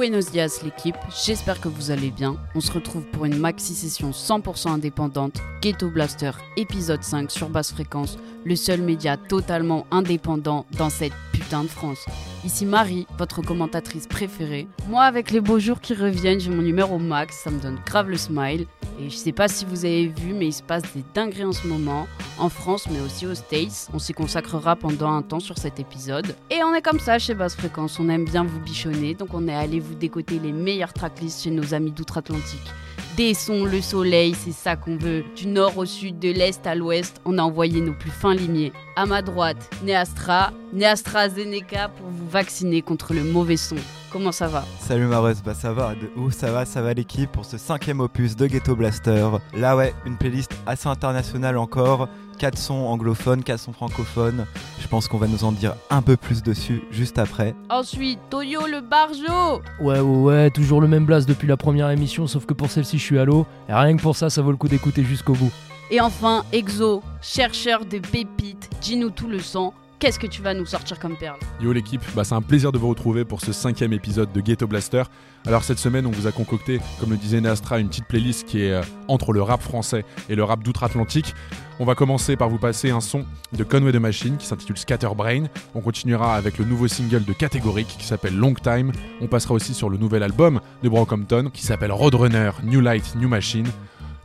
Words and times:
Buenos 0.00 0.30
dias 0.30 0.60
l'équipe, 0.64 0.96
j'espère 1.26 1.60
que 1.60 1.68
vous 1.68 1.90
allez 1.90 2.10
bien. 2.10 2.38
On 2.54 2.62
se 2.62 2.72
retrouve 2.72 3.04
pour 3.12 3.26
une 3.26 3.36
maxi 3.36 3.74
session 3.74 4.12
100% 4.12 4.70
indépendante, 4.70 5.42
Ghetto 5.60 5.90
Blaster 5.90 6.30
épisode 6.56 7.02
5 7.02 7.30
sur 7.30 7.50
basse 7.50 7.72
fréquence, 7.72 8.16
le 8.46 8.56
seul 8.56 8.80
média 8.80 9.18
totalement 9.18 9.86
indépendant 9.90 10.64
dans 10.78 10.88
cette 10.88 11.12
putain 11.34 11.64
de 11.64 11.68
France. 11.68 12.06
Ici 12.42 12.64
Marie, 12.64 13.06
votre 13.18 13.42
commentatrice 13.42 14.06
préférée. 14.06 14.66
Moi 14.88 15.02
avec 15.02 15.30
les 15.30 15.42
beaux 15.42 15.58
jours 15.58 15.80
qui 15.80 15.92
reviennent, 15.92 16.40
j'ai 16.40 16.48
mon 16.48 16.62
numéro 16.62 16.98
max, 16.98 17.42
ça 17.44 17.50
me 17.50 17.60
donne 17.60 17.78
grave 17.84 18.08
le 18.08 18.16
smile. 18.16 18.66
Et 18.98 19.10
je 19.10 19.16
sais 19.16 19.32
pas 19.32 19.46
si 19.46 19.66
vous 19.66 19.84
avez 19.84 20.06
vu, 20.06 20.32
mais 20.32 20.46
il 20.46 20.52
se 20.52 20.62
passe 20.62 20.82
des 20.94 21.04
dingueries 21.14 21.44
en 21.44 21.52
ce 21.52 21.66
moment, 21.66 22.06
en 22.38 22.48
France, 22.48 22.86
mais 22.90 23.00
aussi 23.00 23.26
aux 23.26 23.34
States. 23.34 23.88
On 23.92 23.98
s'y 23.98 24.14
consacrera 24.14 24.74
pendant 24.74 25.12
un 25.12 25.20
temps 25.20 25.40
sur 25.40 25.58
cet 25.58 25.80
épisode. 25.80 26.34
Et 26.50 26.64
on 26.64 26.74
est 26.74 26.82
comme 26.82 26.98
ça 26.98 27.18
chez 27.18 27.34
Basse 27.34 27.56
Fréquence, 27.56 28.00
on 28.00 28.08
aime 28.08 28.24
bien 28.24 28.44
vous 28.44 28.60
bichonner, 28.60 29.14
donc 29.14 29.34
on 29.34 29.46
est 29.46 29.54
allé 29.54 29.78
vous 29.78 29.94
décoter 29.94 30.38
les 30.38 30.52
meilleures 30.52 30.94
tracklists 30.94 31.44
chez 31.44 31.50
nos 31.50 31.74
amis 31.74 31.92
d'outre-Atlantique. 31.92 32.72
Des 33.16 33.34
sons, 33.34 33.64
le 33.64 33.80
soleil, 33.80 34.34
c'est 34.34 34.52
ça 34.52 34.76
qu'on 34.76 34.96
veut. 34.96 35.24
Du 35.34 35.48
nord 35.48 35.76
au 35.76 35.84
sud, 35.84 36.20
de 36.20 36.30
l'est 36.30 36.64
à 36.66 36.74
l'ouest, 36.74 37.20
on 37.24 37.38
a 37.38 37.42
envoyé 37.42 37.80
nos 37.80 37.92
plus 37.92 38.10
fins 38.10 38.34
limiers. 38.34 38.72
À 38.94 39.04
ma 39.04 39.20
droite, 39.20 39.68
Neastra, 39.84 40.52
Neastra 40.72 41.28
Zeneca 41.28 41.88
pour 41.88 42.06
vous 42.08 42.28
vacciner 42.28 42.82
contre 42.82 43.12
le 43.12 43.24
mauvais 43.24 43.56
son. 43.56 43.76
Comment 44.12 44.32
ça 44.32 44.46
va? 44.46 44.64
Salut 44.78 45.06
Mareuse, 45.06 45.42
bah 45.44 45.54
ça 45.54 45.72
va, 45.72 45.94
de 45.94 46.30
ça 46.30 46.50
va, 46.52 46.64
ça 46.64 46.82
va 46.82 46.94
l'équipe 46.94 47.30
pour 47.30 47.44
ce 47.44 47.58
cinquième 47.58 48.00
opus 48.00 48.36
de 48.36 48.46
Ghetto 48.46 48.74
Blaster. 48.74 49.28
Là 49.54 49.76
ouais, 49.76 49.92
une 50.06 50.16
playlist 50.16 50.52
assez 50.66 50.88
internationale 50.88 51.58
encore, 51.58 52.08
4 52.40 52.56
sons 52.56 52.86
anglophones, 52.86 53.42
4 53.44 53.60
sons 53.60 53.72
francophones. 53.74 54.46
Je 54.80 54.88
pense 54.88 55.08
qu'on 55.08 55.18
va 55.18 55.26
nous 55.26 55.44
en 55.44 55.52
dire 55.52 55.74
un 55.90 56.00
peu 56.00 56.16
plus 56.16 56.42
dessus 56.42 56.82
juste 56.90 57.18
après. 57.18 57.54
Ensuite, 57.68 58.18
Toyo 58.30 58.66
le 58.66 58.80
barjo 58.80 59.60
Ouais, 59.78 60.00
ouais, 60.00 60.00
ouais, 60.00 60.50
toujours 60.50 60.80
le 60.80 60.88
même 60.88 61.04
blast 61.04 61.28
depuis 61.28 61.46
la 61.46 61.58
première 61.58 61.90
émission, 61.90 62.26
sauf 62.26 62.46
que 62.46 62.54
pour 62.54 62.70
celle-ci, 62.70 62.96
je 62.96 63.04
suis 63.04 63.18
à 63.18 63.26
l'eau. 63.26 63.46
Et 63.68 63.74
rien 63.74 63.94
que 63.94 64.00
pour 64.00 64.16
ça, 64.16 64.30
ça 64.30 64.40
vaut 64.40 64.52
le 64.52 64.56
coup 64.56 64.68
d'écouter 64.68 65.04
jusqu'au 65.04 65.34
bout. 65.34 65.50
Et 65.90 66.00
enfin, 66.00 66.44
Exo, 66.50 67.02
chercheur 67.20 67.84
de 67.84 67.98
pépites, 67.98 68.70
dis-nous 68.80 69.10
tout 69.10 69.28
le 69.28 69.40
sang. 69.40 69.74
Qu'est-ce 70.00 70.18
que 70.18 70.26
tu 70.26 70.40
vas 70.40 70.54
nous 70.54 70.64
sortir 70.64 70.98
comme 70.98 71.14
perle? 71.14 71.36
Yo 71.60 71.74
l'équipe, 71.74 72.00
bah 72.16 72.24
c'est 72.24 72.34
un 72.34 72.40
plaisir 72.40 72.72
de 72.72 72.78
vous 72.78 72.88
retrouver 72.88 73.26
pour 73.26 73.42
ce 73.42 73.52
cinquième 73.52 73.92
épisode 73.92 74.32
de 74.32 74.40
Ghetto 74.40 74.66
Blaster. 74.66 75.02
Alors 75.46 75.62
cette 75.62 75.78
semaine, 75.78 76.06
on 76.06 76.10
vous 76.10 76.26
a 76.26 76.32
concocté, 76.32 76.80
comme 76.98 77.10
le 77.10 77.18
disait 77.18 77.42
Nastra, 77.42 77.78
une 77.78 77.88
petite 77.88 78.06
playlist 78.06 78.46
qui 78.46 78.62
est 78.62 78.72
euh, 78.72 78.82
entre 79.08 79.34
le 79.34 79.42
rap 79.42 79.60
français 79.60 80.06
et 80.30 80.36
le 80.36 80.42
rap 80.42 80.64
d'outre-Atlantique. 80.64 81.34
On 81.80 81.84
va 81.84 81.94
commencer 81.94 82.36
par 82.36 82.48
vous 82.48 82.56
passer 82.56 82.88
un 82.88 83.02
son 83.02 83.26
de 83.52 83.62
Conway 83.62 83.92
the 83.92 83.96
Machine 83.96 84.38
qui 84.38 84.46
s'intitule 84.46 84.78
Scatterbrain. 84.78 85.44
On 85.74 85.82
continuera 85.82 86.34
avec 86.34 86.56
le 86.56 86.64
nouveau 86.64 86.88
single 86.88 87.26
de 87.26 87.34
Catégorique 87.34 87.94
qui 87.98 88.06
s'appelle 88.06 88.34
Long 88.34 88.54
Time. 88.54 88.92
On 89.20 89.26
passera 89.26 89.52
aussi 89.52 89.74
sur 89.74 89.90
le 89.90 89.98
nouvel 89.98 90.22
album 90.22 90.62
de 90.82 90.88
Brockhampton 90.88 91.50
qui 91.52 91.62
s'appelle 91.62 91.92
Roadrunner, 91.92 92.52
New 92.64 92.80
Light, 92.80 93.16
New 93.16 93.28
Machine. 93.28 93.68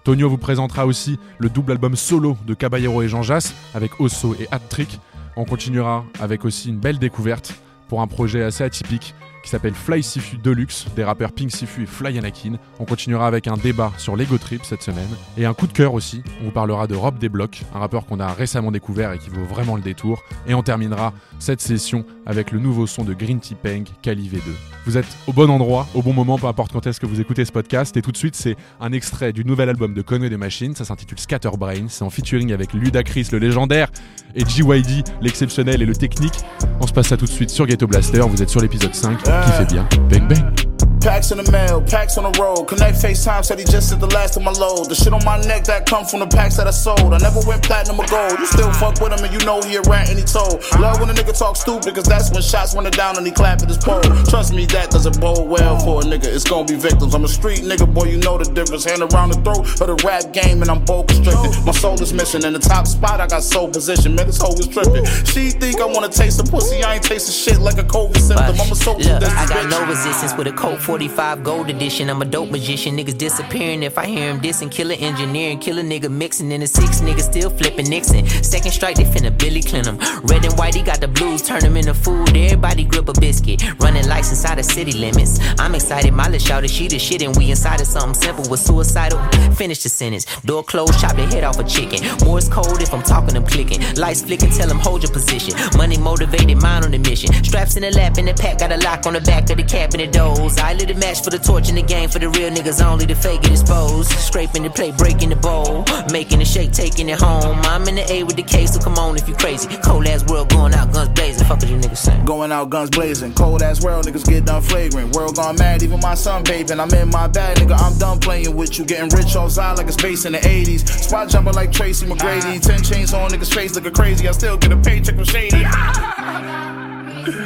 Tonio 0.06 0.30
vous 0.30 0.38
présentera 0.38 0.86
aussi 0.86 1.20
le 1.38 1.50
double 1.50 1.74
album 1.74 1.98
solo 1.98 2.38
de 2.48 2.54
Caballero 2.54 3.02
et 3.02 3.10
Jean 3.10 3.24
Jass 3.24 3.54
avec 3.74 4.00
Osso 4.00 4.38
et 4.40 4.48
Hat 4.52 4.60
Trick. 4.70 5.02
On 5.38 5.46
continuera 5.46 6.06
avec 6.20 6.46
aussi 6.46 6.70
une 6.70 6.80
belle 6.80 6.98
découverte 6.98 7.56
pour 7.88 8.02
un 8.02 8.08
projet 8.08 8.44
assez 8.44 8.64
atypique 8.64 9.14
qui 9.46 9.52
s'appelle 9.52 9.76
Fly 9.76 10.02
Sifu 10.02 10.38
Deluxe 10.38 10.88
des 10.96 11.04
rappeurs 11.04 11.32
Pink 11.32 11.52
Sifu 11.52 11.84
et 11.84 11.86
Fly 11.86 12.18
Anakin. 12.18 12.58
On 12.80 12.86
continuera 12.86 13.28
avec 13.28 13.48
un 13.48 13.58
débat 13.58 13.94
sur 13.98 14.16
l'Ego 14.16 14.40
Trip 14.40 14.62
cette 14.66 14.82
semaine 14.82 15.08
et 15.38 15.46
un 15.46 15.54
coup 15.54 15.68
de 15.68 15.72
cœur 15.72 15.94
aussi. 15.94 16.24
On 16.42 16.46
vous 16.46 16.52
parlera 16.52 16.88
de 16.88 16.96
Rob 16.96 17.20
Desblocs, 17.20 17.62
un 17.74 17.80
rappeur 17.80 18.08
qu'on 18.08 18.20
a 18.20 18.34
récemment 18.34 18.72
découvert 18.72 19.14
et 19.14 19.20
qui 19.20 19.30
vaut 19.30 19.46
vraiment 19.46 19.76
le 19.76 19.84
détour. 19.84 20.24
Et 20.48 20.56
on 20.56 20.64
terminera 20.64 21.14
cette 21.38 21.62
session 21.62 22.06
avec 22.26 22.52
le 22.52 22.60
nouveau 22.60 22.88
son 22.88 23.04
de 23.04 23.14
Green 23.14 23.40
Tea 23.40 23.54
Peng, 23.54 23.84
Cali 24.02 24.28
V2. 24.28 24.42
Vous 24.86 24.98
êtes 24.98 25.06
au 25.28 25.34
bon 25.34 25.50
endroit, 25.50 25.88
au 25.94 26.02
bon 26.02 26.14
moment, 26.14 26.40
peu 26.40 26.48
importe 26.48 26.72
quand 26.72 26.88
est-ce 26.88 27.00
que 27.00 27.06
vous 27.06 27.22
écoutez 27.22 27.46
ce 27.46 27.52
podcast. 27.52 27.96
Et 27.98 28.02
tout 28.02 28.12
de 28.12 28.18
suite, 28.18 28.36
c'est 28.36 28.56
un 28.80 28.92
extrait 28.94 29.32
du 29.32 29.46
nouvel 29.46 29.70
album 29.70 29.94
de 29.94 30.02
Conway 30.02 30.30
the 30.30 30.38
Machine. 30.38 30.76
Ça 30.76 30.86
s'intitule 30.86 31.20
Scatterbrain. 31.20 31.86
C'est 31.88 32.04
en 32.04 32.10
featuring 32.10 32.52
avec 32.52 32.74
Ludacris, 32.74 33.28
le 33.32 33.38
légendaire, 33.38 33.92
et 34.36 34.44
GYD, 34.44 35.04
l'exceptionnel 35.22 35.82
et 35.84 35.86
le 35.86 35.96
technique. 35.96 36.36
On 36.82 36.88
se 36.88 36.94
passe 36.94 37.08
ça 37.08 37.18
tout 37.18 37.26
de 37.26 37.32
suite 37.32 37.52
sur 37.52 37.68
Ghetto 37.68 37.86
Blaster. 37.88 38.22
Vous 38.22 38.42
êtes 38.42 38.50
sur 38.50 38.62
l'épisode 38.62 38.94
5 38.94 39.28
qui 39.44 39.52
fait 39.52 39.66
bien. 39.66 39.88
Bang 40.10 40.28
bang. 40.28 40.75
Packs 41.06 41.30
in 41.30 41.38
the 41.38 41.52
mail, 41.52 41.84
packs 41.84 42.18
on 42.18 42.26
the 42.26 42.34
road. 42.42 42.66
Connect 42.66 42.98
FaceTime 42.98 43.46
said 43.46 43.60
he 43.60 43.66
just 43.66 43.90
sent 43.90 44.02
the 44.02 44.08
last 44.08 44.38
of 44.38 44.42
my 44.42 44.50
load. 44.50 44.90
The 44.90 44.96
shit 44.96 45.14
on 45.14 45.24
my 45.24 45.38
neck 45.46 45.64
that 45.66 45.86
come 45.86 46.04
from 46.04 46.22
the 46.22 46.26
packs 46.26 46.58
that 46.58 46.66
I 46.66 46.72
sold. 46.74 47.14
I 47.14 47.20
never 47.22 47.46
went 47.46 47.62
platinum 47.62 48.00
or 48.02 48.10
gold. 48.10 48.40
You 48.40 48.48
still 48.48 48.74
fuck 48.74 48.98
with 49.00 49.14
him 49.14 49.22
and 49.22 49.30
you 49.30 49.38
know 49.46 49.62
he 49.62 49.76
a 49.76 49.86
rat 49.86 50.10
and 50.10 50.18
he 50.18 50.26
told. 50.26 50.66
Love 50.82 51.00
when 51.00 51.12
a 51.12 51.14
nigga 51.14 51.38
talk 51.38 51.58
stupid, 51.58 51.94
cause 51.94 52.10
that's 52.10 52.34
when 52.34 52.42
shots 52.42 52.74
went 52.74 52.90
down 52.98 53.18
and 53.18 53.26
he 53.28 53.32
clapped 53.32 53.62
at 53.62 53.70
his 53.70 53.78
pole. 53.78 54.02
Trust 54.26 54.52
me, 54.52 54.66
that 54.74 54.90
doesn't 54.90 55.22
bode 55.22 55.48
well 55.48 55.78
for 55.78 56.02
a 56.02 56.04
nigga. 56.10 56.26
It's 56.26 56.44
gonna 56.44 56.66
be 56.66 56.74
victims. 56.74 57.14
I'm 57.14 57.24
a 57.24 57.28
street 57.28 57.62
nigga, 57.62 57.86
boy, 57.86 58.06
you 58.10 58.18
know 58.18 58.40
the 58.40 58.50
difference. 58.50 58.90
Hand 58.90 59.06
around 59.06 59.30
the 59.30 59.38
throat 59.46 59.62
of 59.62 59.86
the 59.86 60.02
rap 60.02 60.34
game 60.34 60.64
and 60.66 60.72
I'm 60.74 60.84
bold 60.86 61.10
constricted. 61.10 61.54
My 61.70 61.72
soul 61.72 62.02
is 62.02 62.14
missing. 62.14 62.42
In 62.42 62.54
the 62.54 62.66
top 62.74 62.88
spot, 62.88 63.22
I 63.22 63.28
got 63.28 63.44
soul 63.44 63.70
position. 63.70 64.16
Man, 64.16 64.26
this 64.26 64.42
hoe 64.42 64.58
is 64.58 64.68
tripping. 64.68 65.06
She 65.30 65.54
think 65.54 65.80
I 65.82 65.86
wanna 65.86 66.10
taste 66.10 66.42
the 66.42 66.50
pussy. 66.50 66.82
I 66.82 66.96
ain't 66.96 67.04
tasting 67.04 67.38
shit 67.38 67.62
like 67.62 67.78
a 67.78 67.86
COVID 67.86 68.18
symptom. 68.18 68.58
I'm 68.60 68.72
a 68.72 68.76
soldier. 68.76 69.20
Look, 69.22 69.30
I 69.30 69.46
got 69.46 69.70
no 69.70 69.86
resistance 69.86 70.34
with 70.34 70.48
a 70.48 70.52
Colt 70.52 70.82
45 70.96 71.44
gold 71.44 71.70
edition. 71.70 72.10
I'm 72.10 72.22
a 72.22 72.26
dope 72.26 72.50
magician. 72.50 72.96
Niggas 72.96 73.18
disappearing 73.18 73.84
if 73.84 73.98
I 73.98 74.06
hear 74.06 74.30
him 74.30 74.40
dissing. 74.40 74.72
Killer 74.72 74.96
engineering, 74.98 75.60
killer 75.60 75.84
nigga 75.84 76.10
mixing. 76.10 76.54
And 76.54 76.64
the 76.64 76.68
six 76.68 77.02
niggas 77.02 77.30
still 77.30 77.50
flipping 77.50 77.90
Nixon. 77.90 78.26
Second 78.42 78.72
strike, 78.72 78.96
they 78.96 79.04
finna 79.04 79.38
Billy 79.38 79.62
Clinton. 79.62 79.98
Red 80.24 80.46
and 80.46 80.58
white, 80.58 80.74
he 80.74 80.82
got 80.82 81.02
the 81.02 81.10
blues. 81.10 81.42
Turn 81.42 81.60
them 81.60 81.76
into 81.76 81.94
food. 81.94 82.30
Everybody 82.30 82.86
grip 82.86 83.10
a 83.10 83.14
biscuit. 83.20 83.62
Running 83.82 84.08
lights 84.08 84.30
inside 84.30 84.58
of 84.58 84.64
city 84.64 84.94
limits. 84.94 85.38
I'm 85.60 85.76
excited. 85.76 86.14
My 86.14 86.30
little 86.30 86.40
shout 86.40 86.70
she 86.70 86.88
the 86.88 86.98
shit. 86.98 87.22
And 87.22 87.36
we 87.36 87.50
inside 87.50 87.82
of 87.82 87.88
something 87.88 88.14
simple 88.14 88.50
with 88.50 88.62
suicidal. 88.62 89.20
Finish 89.56 89.84
the 89.84 89.90
sentence. 89.90 90.26
Door 90.44 90.64
closed, 90.64 90.98
chop 91.02 91.18
the 91.18 91.26
head 91.26 91.44
off 91.44 91.60
a 91.60 91.66
chicken. 91.66 92.00
Morse 92.24 92.48
cold 92.48 92.82
if 92.82 92.94
I'm 92.94 93.04
talking, 93.04 93.36
I'm 93.36 93.46
clicking. 93.46 93.82
Lights 93.96 94.22
flicking, 94.22 94.50
tell 94.50 94.70
them 94.70 94.80
hold 94.80 95.04
your 95.04 95.12
position. 95.12 95.56
Money 95.76 95.98
motivated, 95.98 96.62
mind 96.62 96.86
on 96.86 96.92
the 96.92 97.00
mission. 97.00 97.34
Straps 97.44 97.76
in 97.76 97.82
the 97.82 97.92
lap, 97.92 98.18
in 98.18 98.24
the 98.24 98.34
pack, 98.34 98.60
got 98.60 98.72
a 98.72 98.78
lock 98.78 99.06
on 99.06 99.12
the 99.12 99.20
back 99.20 99.50
of 99.50 99.58
the 99.58 99.64
cabinet 99.64 100.14
doors. 100.14 100.58
I 100.58 100.72
lit 100.76 100.92
a 100.92 100.96
match 100.96 101.24
for 101.24 101.30
the 101.30 101.40
torch 101.40 101.70
in 101.70 101.76
the 101.76 101.82
game 101.82 102.10
for 102.10 102.20
the 102.20 102.30
real 102.30 102.50
niggas 102.50 102.84
only. 102.86 103.06
The 103.06 103.16
fake 103.16 103.44
it 103.46 103.52
exposed. 103.52 104.10
Scraping 104.12 104.64
the 104.64 104.70
plate, 104.70 104.98
breaking 104.98 105.30
the 105.30 105.36
bowl. 105.36 105.86
Making 106.12 106.40
the 106.40 106.46
shake, 106.46 106.72
taking 106.72 107.10
it 107.10 107.20
home. 107.20 107.60
I'm 107.64 107.88
in 107.88 107.96
the 107.96 108.12
A 108.12 108.24
with 108.24 108.36
the 108.36 108.44
case, 108.44 108.74
so 108.74 108.80
come 108.80 108.98
on 108.98 109.16
if 109.16 109.28
you 109.28 109.36
crazy. 109.36 109.68
Cold 109.84 110.08
ass 110.08 110.26
world 110.26 110.50
going 110.50 110.74
out, 110.74 110.94
guns 110.94 111.10
blazing. 111.10 111.48
Fuck 111.48 111.60
what 111.60 111.70
you 111.70 111.78
niggas 111.78 111.98
saying. 111.98 112.26
Going 112.26 112.52
out 112.52 112.70
guns 112.70 112.90
blazing, 112.90 113.34
cold 113.34 113.62
ass 113.62 113.84
world, 113.84 114.06
niggas 114.06 114.26
get 114.26 114.46
done 114.46 114.62
flagrant. 114.62 115.16
World 115.16 115.36
gone 115.36 115.56
mad, 115.58 115.84
even 115.84 116.00
my 116.00 116.16
son 116.16 116.44
vaping. 116.44 116.80
I'm 116.80 116.94
in 116.94 117.10
my 117.10 117.28
bag, 117.28 117.58
nigga, 117.58 117.78
I'm 117.80 117.98
done 117.98 118.20
playing 118.20 118.56
with 118.56 118.78
you. 118.78 118.86
Getting 118.86 119.10
rich 119.10 119.36
off 119.36 119.52
side 119.52 119.78
like 119.78 119.88
it's 119.88 120.02
based 120.02 120.26
in 120.26 120.34
the 120.34 120.40
80s. 120.40 120.88
Spot 120.88 121.30
jumping 121.30 121.54
like 121.54 121.72
Tracy 121.72 122.06
McGrady. 122.06 122.58
Ah. 122.58 122.60
Ten 122.62 122.84
chains 122.84 123.14
on 123.14 123.30
niggas' 123.30 123.54
face 123.54 123.76
looking 123.76 123.94
crazy. 123.94 124.28
I 124.28 124.32
still 124.32 124.58
get 124.58 124.72
a 124.72 124.78
paycheck 124.78 125.16
from 125.16 125.26
Shady. 125.26 125.64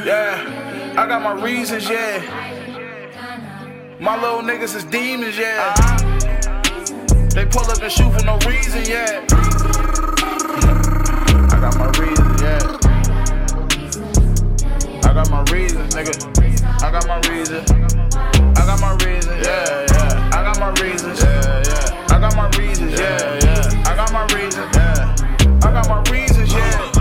Yeah, 0.06 0.94
I 0.98 1.08
got 1.08 1.22
my 1.22 1.42
reasons, 1.42 1.90
yeah. 1.90 2.59
My 4.02 4.16
little 4.16 4.40
niggas 4.40 4.78
is 4.78 4.86
demons, 4.86 5.38
yeah. 5.38 5.74
Uh-huh. 5.78 7.28
They 7.36 7.46
pull 7.46 7.70
up 7.70 7.82
and 7.82 7.92
shoot 7.92 8.10
for 8.14 8.24
no 8.24 8.38
reason, 8.48 8.86
yeah. 8.86 9.26
I 11.52 11.60
got 11.60 11.78
my 11.78 11.88
reasons, 12.00 12.42
yeah. 12.42 12.78
I 15.04 15.14
got 15.14 15.30
my 15.30 15.44
reasons, 15.52 15.94
nigga. 15.94 16.16
I 16.82 16.92
got 16.92 17.08
my 17.10 17.20
reasons. 17.30 17.70
I 18.58 18.66
got 18.66 18.80
my 18.80 18.94
reasons, 19.06 19.46
yeah, 19.46 19.86
yeah. 19.92 20.30
I 20.32 20.44
got 20.44 20.60
my 20.62 20.70
reasons, 20.82 21.20
yeah, 21.22 21.64
yeah. 21.66 22.08
I 22.08 22.20
got 22.22 22.36
my 22.38 22.48
reasons, 22.58 22.98
yeah, 22.98 23.40
yeah. 23.44 23.84
I 23.86 23.96
got 23.98 24.14
my 24.14 24.24
reasons, 24.34 24.76
yeah. 24.78 25.16
I 25.62 25.72
got 25.74 25.90
my 25.90 26.02
reasons, 26.10 26.54
yeah. 26.54 26.99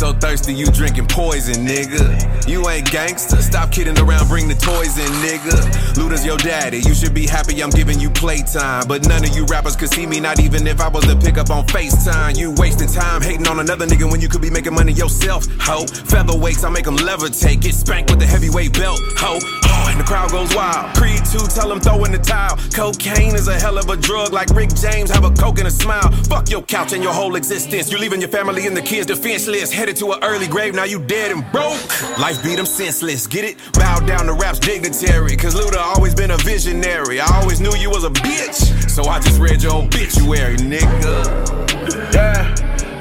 So 0.00 0.14
thirsty, 0.14 0.54
you 0.54 0.64
drinking 0.64 1.08
poison, 1.08 1.66
nigga. 1.66 2.48
You 2.48 2.66
ain't 2.70 2.90
gangster. 2.90 3.36
Stop 3.42 3.70
kidding 3.70 3.98
around, 3.98 4.28
bring 4.28 4.48
the 4.48 4.54
toys 4.54 4.96
in, 4.96 5.12
nigga. 5.20 5.52
Luda's 5.92 6.24
your 6.24 6.38
daddy. 6.38 6.78
You 6.78 6.94
should 6.94 7.12
be 7.12 7.26
happy 7.26 7.62
I'm 7.62 7.68
giving 7.68 8.00
you 8.00 8.08
playtime. 8.08 8.88
But 8.88 9.06
none 9.06 9.24
of 9.24 9.36
you 9.36 9.44
rappers 9.44 9.76
could 9.76 9.90
see 9.90 10.06
me, 10.06 10.18
not 10.18 10.40
even 10.40 10.66
if 10.66 10.80
I 10.80 10.88
was 10.88 11.04
to 11.04 11.16
pick 11.16 11.36
up 11.36 11.50
on 11.50 11.66
FaceTime. 11.66 12.38
You 12.38 12.52
wasting 12.52 12.88
time 12.88 13.20
hating 13.20 13.46
on 13.46 13.60
another 13.60 13.86
nigga 13.86 14.10
when 14.10 14.22
you 14.22 14.30
could 14.30 14.40
be 14.40 14.48
making 14.48 14.72
money 14.72 14.94
yourself, 14.94 15.44
ho. 15.60 15.84
Featherweights, 15.84 16.64
I 16.64 16.70
make 16.70 16.86
them 16.86 16.96
levitate. 16.96 17.60
Get 17.60 17.74
spanked 17.74 18.08
with 18.10 18.20
the 18.20 18.26
heavyweight 18.26 18.72
belt, 18.72 19.00
ho. 19.18 19.38
Oh, 19.42 19.86
and 19.90 20.00
the 20.00 20.04
crowd 20.04 20.30
goes 20.30 20.54
wild. 20.54 20.96
Creed 20.96 21.20
2, 21.26 21.40
tell 21.54 21.68
them 21.68 21.78
throw 21.78 22.04
in 22.04 22.12
the 22.12 22.18
towel. 22.18 22.56
Cocaine 22.72 23.34
is 23.34 23.48
a 23.48 23.60
hell 23.60 23.76
of 23.76 23.90
a 23.90 23.98
drug, 23.98 24.32
like 24.32 24.48
Rick 24.54 24.74
James, 24.76 25.10
have 25.10 25.24
a 25.24 25.30
coke 25.30 25.58
and 25.58 25.68
a 25.68 25.70
smile. 25.70 26.10
Fuck 26.24 26.48
your 26.48 26.62
couch 26.62 26.94
and 26.94 27.02
your 27.02 27.12
whole 27.12 27.36
existence. 27.36 27.90
You're 27.90 28.00
leaving 28.00 28.22
your 28.22 28.30
family 28.30 28.66
and 28.66 28.74
the 28.74 28.80
kids 28.80 29.04
defenseless. 29.04 29.70
Headed 29.70 29.89
to 29.96 30.12
an 30.12 30.22
early 30.22 30.46
grave, 30.46 30.74
now 30.74 30.84
you 30.84 30.98
dead 30.98 31.30
and 31.32 31.44
broke. 31.52 31.80
Life 32.18 32.42
beat 32.42 32.56
them 32.56 32.66
senseless, 32.66 33.26
get 33.26 33.44
it? 33.44 33.56
Bow 33.72 33.98
down 34.00 34.26
to 34.26 34.32
rap's 34.34 34.58
dignitary, 34.58 35.36
cause 35.36 35.54
Luda 35.54 35.78
always 35.78 36.14
been 36.14 36.30
a 36.30 36.36
visionary. 36.38 37.20
I 37.20 37.26
always 37.40 37.60
knew 37.60 37.74
you 37.76 37.90
was 37.90 38.04
a 38.04 38.10
bitch, 38.10 38.90
so 38.90 39.04
I 39.04 39.20
just 39.20 39.40
read 39.40 39.62
your 39.62 39.74
obituary, 39.82 40.56
nigga. 40.56 42.14
Yeah, 42.14 42.54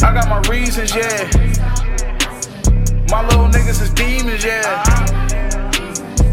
I 0.08 0.14
got 0.14 0.30
my 0.30 0.42
reasons, 0.50 0.96
yeah. 0.96 1.30
My 3.10 3.26
little 3.28 3.48
niggas 3.48 3.82
is 3.82 3.90
demons, 3.92 4.44
yeah. 4.44 4.84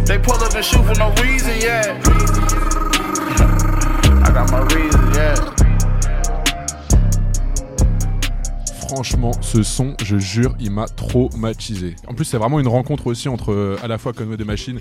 They 0.04 0.18
pull 0.18 0.34
up 0.34 0.54
and 0.54 0.64
shoot 0.64 0.84
for 0.84 0.94
no 0.98 1.12
reason, 1.22 1.54
yeah. 1.60 2.00
I 4.24 4.30
got 4.32 4.50
my 4.50 4.60
reasons, 4.74 5.16
yeah. 5.16 5.55
Franchement, 8.96 9.32
ce 9.42 9.62
son, 9.62 9.94
je 10.02 10.16
jure, 10.16 10.56
il 10.58 10.70
m'a 10.70 10.88
traumatisé. 10.88 11.96
En 12.08 12.14
plus, 12.14 12.24
c'est 12.24 12.38
vraiment 12.38 12.60
une 12.60 12.66
rencontre 12.66 13.08
aussi 13.08 13.28
entre 13.28 13.52
euh, 13.52 13.76
à 13.82 13.88
la 13.88 13.98
fois 13.98 14.14
Conway 14.14 14.38
de 14.38 14.44
Machine, 14.44 14.80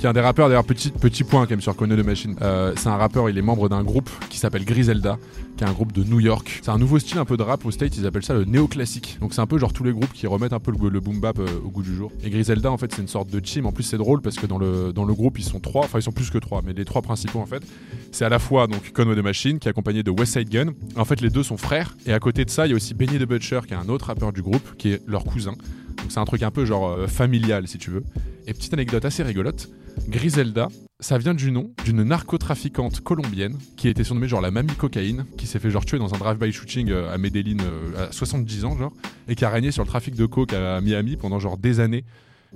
qui 0.00 0.06
est 0.06 0.08
un 0.08 0.14
des 0.14 0.20
rappeurs, 0.20 0.48
d'ailleurs, 0.48 0.64
petit, 0.64 0.90
petit 0.90 1.24
point 1.24 1.42
quand 1.42 1.50
même 1.50 1.60
sur 1.60 1.76
Conway 1.76 1.94
de 1.94 2.02
Machine. 2.02 2.34
Euh, 2.40 2.72
c'est 2.74 2.88
un 2.88 2.96
rappeur, 2.96 3.28
il 3.28 3.36
est 3.36 3.42
membre 3.42 3.68
d'un 3.68 3.84
groupe 3.84 4.08
qui 4.30 4.38
s'appelle 4.38 4.64
Griselda, 4.64 5.18
qui 5.58 5.64
est 5.64 5.66
un 5.66 5.72
groupe 5.72 5.92
de 5.92 6.02
New 6.04 6.20
York. 6.20 6.60
C'est 6.62 6.70
un 6.70 6.78
nouveau 6.78 6.98
style 6.98 7.18
un 7.18 7.26
peu 7.26 7.36
de 7.36 7.42
rap 7.42 7.66
au 7.66 7.70
States, 7.70 7.98
ils 7.98 8.06
appellent 8.06 8.24
ça 8.24 8.32
le 8.32 8.46
néoclassique. 8.46 9.18
Donc 9.20 9.34
c'est 9.34 9.42
un 9.42 9.46
peu 9.46 9.58
genre 9.58 9.74
tous 9.74 9.84
les 9.84 9.92
groupes 9.92 10.10
qui 10.14 10.26
remettent 10.26 10.54
un 10.54 10.58
peu 10.58 10.72
le, 10.72 11.00
boom 11.00 11.20
bap 11.20 11.38
euh, 11.38 11.46
au 11.66 11.68
goût 11.68 11.82
du 11.82 11.94
jour. 11.94 12.10
Et 12.24 12.30
Griselda, 12.30 12.72
en 12.72 12.78
fait, 12.78 12.90
c'est 12.94 13.02
une 13.02 13.08
sorte 13.08 13.28
de 13.28 13.40
team. 13.40 13.66
En 13.66 13.72
plus, 13.72 13.82
c'est 13.82 13.98
drôle 13.98 14.22
parce 14.22 14.36
que 14.36 14.46
dans 14.46 14.56
le, 14.56 15.12
groupe, 15.12 15.38
ils 15.38 15.44
sont 15.44 15.60
trois, 15.60 15.84
enfin, 15.84 15.98
ils 15.98 16.02
sont 16.02 16.12
plus 16.12 16.30
que 16.30 16.38
trois, 16.38 16.62
mais 16.64 16.72
les 16.72 16.86
trois 16.86 17.02
principaux, 17.02 17.40
en 17.40 17.46
fait, 17.46 17.62
c'est 18.10 18.24
à 18.24 18.30
la 18.30 18.38
fois 18.38 18.68
donc 18.68 18.92
Conway 18.92 19.16
de 19.16 19.20
Machine, 19.20 19.58
qui 19.58 19.68
est 19.68 19.70
accompagné 19.70 20.02
de 20.02 20.10
West 20.10 20.32
Side 20.32 20.48
Gun. 20.48 20.72
En 20.96 21.04
fait, 21.04 21.20
les 21.20 21.28
deux 21.28 21.42
sont 21.42 21.58
frères. 21.58 21.94
Et 22.06 22.14
à 22.14 22.20
côté 22.20 22.46
de 22.46 22.50
ça, 22.50 22.66
il 22.66 22.70
y 22.70 22.72
a 22.72 22.76
aussi 22.76 22.94
Benny 22.94 23.18
the 23.18 23.28
Butcher, 23.28 23.60
qui 23.68 23.74
est 23.74 23.76
un 23.76 23.90
autre 23.90 24.06
rappeur 24.06 24.32
du 24.32 24.40
groupe, 24.40 24.78
qui 24.78 24.92
est 24.92 25.02
leur 25.06 25.24
cousin. 25.24 25.52
Donc 26.02 26.10
c'est 26.10 26.18
un 26.18 26.24
truc 26.24 26.42
un 26.42 26.50
peu 26.50 26.64
genre 26.64 26.88
euh, 26.88 27.06
familial, 27.06 27.66
si 27.68 27.78
tu 27.78 27.90
veux. 27.90 28.02
Et 28.46 28.54
petite 28.54 28.72
anecdote 28.72 29.04
assez 29.04 29.22
rigolote, 29.22 29.68
Griselda, 30.08 30.68
ça 30.98 31.18
vient 31.18 31.34
du 31.34 31.50
nom 31.50 31.72
d'une 31.84 32.02
narcotrafiquante 32.02 33.00
colombienne 33.00 33.56
qui 33.76 33.88
a 33.88 33.90
été 33.90 34.04
surnommée 34.04 34.28
genre 34.28 34.40
la 34.40 34.50
mamie 34.50 34.74
cocaïne, 34.74 35.24
qui 35.36 35.46
s'est 35.46 35.58
fait 35.58 35.70
genre 35.70 35.84
tuer 35.84 35.98
dans 35.98 36.14
un 36.14 36.18
drive-by 36.18 36.52
shooting 36.52 36.90
euh, 36.90 37.12
à 37.12 37.18
Medellin 37.18 37.58
euh, 37.60 38.08
à 38.08 38.12
70 38.12 38.64
ans 38.64 38.76
genre, 38.76 38.92
et 39.28 39.34
qui 39.34 39.44
a 39.44 39.50
régné 39.50 39.70
sur 39.70 39.82
le 39.82 39.88
trafic 39.88 40.14
de 40.14 40.26
coke 40.26 40.52
à 40.52 40.80
Miami 40.80 41.16
pendant 41.16 41.38
genre 41.38 41.56
des 41.56 41.80
années 41.80 42.04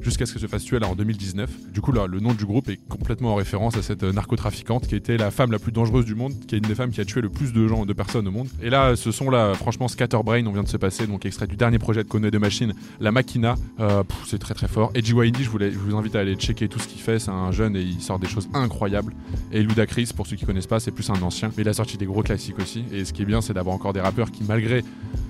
jusqu'à 0.01 0.27
ce 0.27 0.33
qu'elle 0.33 0.43
se 0.43 0.47
fasse 0.47 0.65
tuer 0.65 0.79
là 0.79 0.89
en 0.89 0.95
2019. 0.95 1.73
Du 1.73 1.81
coup 1.81 1.93
là, 1.93 2.07
le 2.07 2.21
nom 2.21 2.33
du 2.33 2.45
groupe 2.45 2.69
est 2.69 2.79
complètement 2.89 3.33
en 3.33 3.35
référence 3.37 3.77
à 3.77 3.83
cette 3.83 4.03
euh, 4.03 4.13
narcotrafiquante 4.13 4.87
qui 4.87 4.97
était 4.97 5.17
la 5.17 5.31
femme 5.31 5.53
la 5.53 5.59
plus 5.59 5.73
dangereuse 5.73 6.05
du 6.05 6.15
monde, 6.15 6.33
qui 6.47 6.55
est 6.55 6.59
une 6.59 6.65
des 6.65 6.75
femmes 6.75 6.91
qui 6.91 7.01
a 7.01 7.05
tué 7.05 7.21
le 7.21 7.29
plus 7.29 7.53
de 7.53 7.67
gens, 7.69 7.87
de 7.87 7.93
personnes 7.93 8.27
au 8.29 8.31
monde. 8.31 8.49
Et 8.63 8.71
là, 8.71 8.97
ce 8.97 9.13
son 9.13 9.31
là, 9.31 9.55
franchement, 9.55 9.89
Scatterbrain, 9.89 10.45
on 10.47 10.53
vient 10.53 10.63
de 10.63 10.69
se 10.69 10.77
passer, 10.77 11.07
donc 11.07 11.27
extrait 11.27 11.47
du 11.47 11.57
dernier 11.57 11.79
projet 11.79 12.03
de 12.03 12.09
Conway 12.09 12.31
de 12.31 12.39
Machine, 12.39 12.73
La 13.01 13.13
Machina, 13.13 13.55
euh, 13.81 14.03
c'est 14.27 14.39
très 14.39 14.55
très 14.55 14.69
fort. 14.69 14.91
Et 14.95 15.03
GYD, 15.03 15.39
je, 15.39 15.51
je 15.51 15.79
vous 15.79 15.97
invite 15.97 16.17
à 16.17 16.21
aller 16.21 16.35
checker 16.35 16.69
tout 16.69 16.79
ce 16.79 16.89
qu'il 16.89 17.01
fait, 17.01 17.19
c'est 17.19 17.31
un 17.31 17.53
jeune 17.53 17.77
et 17.77 17.83
il 17.83 18.01
sort 18.01 18.19
des 18.19 18.29
choses 18.29 18.49
incroyables. 18.55 19.15
Et 19.53 19.63
Ludacris, 19.63 20.11
pour 20.15 20.27
ceux 20.27 20.37
qui 20.37 20.45
connaissent 20.45 20.67
pas, 20.67 20.81
c'est 20.81 20.91
plus 20.91 21.09
un 21.11 21.23
ancien, 21.23 21.51
mais 21.57 21.63
il 21.63 21.69
a 21.69 21.75
sorti 21.75 21.97
des 21.97 22.07
gros 22.07 22.23
classiques 22.23 22.59
aussi. 22.59 22.85
Et 22.93 23.05
ce 23.05 23.13
qui 23.13 23.23
est 23.23 23.27
bien, 23.27 23.41
c'est 23.41 23.55
d'avoir 23.55 23.75
encore 23.75 23.93
des 23.93 24.01
rappeurs 24.01 24.31
qui, 24.31 24.43
malgré 24.45 24.83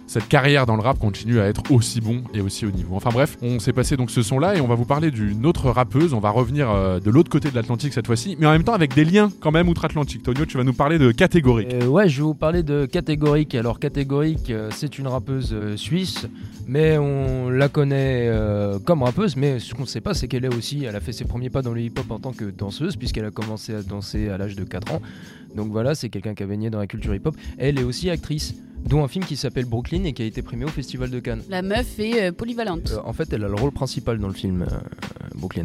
cette 0.07 0.29
carrière 0.29 0.67
dans 0.67 0.77
le 0.77 0.83
rap 0.83 0.99
continue 0.99 1.41
à 1.41 1.47
être 1.47 1.63
aussi 1.71 2.01
bon 2.01 2.23
et 2.35 2.41
aussi 2.41 2.67
haut 2.67 2.71
niveau. 2.71 2.95
Enfin 2.95 3.11
bref, 3.13 3.37
on 3.43 3.59
s'est 3.59 3.73
passé 3.73 3.97
donc 3.97 4.11
ce 4.11 4.23
son 4.23 4.39
là 4.39 4.57
et 4.57 4.61
on 4.61 4.67
va 4.67 4.75
vous 4.75 4.85
parler 4.85 5.11
d'une 5.11 5.47
autre 5.47 5.71
rappeuse. 5.71 6.15
On 6.15 6.21
va 6.21 6.31
revenir 6.31 6.71
euh, 6.71 7.01
de 7.01 7.11
l'autre 7.11 7.31
côté 7.31 7.51
de 7.51 7.55
l'Atlantique 7.55 7.93
cette 7.93 8.07
fois-ci, 8.07 8.37
mais 8.39 8.47
en 8.47 8.53
même 8.53 8.65
temps 8.65 8.75
avec 8.75 8.95
des 8.95 9.05
liens 9.05 9.31
quand 9.41 9.51
même 9.51 9.69
outre-Atlantique. 9.69 10.23
Tonio, 10.23 10.45
tu 10.45 10.57
vas 10.57 10.65
nous 10.65 10.73
parler 10.73 10.99
de 10.99 11.11
catégorique. 11.11 11.73
Euh, 11.73 11.87
ouais, 11.87 12.09
je 12.09 12.19
vais 12.19 12.23
vous 12.25 12.35
parler 12.35 12.63
de 12.63 12.87
Catégorique. 12.87 13.55
Alors, 13.55 13.79
Catégorique, 13.79 14.51
euh, 14.51 14.69
c'est 14.73 14.99
une 14.99 15.07
rappeuse 15.07 15.57
suisse, 15.77 16.27
mais 16.67 16.99
on 16.99 17.49
la 17.49 17.69
connaît 17.69 18.31
comme 18.85 19.03
rappeuse. 19.03 19.37
Mais 19.37 19.59
ce 19.59 19.75
qu'on 19.75 19.83
ne 19.83 19.89
sait 19.89 20.01
pas, 20.01 20.15
c'est 20.15 20.29
qu'elle 20.29 20.45
est 20.45 20.55
aussi, 20.55 20.85
elle 20.85 20.97
a 20.97 21.01
fait 21.01 21.13
ses 21.13 21.25
premiers 21.25 21.51
pas 21.51 21.63
dans 21.63 21.73
le 21.73 21.81
hip-hop 21.81 22.11
en 22.11 22.19
tant 22.19 22.33
que 22.33 22.45
danseuse, 22.45 22.97
puisqu'elle 22.97 23.25
a 23.25 23.31
commencé 23.31 23.75
à 23.75 23.83
danser 23.83 24.29
à 24.29 24.39
l'âge 24.39 24.57
de 24.57 24.65
4 24.65 24.93
ans. 24.93 25.03
Donc 25.55 25.71
voilà, 25.71 25.95
c'est 25.95 26.09
quelqu'un 26.09 26.35
qui 26.35 26.43
a 26.43 26.47
baigné 26.47 26.71
dans 26.71 26.79
la 26.79 26.87
culture 26.87 27.15
hip-hop. 27.15 27.37
Elle 27.59 27.79
est 27.79 27.85
aussi 27.85 28.11
actrice, 28.11 28.55
dont 28.85 29.03
un 29.05 29.09
film 29.09 29.25
qui 29.25 29.37
s'appelle 29.37 29.65
Brooklyn 29.65 30.05
et 30.05 30.13
qui 30.13 30.23
a 30.23 30.27
été 30.27 30.43
primé 30.43 30.65
au 30.65 30.69
Festival 30.69 31.11
de 31.11 31.21
Cannes. 31.21 31.43
La 31.49 31.63
meuf 31.63 31.99
est 31.99 32.25
euh, 32.29 32.33
polyvalente. 32.33 32.93
Euh, 32.93 33.01
en 33.05 33.13
fait, 33.13 33.33
elle 33.33 33.45
a 33.45 33.49
le 33.49 33.55
rôle 33.55 33.71
principal 33.73 34.19
dans 34.19 34.29
le 34.29 34.35
film 34.35 34.63
euh, 34.63 34.67
Brooklyn. 35.35 35.65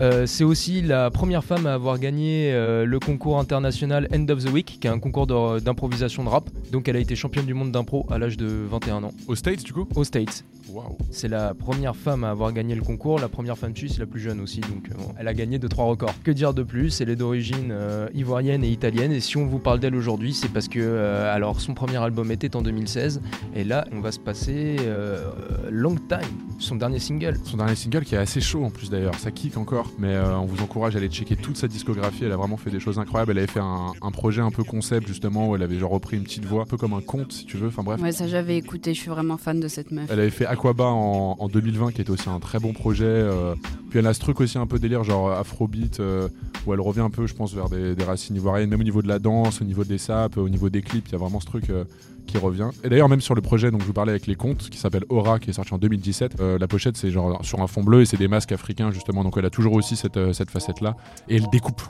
Euh, 0.00 0.26
c'est 0.26 0.44
aussi 0.44 0.80
la 0.82 1.10
première 1.10 1.44
femme 1.44 1.66
à 1.66 1.74
avoir 1.74 1.98
gagné 1.98 2.52
euh, 2.52 2.84
le 2.84 2.98
concours 3.00 3.38
international 3.38 4.08
End 4.14 4.26
of 4.28 4.44
the 4.44 4.50
Week, 4.50 4.78
qui 4.80 4.86
est 4.86 4.90
un 4.90 4.98
concours 4.98 5.26
d'improvisation 5.60 6.24
de 6.24 6.28
rap. 6.28 6.48
Donc 6.72 6.88
elle 6.88 6.96
a 6.96 7.00
été 7.00 7.16
championne 7.16 7.46
du 7.46 7.54
monde 7.54 7.72
d'impro 7.72 8.06
à 8.10 8.18
l'âge 8.18 8.36
de 8.36 8.46
21 8.70 9.04
ans, 9.04 9.12
Au 9.26 9.34
States 9.34 9.62
du 9.62 9.72
coup? 9.72 9.86
Aux 9.94 10.04
States. 10.04 10.44
Waouh. 10.70 10.96
C'est 11.10 11.28
la 11.28 11.54
première 11.54 11.96
femme 11.96 12.24
à 12.24 12.30
avoir 12.30 12.52
gagné 12.52 12.74
le 12.74 12.82
concours, 12.82 13.18
la 13.18 13.28
première 13.28 13.56
femme 13.56 13.74
suisse, 13.74 13.98
la 13.98 14.06
plus 14.06 14.20
jeune 14.20 14.40
aussi. 14.40 14.60
Donc 14.60 14.88
euh, 14.90 14.94
bon, 14.98 15.14
elle 15.18 15.28
a 15.28 15.34
gagné 15.34 15.58
de 15.58 15.66
trois 15.68 15.84
records. 15.86 16.14
Que 16.22 16.30
dire 16.30 16.54
de 16.54 16.62
plus? 16.62 17.00
Elle 17.00 17.10
est 17.10 17.16
d'origine 17.16 17.70
euh, 17.70 18.08
ivoirienne 18.14 18.64
et 18.64 18.68
italienne. 18.68 19.12
Et 19.12 19.20
si 19.20 19.36
on 19.36 19.46
vous 19.46 19.58
parle 19.58 19.80
d'elle 19.80 19.94
aujourd'hui, 19.94 20.34
c'est 20.34 20.48
parce 20.52 20.68
que 20.68 20.78
euh, 20.80 21.34
alors 21.34 21.60
son 21.60 21.74
premier 21.74 21.96
album 21.96 22.30
était 22.30 22.56
en 22.56 22.62
2016. 22.62 23.20
Et 23.54 23.64
là, 23.64 23.86
on 23.92 24.00
va 24.00 24.12
se 24.12 24.18
passer 24.20 24.76
euh, 24.80 25.30
Long 25.70 25.96
Time, 25.96 26.18
son 26.58 26.76
dernier 26.76 26.98
single. 26.98 27.36
Son 27.44 27.56
dernier 27.56 27.74
single 27.74 28.04
qui 28.04 28.14
est 28.14 28.18
assez 28.18 28.40
chaud 28.40 28.64
en 28.64 28.70
plus 28.70 28.90
d'ailleurs, 28.90 29.14
ça 29.16 29.30
kick 29.30 29.56
encore, 29.56 29.90
mais 29.98 30.14
euh, 30.14 30.36
on 30.38 30.44
vous 30.44 30.62
encourage 30.62 30.94
à 30.94 30.98
aller 30.98 31.08
checker 31.08 31.36
toute 31.36 31.56
sa 31.56 31.68
discographie, 31.68 32.24
elle 32.24 32.32
a 32.32 32.36
vraiment 32.36 32.56
fait 32.56 32.70
des 32.70 32.80
choses 32.80 32.98
incroyables, 32.98 33.32
elle 33.32 33.38
avait 33.38 33.46
fait 33.46 33.60
un, 33.60 33.92
un 34.00 34.10
projet 34.10 34.42
un 34.42 34.50
peu 34.50 34.64
concept 34.64 35.06
justement 35.06 35.48
où 35.48 35.56
elle 35.56 35.62
avait 35.62 35.78
genre 35.78 35.90
repris 35.90 36.16
une 36.16 36.24
petite 36.24 36.44
voix, 36.44 36.62
un 36.62 36.66
peu 36.66 36.76
comme 36.76 36.92
un 36.92 37.00
conte 37.00 37.32
si 37.32 37.44
tu 37.44 37.56
veux, 37.56 37.68
enfin 37.68 37.82
bref. 37.82 38.00
Ouais, 38.00 38.12
ça 38.12 38.26
j'avais 38.26 38.56
écouté, 38.56 38.94
je 38.94 39.00
suis 39.00 39.10
vraiment 39.10 39.36
fan 39.36 39.60
de 39.60 39.68
cette 39.68 39.90
meuf. 39.90 40.08
Elle 40.10 40.20
avait 40.20 40.30
fait 40.30 40.46
En, 40.78 41.36
en 41.38 41.48
2020 41.48 41.92
qui 41.92 42.00
était 42.00 42.10
aussi 42.10 42.28
un 42.28 42.40
très 42.40 42.58
bon 42.58 42.72
projet. 42.72 43.04
euh, 43.04 43.54
puis 43.90 43.98
elle 43.98 44.06
a 44.06 44.14
ce 44.14 44.20
truc 44.20 44.40
aussi 44.40 44.58
un 44.58 44.66
peu 44.66 44.78
délire 44.78 45.02
genre 45.02 45.30
afrobeat 45.30 46.00
euh, 46.00 46.28
où 46.66 46.74
elle 46.74 46.80
revient 46.80 47.00
un 47.00 47.10
peu 47.10 47.26
je 47.26 47.34
pense 47.34 47.54
vers 47.54 47.68
des, 47.68 47.94
racines 48.04 48.36
ivoiriennes, 48.36 48.68
même 48.68 48.80
au 48.80 48.84
niveau 48.84 49.02
de 49.02 49.08
la 49.08 49.18
danse, 49.18 49.60
au 49.60 49.64
niveau 49.64 49.84
des 49.84 49.98
sapes, 49.98 50.36
au 50.36 50.48
niveau 50.48 50.68
des 50.68 50.82
clips, 50.82 51.08
il 51.08 51.12
y 51.12 51.14
a 51.14 51.18
vraiment 51.18 51.40
ce 51.40 51.46
truc 51.46 51.70
euh, 51.70 51.84
qui 52.26 52.38
revient. 52.38 52.68
Et 52.84 52.88
d'ailleurs 52.88 53.08
même 53.08 53.20
sur 53.20 53.34
le 53.34 53.40
projet 53.40 53.70
dont 53.70 53.78
je 53.78 53.84
vous 53.84 53.92
parlais 53.92 54.12
avec 54.12 54.26
les 54.26 54.34
contes 54.34 54.68
qui 54.68 54.78
s'appelle 54.78 55.04
Aura 55.08 55.38
qui 55.38 55.50
est 55.50 55.54
sorti 55.54 55.72
en 55.72 55.78
2017, 55.78 56.40
euh, 56.40 56.58
la 56.58 56.68
pochette 56.68 56.96
c'est 56.96 57.10
genre 57.10 57.44
sur 57.44 57.60
un 57.60 57.66
fond 57.66 57.82
bleu 57.82 58.02
et 58.02 58.06
c'est 58.06 58.18
des 58.18 58.28
masques 58.28 58.52
africains 58.52 58.90
justement 58.90 59.24
donc 59.24 59.34
elle 59.38 59.46
a 59.46 59.50
toujours 59.50 59.72
aussi 59.72 59.96
cette, 59.96 60.32
cette 60.32 60.50
facette 60.50 60.80
là 60.80 60.94
et 61.28 61.36
elle 61.36 61.48
découpe. 61.50 61.82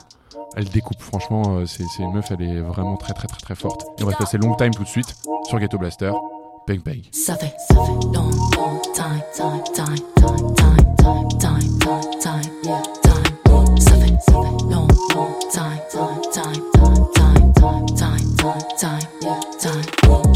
Elle 0.55 0.65
découpe, 0.65 1.01
franchement, 1.01 1.57
euh, 1.57 1.65
c'est 1.65 1.83
une 1.99 2.13
meuf, 2.13 2.31
elle 2.31 2.41
est 2.41 2.59
vraiment 2.61 2.97
très 2.97 3.13
très 3.13 3.27
très 3.27 3.39
très 3.39 3.55
forte. 3.55 3.85
On 4.01 4.05
va 4.05 4.13
se 4.13 4.17
passer 4.17 4.37
Long 4.37 4.55
Time 4.55 4.71
tout 4.71 4.83
de 4.83 4.87
suite 4.87 5.13
sur 5.47 5.59
Ghetto 5.59 5.77
Blaster. 5.77 6.11
Bang 6.69 6.81
bang. 6.85 7.01
Ça 7.11 7.35
fait, 7.35 7.51
ça 7.67 7.73
fait 7.73 8.05
long, 8.13 8.29
long 8.55 8.79
time, 8.93 9.23
time, 9.35 9.63
time, 9.73 9.95
time, 10.15 10.53
time, 10.53 10.93
time, 10.99 11.27
time, 11.39 11.79
time, 11.79 12.19
time, 12.21 12.41
yeah, 12.63 12.83
time. 13.01 13.77
Ça 13.79 13.91
fait, 13.95 14.15
ça 14.19 14.33
fait 14.33 14.65
long, 14.69 14.87
long 15.15 15.39
time, 15.51 15.79
time, 15.89 16.21
time, 16.31 16.61
time, 16.71 17.07
time, 17.15 17.53
time, 17.55 17.85
time, 17.95 18.35
time, 18.37 18.61
time, 18.77 18.99
yeah, 19.23 19.39
time. 19.59 20.28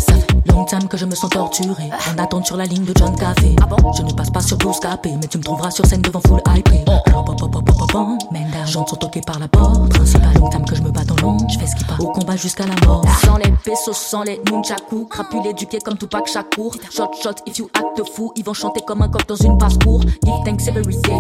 Long 0.54 0.66
time 0.66 0.88
que 0.88 0.98
je 0.98 1.06
me 1.06 1.16
sens 1.16 1.32
torturé 1.32 1.90
en 2.14 2.24
attente 2.24 2.46
sur 2.46 2.56
la 2.58 2.66
ligne 2.66 2.86
de 2.86 2.94
John 2.96 3.16
Café. 3.16 3.56
Je 3.98 4.04
ne 4.04 4.12
passe 4.14 4.30
pas 4.30 4.42
sur 4.42 4.56
12 4.58 4.80
capés, 4.80 5.14
mais 5.20 5.28
tu 5.28 5.40
me 5.40 5.44
trouveras 5.44 5.72
sur 5.72 5.84
scène 5.86 6.02
devant 6.02 6.22
full 6.22 6.42
down. 6.46 6.62
J'entre 8.66 8.90
sont 8.92 8.96
toqués 8.96 9.22
par 9.22 9.40
la 9.40 9.48
porte. 9.48 9.90
Principal 9.94 10.34
long 10.40 10.50
time 10.50 10.66
que 10.66 10.76
je 10.76 10.82
me 10.84 10.92
bats 10.92 11.04
dans 11.06 11.16
l'ombre. 11.24 11.46
Je 11.50 11.58
fais 11.58 11.66
ce 11.66 11.76
qui 11.76 11.84
part 11.84 12.00
au 12.00 12.12
combat 12.12 12.36
jusqu'à 12.36 12.66
la 12.66 12.76
mort. 12.86 13.04
Sans 13.26 13.38
les 13.38 13.52
pesos, 13.64 13.94
sans 13.94 14.24
les 14.24 14.40
nunchaku. 14.52 15.06
Crapulé 15.06 15.54
du 15.54 15.66
pied 15.66 15.80
comme 15.80 15.98
Tupac 15.98 16.28
Shakur. 16.28 16.76
Shot, 16.92 17.12
shot, 17.22 17.36
if 17.48 17.58
you 17.58 17.70
act 17.74 18.02
fou. 18.16 18.32
Ils 18.36 18.44
vont 18.44 18.54
chanter 18.54 18.82
comme 18.86 19.02
un 19.02 19.10
coq 19.10 19.28
dans 19.28 19.36
une 19.36 19.58
basse-cour. 19.58 20.02
Give 20.02 20.44
thanks 20.46 20.68
every 20.68 20.96
day. 21.02 21.12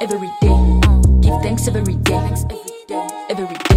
Every 0.00 0.28
day. 0.42 0.48
Mm. 0.48 1.20
Give 1.20 1.34
thanks 1.42 1.68
every 1.68 1.96
day. 1.96 2.14
Every 3.28 3.46
day. 3.70 3.75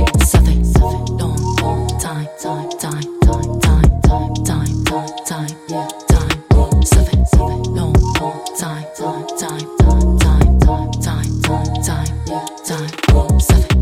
Time, 5.30 5.46
time, 5.46 5.48
time, 5.48 5.58
yeah, 5.70 5.88
time. 6.08 6.84
Ça 6.84 7.04
fait, 7.04 7.18
ça 7.24 7.38
fait 7.38 7.70
long, 7.76 7.94
long 8.20 8.34
time, 8.58 8.84
time, 8.96 9.26
time, 9.38 9.68
time, 9.78 10.18
time, 10.18 10.60
time, 10.60 10.92
time, 11.00 11.42
time, 11.44 11.82
time, 11.84 12.16
yeah, 12.26 12.46
time. 12.66 13.40
Ça 13.40 13.54
fait 13.56 13.76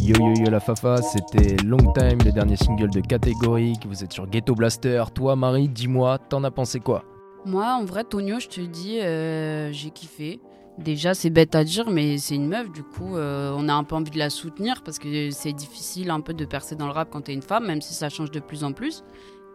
Yo 0.00 0.14
yo 0.18 0.34
yo 0.44 0.50
la 0.50 0.60
Fafa, 0.60 1.02
c'était 1.02 1.56
Long 1.64 1.92
Time, 1.94 2.18
le 2.24 2.30
dernier 2.30 2.56
single 2.56 2.90
de 2.90 3.00
Catégorique. 3.00 3.86
Vous 3.86 4.04
êtes 4.04 4.12
sur 4.12 4.28
Ghetto 4.28 4.54
Blaster. 4.54 5.02
Toi, 5.12 5.34
Marie, 5.34 5.68
dis-moi, 5.68 6.18
t'en 6.18 6.44
as 6.44 6.50
pensé 6.52 6.78
quoi? 6.78 7.02
Moi, 7.44 7.66
en 7.66 7.84
vrai, 7.84 8.04
Tonio, 8.04 8.38
je 8.38 8.46
te 8.46 8.60
dis, 8.60 9.00
euh, 9.00 9.72
j'ai 9.72 9.90
kiffé. 9.90 10.40
Déjà, 10.78 11.12
c'est 11.12 11.28
bête 11.28 11.54
à 11.54 11.64
dire, 11.64 11.90
mais 11.90 12.16
c'est 12.16 12.34
une 12.34 12.48
meuf, 12.48 12.70
du 12.72 12.82
coup, 12.82 13.16
euh, 13.16 13.54
on 13.54 13.68
a 13.68 13.74
un 13.74 13.84
peu 13.84 13.94
envie 13.94 14.10
de 14.10 14.18
la 14.18 14.30
soutenir 14.30 14.82
parce 14.82 14.98
que 14.98 15.30
c'est 15.30 15.52
difficile 15.52 16.10
un 16.10 16.20
peu 16.20 16.32
de 16.32 16.46
percer 16.46 16.76
dans 16.76 16.86
le 16.86 16.92
rap 16.92 17.10
quand 17.10 17.22
t'es 17.22 17.34
une 17.34 17.42
femme, 17.42 17.66
même 17.66 17.82
si 17.82 17.92
ça 17.92 18.08
change 18.08 18.30
de 18.30 18.40
plus 18.40 18.64
en 18.64 18.72
plus. 18.72 19.04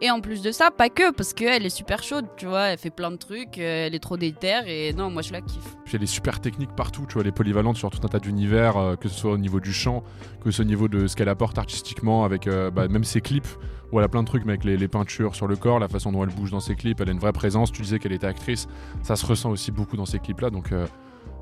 Et 0.00 0.12
en 0.12 0.20
plus 0.20 0.42
de 0.42 0.52
ça, 0.52 0.70
pas 0.70 0.90
que, 0.90 1.10
parce 1.10 1.34
qu'elle 1.34 1.66
est 1.66 1.70
super 1.70 2.04
chaude, 2.04 2.26
tu 2.36 2.46
vois, 2.46 2.68
elle 2.68 2.78
fait 2.78 2.90
plein 2.90 3.10
de 3.10 3.16
trucs, 3.16 3.58
euh, 3.58 3.86
elle 3.86 3.96
est 3.96 3.98
trop 3.98 4.16
déter, 4.16 4.60
et 4.68 4.92
non, 4.92 5.10
moi 5.10 5.22
je 5.22 5.32
la 5.32 5.40
kiffe. 5.40 5.76
Puis 5.84 5.96
elle 5.96 6.04
est 6.04 6.06
super 6.06 6.40
technique 6.40 6.70
partout, 6.76 7.04
tu 7.08 7.14
vois, 7.14 7.22
elle 7.22 7.28
est 7.28 7.32
polyvalente 7.32 7.76
sur 7.76 7.90
tout 7.90 7.98
un 8.04 8.08
tas 8.08 8.20
d'univers, 8.20 8.76
euh, 8.76 8.94
que 8.94 9.08
ce 9.08 9.18
soit 9.18 9.32
au 9.32 9.38
niveau 9.38 9.58
du 9.58 9.72
chant, 9.72 10.04
que 10.40 10.52
ce 10.52 10.58
soit 10.58 10.64
au 10.64 10.68
niveau 10.68 10.86
de 10.86 11.08
ce 11.08 11.16
qu'elle 11.16 11.28
apporte 11.28 11.58
artistiquement, 11.58 12.24
avec 12.24 12.48
bah, 12.48 12.86
même 12.86 13.02
ses 13.02 13.20
clips, 13.20 13.48
où 13.90 13.98
elle 13.98 14.04
a 14.04 14.08
plein 14.08 14.22
de 14.22 14.28
trucs, 14.28 14.44
mais 14.44 14.52
avec 14.52 14.62
les, 14.62 14.86
peintures 14.86 15.34
sur 15.34 15.48
le 15.48 15.56
corps, 15.56 15.80
la 15.80 15.88
façon 15.88 16.12
dont 16.12 16.22
elle 16.22 16.32
bouge 16.32 16.52
dans 16.52 16.60
ses 16.60 16.76
clips, 16.76 17.00
elle 17.00 17.08
a 17.08 17.12
une 17.12 17.18
vraie 17.18 17.32
présence. 17.32 17.72
Tu 17.72 17.82
disais 17.82 17.98
qu'elle 17.98 18.12
était 18.12 18.28
actrice, 18.28 18.68
ça 19.02 19.16
se 19.16 19.26
ressent 19.26 19.50
aussi 19.50 19.72
beaucoup 19.72 19.96
dans 19.96 20.06
ces 20.06 20.20
clips-là, 20.20 20.50
donc 20.50 20.70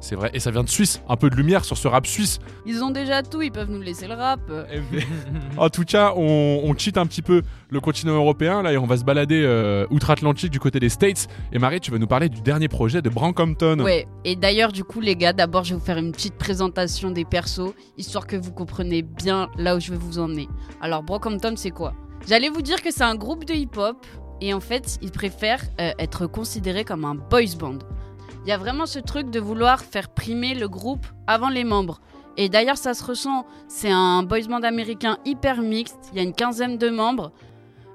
C'est 0.00 0.14
vrai. 0.14 0.30
Et 0.34 0.40
ça 0.40 0.50
vient 0.50 0.62
de 0.62 0.68
Suisse. 0.68 1.00
Un 1.08 1.16
peu 1.16 1.30
de 1.30 1.36
lumière 1.36 1.64
sur 1.64 1.76
ce 1.76 1.88
rap 1.88 2.06
suisse. 2.06 2.38
Ils 2.66 2.82
ont 2.82 2.90
déjà 2.90 3.22
tout, 3.22 3.42
ils 3.42 3.50
peuvent 3.50 3.70
nous 3.70 3.80
laisser 3.80 4.06
le 4.06 4.14
rap. 4.14 4.40
En 5.56 5.70
tout 5.70 5.84
cas, 5.84 6.12
on, 6.16 6.60
on 6.64 6.76
cheat 6.76 6.98
un 6.98 7.06
petit 7.06 7.22
peu 7.22 7.42
le 7.70 7.80
continent 7.80 8.14
européen 8.14 8.62
là 8.62 8.72
et 8.72 8.78
on 8.78 8.86
va 8.86 8.96
se 8.96 9.04
balader 9.04 9.42
euh, 9.44 9.86
outre-Atlantique 9.90 10.50
du 10.50 10.60
côté 10.60 10.80
des 10.80 10.88
States. 10.88 11.28
Et 11.52 11.58
Marie, 11.58 11.80
tu 11.80 11.90
vas 11.90 11.98
nous 11.98 12.06
parler 12.06 12.28
du 12.28 12.40
dernier 12.42 12.68
projet 12.68 13.00
de 13.02 13.08
Brancampton. 13.08 13.80
Ouais, 13.80 14.06
et 14.24 14.36
d'ailleurs, 14.36 14.72
du 14.72 14.84
coup, 14.84 15.00
les 15.00 15.16
gars, 15.16 15.32
d'abord, 15.32 15.64
je 15.64 15.74
vais 15.74 15.80
vous 15.80 15.84
faire 15.84 15.98
une 15.98 16.12
petite 16.12 16.36
présentation 16.36 17.10
des 17.10 17.24
persos, 17.24 17.72
histoire 17.96 18.26
que 18.26 18.36
vous 18.36 18.52
compreniez 18.52 19.02
bien 19.02 19.48
là 19.56 19.76
où 19.76 19.80
je 19.80 19.90
vais 19.90 19.98
vous 19.98 20.18
emmener. 20.18 20.48
Alors, 20.80 21.02
Brockhampton, 21.02 21.54
c'est 21.56 21.70
quoi? 21.70 21.94
J'allais 22.28 22.48
vous 22.48 22.62
dire 22.62 22.82
que 22.82 22.90
c'est 22.92 23.04
un 23.04 23.14
groupe 23.14 23.44
de 23.44 23.54
hip-hop, 23.54 24.04
et 24.40 24.52
en 24.52 24.60
fait, 24.60 24.98
ils 25.00 25.10
préfèrent 25.12 25.64
euh, 25.80 25.92
être 25.98 26.26
considérés 26.26 26.84
comme 26.84 27.04
un 27.04 27.14
boys 27.14 27.56
band. 27.58 27.78
Il 28.46 28.50
y 28.50 28.52
a 28.52 28.58
vraiment 28.58 28.86
ce 28.86 29.00
truc 29.00 29.28
de 29.30 29.40
vouloir 29.40 29.80
faire 29.80 30.08
primer 30.08 30.54
le 30.54 30.68
groupe 30.68 31.04
avant 31.26 31.48
les 31.48 31.64
membres. 31.64 32.00
Et 32.36 32.48
d'ailleurs, 32.48 32.76
ça 32.76 32.94
se 32.94 33.02
ressent. 33.02 33.44
C'est 33.66 33.90
un 33.90 34.22
boys 34.22 34.46
band 34.48 34.62
américain 34.62 35.18
hyper 35.24 35.62
mixte. 35.62 35.98
Il 36.12 36.18
y 36.18 36.20
a 36.20 36.22
une 36.22 36.32
quinzaine 36.32 36.78
de 36.78 36.88
membres. 36.88 37.32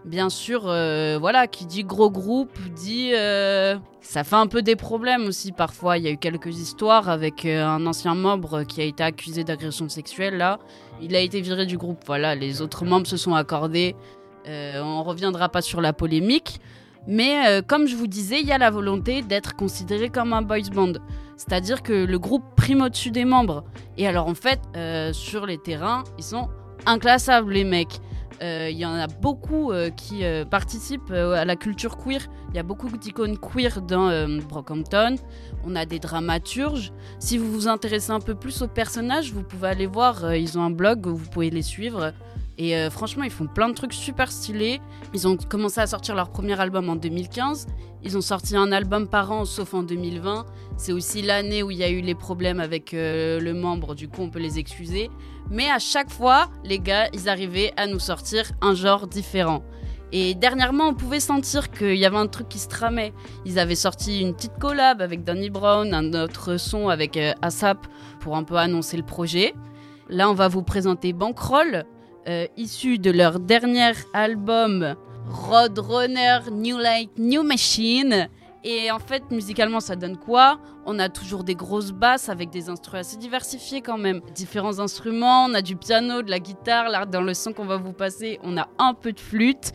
Bien 0.03 0.27
sûr, 0.29 0.63
euh, 0.65 1.17
voilà, 1.21 1.47
qui 1.47 1.65
dit 1.65 1.85
gros 1.85 2.11
groupe, 2.11 2.51
dit. 2.75 3.11
euh, 3.13 3.77
ça 4.01 4.25
fait 4.25 4.35
un 4.35 4.47
peu 4.47 4.61
des 4.61 4.75
problèmes 4.75 5.25
aussi 5.25 5.53
parfois. 5.53 5.97
Il 5.97 6.03
y 6.03 6.07
a 6.09 6.11
eu 6.11 6.17
quelques 6.17 6.59
histoires 6.59 7.07
avec 7.07 7.45
euh, 7.45 7.65
un 7.65 7.85
ancien 7.85 8.13
membre 8.13 8.63
qui 8.63 8.81
a 8.81 8.83
été 8.83 9.03
accusé 9.03 9.45
d'agression 9.45 9.87
sexuelle 9.87 10.35
là. 10.35 10.59
Il 11.01 11.15
a 11.15 11.21
été 11.21 11.39
viré 11.39 11.65
du 11.65 11.77
groupe. 11.77 12.03
Voilà, 12.05 12.35
les 12.35 12.61
autres 12.61 12.83
membres 12.83 13.07
se 13.07 13.15
sont 13.15 13.35
accordés. 13.35 13.95
Euh, 14.47 14.81
on 14.83 15.03
reviendra 15.03 15.47
pas 15.47 15.61
sur 15.61 15.79
la 15.79 15.93
polémique. 15.93 16.59
Mais 17.07 17.47
euh, 17.47 17.61
comme 17.61 17.87
je 17.87 17.95
vous 17.95 18.07
disais, 18.07 18.41
il 18.41 18.47
y 18.47 18.51
a 18.51 18.57
la 18.57 18.69
volonté 18.69 19.21
d'être 19.21 19.55
considéré 19.55 20.09
comme 20.09 20.33
un 20.33 20.41
boys 20.41 20.69
band. 20.73 20.93
C'est-à-dire 21.35 21.81
que 21.81 22.05
le 22.05 22.19
groupe 22.19 22.43
prime 22.55 22.81
au-dessus 22.81 23.11
des 23.11 23.25
membres. 23.25 23.63
Et 23.97 24.07
alors 24.07 24.27
en 24.27 24.35
fait, 24.35 24.59
euh, 24.75 25.11
sur 25.13 25.45
les 25.45 25.57
terrains, 25.57 26.03
ils 26.17 26.23
sont 26.23 26.49
inclassables 26.85 27.51
les 27.53 27.63
mecs. 27.63 27.99
Euh, 28.43 28.69
Il 28.71 28.77
y 28.77 28.85
en 28.85 28.93
a 28.93 29.07
beaucoup 29.07 29.71
qui 29.95 30.23
participent 30.49 31.11
à 31.11 31.45
la 31.45 31.55
culture 31.55 31.97
queer. 31.97 32.27
Il 32.49 32.55
y 32.55 32.59
a 32.59 32.63
beaucoup 32.63 32.89
d'icônes 32.89 33.37
queer 33.37 33.81
dans 33.81 34.27
Brockhampton. 34.49 35.15
On 35.63 35.75
a 35.75 35.85
des 35.85 35.99
dramaturges. 35.99 36.91
Si 37.19 37.37
vous 37.37 37.51
vous 37.51 37.67
intéressez 37.67 38.11
un 38.11 38.19
peu 38.19 38.33
plus 38.33 38.63
aux 38.63 38.67
personnages, 38.67 39.31
vous 39.31 39.43
pouvez 39.43 39.67
aller 39.67 39.85
voir. 39.85 40.33
ils 40.33 40.57
ont 40.57 40.63
un 40.63 40.71
blog 40.71 41.05
où 41.05 41.15
vous 41.15 41.29
pouvez 41.29 41.51
les 41.51 41.61
suivre. 41.61 42.13
Et 42.57 42.75
euh, 42.75 42.89
franchement, 42.89 43.23
ils 43.23 43.31
font 43.31 43.47
plein 43.47 43.69
de 43.69 43.73
trucs 43.73 43.93
super 43.93 44.31
stylés. 44.31 44.81
Ils 45.13 45.27
ont 45.27 45.37
commencé 45.37 45.79
à 45.79 45.87
sortir 45.87 46.15
leur 46.15 46.29
premier 46.29 46.59
album 46.59 46.89
en 46.89 46.95
2015. 46.95 47.67
Ils 48.03 48.17
ont 48.17 48.21
sorti 48.21 48.55
un 48.55 48.71
album 48.71 49.07
par 49.07 49.31
an, 49.31 49.45
sauf 49.45 49.73
en 49.73 49.83
2020. 49.83 50.45
C'est 50.77 50.91
aussi 50.91 51.21
l'année 51.21 51.63
où 51.63 51.71
il 51.71 51.77
y 51.77 51.83
a 51.83 51.89
eu 51.89 52.01
les 52.01 52.15
problèmes 52.15 52.59
avec 52.59 52.93
euh, 52.93 53.39
le 53.39 53.53
membre, 53.53 53.95
du 53.95 54.07
coup 54.07 54.21
on 54.21 54.29
peut 54.29 54.39
les 54.39 54.59
excuser. 54.59 55.09
Mais 55.49 55.69
à 55.69 55.79
chaque 55.79 56.09
fois, 56.09 56.49
les 56.63 56.79
gars, 56.79 57.09
ils 57.13 57.29
arrivaient 57.29 57.73
à 57.77 57.87
nous 57.87 57.99
sortir 57.99 58.51
un 58.61 58.73
genre 58.73 59.07
différent. 59.07 59.63
Et 60.13 60.35
dernièrement, 60.35 60.89
on 60.89 60.93
pouvait 60.93 61.21
sentir 61.21 61.71
qu'il 61.71 61.95
y 61.95 62.05
avait 62.05 62.17
un 62.17 62.27
truc 62.27 62.49
qui 62.49 62.59
se 62.59 62.67
tramait. 62.67 63.13
Ils 63.45 63.59
avaient 63.59 63.75
sorti 63.75 64.21
une 64.21 64.33
petite 64.33 64.57
collab 64.59 65.01
avec 65.01 65.23
Danny 65.23 65.49
Brown, 65.49 65.93
un 65.93 66.13
autre 66.13 66.57
son 66.57 66.89
avec 66.89 67.15
euh, 67.15 67.33
ASAP 67.41 67.87
pour 68.19 68.35
un 68.35 68.43
peu 68.43 68.57
annoncer 68.57 68.97
le 68.97 69.03
projet. 69.03 69.53
Là, 70.09 70.29
on 70.29 70.33
va 70.33 70.49
vous 70.49 70.63
présenter 70.63 71.13
Bankroll, 71.13 71.85
euh, 72.27 72.45
issu 72.57 72.97
de 72.99 73.11
leur 73.11 73.39
dernier 73.39 73.93
album 74.13 74.95
Roadrunner 75.27 76.39
New 76.51 76.77
Light 76.77 77.11
New 77.17 77.43
Machine. 77.43 78.27
Et 78.63 78.91
en 78.91 78.99
fait, 78.99 79.23
musicalement, 79.31 79.79
ça 79.79 79.95
donne 79.95 80.17
quoi? 80.17 80.59
On 80.85 80.99
a 80.99 81.09
toujours 81.09 81.43
des 81.43 81.55
grosses 81.55 81.91
basses 81.91 82.29
avec 82.29 82.51
des 82.51 82.69
instruments 82.69 82.99
assez 82.99 83.17
diversifiés 83.17 83.81
quand 83.81 83.97
même. 83.97 84.21
Différents 84.35 84.79
instruments, 84.79 85.45
on 85.45 85.53
a 85.55 85.63
du 85.63 85.75
piano, 85.75 86.21
de 86.21 86.29
la 86.29 86.39
guitare. 86.39 86.89
Là, 86.89 87.05
dans 87.05 87.21
le 87.21 87.33
son 87.33 87.53
qu'on 87.53 87.65
va 87.65 87.77
vous 87.77 87.93
passer, 87.93 88.39
on 88.43 88.57
a 88.57 88.67
un 88.77 88.93
peu 88.93 89.13
de 89.13 89.19
flûte. 89.19 89.73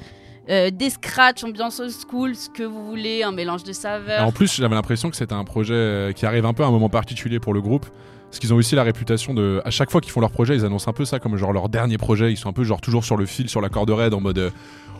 euh, 0.49 0.71
des 0.71 0.91
scratchs, 0.91 1.43
ambiance 1.43 1.81
old 1.81 1.91
school, 1.91 2.35
ce 2.37 2.49
que 2.49 2.63
vous 2.63 2.87
voulez, 2.87 3.23
un 3.23 3.33
mélange 3.33 3.65
de 3.65 3.73
saveurs. 3.73 4.25
en 4.25 4.31
plus, 4.33 4.55
j'avais 4.55 4.75
l'impression 4.75 5.11
que 5.11 5.17
c'était 5.17 5.35
un 5.35 5.45
projet 5.45 5.75
euh, 5.75 6.13
qui 6.13 6.25
arrive 6.25 6.47
un 6.47 6.53
peu 6.53 6.63
à 6.63 6.67
un 6.67 6.71
moment 6.71 6.89
particulier 6.89 7.41
pour 7.41 7.53
le 7.55 7.61
groupe. 7.61 7.87
Parce 8.29 8.39
qu'ils 8.41 8.53
ont 8.53 8.57
aussi 8.57 8.75
la 8.75 8.83
réputation 8.83 9.35
de. 9.35 9.63
À 9.65 9.71
chaque 9.71 9.91
fois 9.91 10.01
qu'ils 10.01 10.13
font 10.13 10.21
leur 10.21 10.31
projet, 10.33 10.57
ils 10.57 10.65
annoncent 10.65 10.91
un 10.91 10.95
peu 10.95 11.05
ça 11.05 11.19
comme 11.19 11.37
genre 11.37 11.53
leur 11.53 11.69
dernier 11.69 11.97
projet. 11.97 12.33
Ils 12.33 12.37
sont 12.37 12.49
un 12.49 12.53
peu 12.53 12.65
genre 12.65 12.81
toujours 12.81 13.05
sur 13.05 13.17
le 13.17 13.25
fil, 13.25 13.49
sur 13.49 13.61
la 13.61 13.69
corde 13.69 13.91
raide, 13.91 14.15
en 14.15 14.21
mode. 14.21 14.39
euh, 14.39 14.51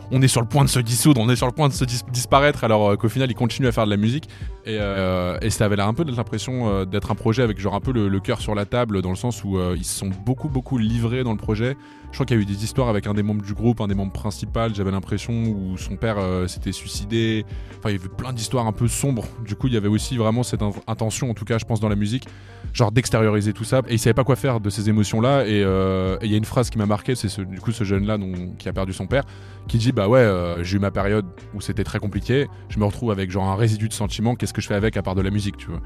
on 0.09 0.21
est 0.21 0.29
sur 0.29 0.39
le 0.39 0.47
point 0.47 0.63
de 0.63 0.69
se 0.69 0.79
dissoudre, 0.79 1.19
on 1.19 1.29
est 1.29 1.35
sur 1.35 1.47
le 1.47 1.51
point 1.51 1.67
de 1.67 1.73
se 1.73 1.83
dis- 1.83 2.01
disparaître, 2.13 2.63
alors 2.63 2.91
euh, 2.91 2.95
qu'au 2.95 3.09
final 3.09 3.29
ils 3.29 3.33
continuent 3.35 3.67
à 3.67 3.73
faire 3.73 3.83
de 3.83 3.89
la 3.89 3.97
musique. 3.97 4.29
Et, 4.65 4.77
euh, 4.79 5.37
ça 5.49 5.65
avait 5.65 5.75
l'air 5.75 5.85
un 5.87 5.93
peu 5.93 6.05
l'impression 6.05 6.85
d'être 6.85 7.11
un 7.11 7.15
projet 7.15 7.43
avec 7.43 7.59
genre 7.59 7.75
un 7.75 7.81
peu 7.81 7.91
le, 7.91 8.07
le 8.07 8.19
cœur 8.21 8.39
sur 8.39 8.55
la 8.55 8.65
table, 8.65 9.01
dans 9.01 9.09
le 9.09 9.17
sens 9.17 9.43
où 9.43 9.59
ils 9.75 9.83
se 9.83 9.99
sont 9.99 10.09
beaucoup 10.25 10.47
beaucoup 10.47 10.77
livrés 10.77 11.25
dans 11.25 11.31
le 11.33 11.37
projet. 11.37 11.75
Je 12.17 12.23
crois 12.23 12.25
qu'il 12.25 12.37
y 12.37 12.39
a 12.39 12.41
eu 12.41 12.45
des 12.47 12.63
histoires 12.63 12.89
avec 12.89 13.05
un 13.05 13.13
des 13.13 13.21
membres 13.21 13.43
du 13.43 13.53
groupe, 13.53 13.79
un 13.79 13.87
des 13.87 13.93
membres 13.93 14.11
principaux, 14.11 14.73
j'avais 14.73 14.89
l'impression, 14.89 15.33
où 15.33 15.77
son 15.77 15.97
père 15.97 16.17
euh, 16.17 16.47
s'était 16.47 16.71
suicidé. 16.71 17.45
Enfin, 17.77 17.91
il 17.91 17.97
y 17.97 17.99
avait 17.99 18.09
plein 18.09 18.33
d'histoires 18.33 18.65
un 18.65 18.71
peu 18.71 18.87
sombres. 18.87 19.27
Du 19.45 19.53
coup, 19.53 19.67
il 19.67 19.75
y 19.75 19.77
avait 19.77 19.87
aussi 19.87 20.17
vraiment 20.17 20.41
cette 20.41 20.63
in- 20.63 20.71
intention, 20.87 21.29
en 21.29 21.35
tout 21.35 21.45
cas, 21.45 21.59
je 21.59 21.65
pense, 21.65 21.79
dans 21.79 21.89
la 21.89 21.95
musique, 21.95 22.27
genre 22.73 22.91
d'extérioriser 22.91 23.53
tout 23.53 23.65
ça. 23.65 23.83
Et 23.87 23.93
il 23.93 23.99
savait 23.99 24.15
pas 24.15 24.23
quoi 24.23 24.35
faire 24.35 24.59
de 24.59 24.71
ces 24.71 24.89
émotions-là. 24.89 25.45
Et 25.45 25.61
euh, 25.63 26.17
il 26.23 26.31
y 26.31 26.33
a 26.33 26.37
une 26.37 26.43
phrase 26.45 26.71
qui 26.71 26.79
m'a 26.79 26.87
marqué, 26.87 27.13
c'est 27.13 27.29
ce, 27.29 27.43
du 27.43 27.59
coup 27.61 27.71
ce 27.71 27.83
jeune-là 27.83 28.17
qui 28.57 28.67
a 28.67 28.73
perdu 28.73 28.93
son 28.93 29.05
père, 29.05 29.23
qui 29.67 29.77
dit 29.77 29.91
Bah 29.91 30.07
ouais, 30.07 30.17
euh, 30.17 30.63
j'ai 30.63 30.77
eu 30.77 30.79
ma 30.79 30.89
période 30.89 31.27
où 31.53 31.61
c'était 31.61 31.83
très 31.83 31.99
compliqué. 31.99 32.47
Je 32.69 32.79
me 32.79 32.85
retrouve 32.85 33.11
avec 33.11 33.29
genre 33.29 33.47
un 33.47 33.55
résidu 33.55 33.89
de 33.89 33.93
sentiments. 33.93 34.33
Qu'est-ce 34.33 34.53
que 34.55 34.61
je 34.61 34.67
fais 34.67 34.73
avec 34.73 34.97
à 34.97 35.03
part 35.03 35.13
de 35.13 35.21
la 35.21 35.29
musique, 35.29 35.57
tu 35.57 35.67
vois? 35.67 35.81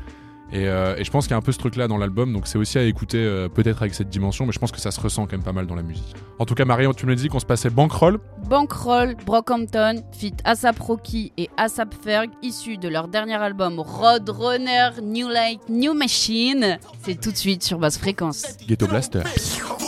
Et, 0.52 0.68
euh, 0.68 0.96
et 0.98 1.04
je 1.04 1.12
pense 1.12 1.26
qu'il 1.26 1.32
y 1.32 1.34
a 1.36 1.38
un 1.38 1.42
peu 1.42 1.52
ce 1.52 1.60
truc-là 1.60 1.88
dans 1.88 1.98
l'album, 1.98 2.34
donc 2.34 2.48
c'est 2.48 2.58
aussi 2.58 2.78
à 2.78 2.84
écouter 2.84 3.18
euh, 3.18 3.48
peut-être 3.48 3.82
avec 3.82 3.94
cette 3.94 4.10
dimension, 4.10 4.46
mais 4.46 4.52
je 4.52 4.60
pense 4.60 4.72
que 4.72 4.82
ça 4.82 4.92
se 4.92 5.00
ressent 5.00 5.26
quand 5.26 5.34
même 5.34 5.44
pas 5.44 5.54
mal 5.54 5.66
dans 5.66 5.76
la 5.76 5.82
musique. 5.82 6.14
En 6.40 6.46
tout 6.46 6.56
cas, 6.56 6.66
Marion, 6.66 6.94
tu 6.94 7.06
me 7.06 7.12
l'as 7.12 7.18
dit 7.18 7.30
qu'on 7.30 7.40
se 7.40 7.46
passait 7.46 7.70
Bankroll. 7.70 8.20
Bankroll, 8.50 9.16
Brockhampton, 9.26 10.04
fit 10.12 10.34
ASAP 10.44 10.78
Rocky 10.80 11.32
et 11.38 11.50
ASAP 11.56 11.94
Ferg, 12.04 12.30
issus 12.42 12.78
de 12.78 12.90
leur 12.90 13.08
dernier 13.08 13.36
album 13.36 13.80
Roadrunner 13.80 14.90
New 15.02 15.30
Light 15.30 15.62
New 15.70 15.94
Machine. 15.94 16.80
C'est 17.04 17.20
tout 17.20 17.32
de 17.32 17.38
suite 17.38 17.64
sur 17.64 17.80
basse 17.80 17.98
fréquence. 17.98 18.58
Ghetto 18.68 18.88
Blaster. 18.88 19.22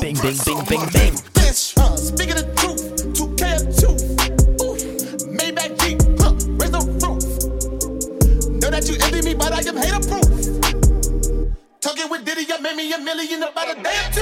Bang, 0.01 0.13
bang, 0.21 0.35
bang, 0.45 0.65
bang, 0.69 0.91
bang. 0.93 1.13
Bitch, 1.33 1.75
speaking 1.97 2.35
the 2.35 2.45
truth, 2.55 3.13
2K2. 3.13 3.83
Oof, 4.63 4.79
Maybach 5.27 5.77
Jeep, 5.81 6.01
huh, 6.19 6.33
raise 6.57 6.71
the 6.71 6.79
roof. 7.03 7.23
Know 8.61 8.69
that 8.69 8.87
you 8.87 8.95
envy 9.01 9.21
me, 9.29 9.33
but 9.33 9.51
I 9.51 9.59
am 9.67 9.75
hater 9.77 9.99
proof. 10.07 10.22
Talking 11.83 12.09
with 12.09 12.23
Diddy, 12.23 12.43
you 12.43 12.61
made 12.61 12.77
me 12.77 12.93
a 12.93 12.97
million 12.97 13.43
about 13.43 13.77
a 13.77 13.83
day 13.83 13.91
or 13.91 14.13
two. 14.13 14.21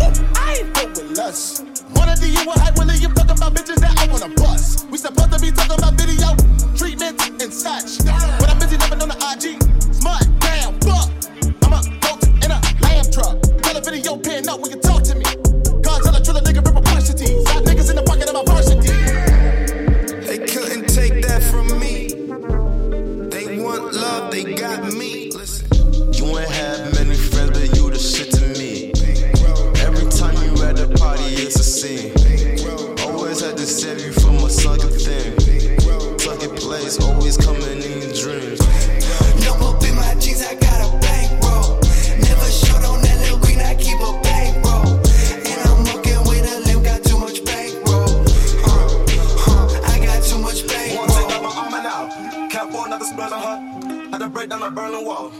Woo, 0.00 0.08
I 0.34 0.64
ain't 0.64 0.74
fuck 0.74 0.96
with 0.96 1.18
us. 1.18 1.60
Wanna 1.94 2.16
do 2.16 2.26
you 2.26 2.40
a 2.40 2.58
hype 2.58 2.78
William 2.78 3.12
talking 3.12 3.36
about 3.36 3.52
bitches 3.52 3.76
that 3.84 3.92
I 4.00 4.10
wanna 4.10 4.34
bust. 4.34 4.88
We 4.88 4.96
supposed 4.96 5.30
to 5.30 5.38
be 5.38 5.52
talking 5.52 5.76
about 5.76 5.92
video 5.92 6.32
treatments 6.74 7.28
and 7.28 7.52
such. 7.52 7.98
But 8.40 8.48
I'm 8.48 8.58
busy 8.58 8.78
living 8.78 9.02
on 9.02 9.10
the 9.10 9.18
IG. 9.28 9.60
Smart, 9.92 10.24
damn, 10.40 10.72
fuck. 10.80 11.12
I'm 11.68 11.76
a 11.76 11.84
goat 12.00 12.24
in 12.40 12.48
a 12.48 12.58
lamb 12.80 13.04
truck. 13.12 13.36
Tell 13.60 13.76
a 13.76 13.82
video 13.82 14.16
pin 14.16 14.48
up 14.48 14.60
when 14.60 14.70
you 14.70 14.80
talk 14.80 15.01
Her. 53.30 54.08
Had 54.10 54.18
to 54.18 54.28
break 54.28 54.50
down 54.50 54.62
a 54.62 54.70
Berlin 54.70 55.04
wall. 55.04 55.30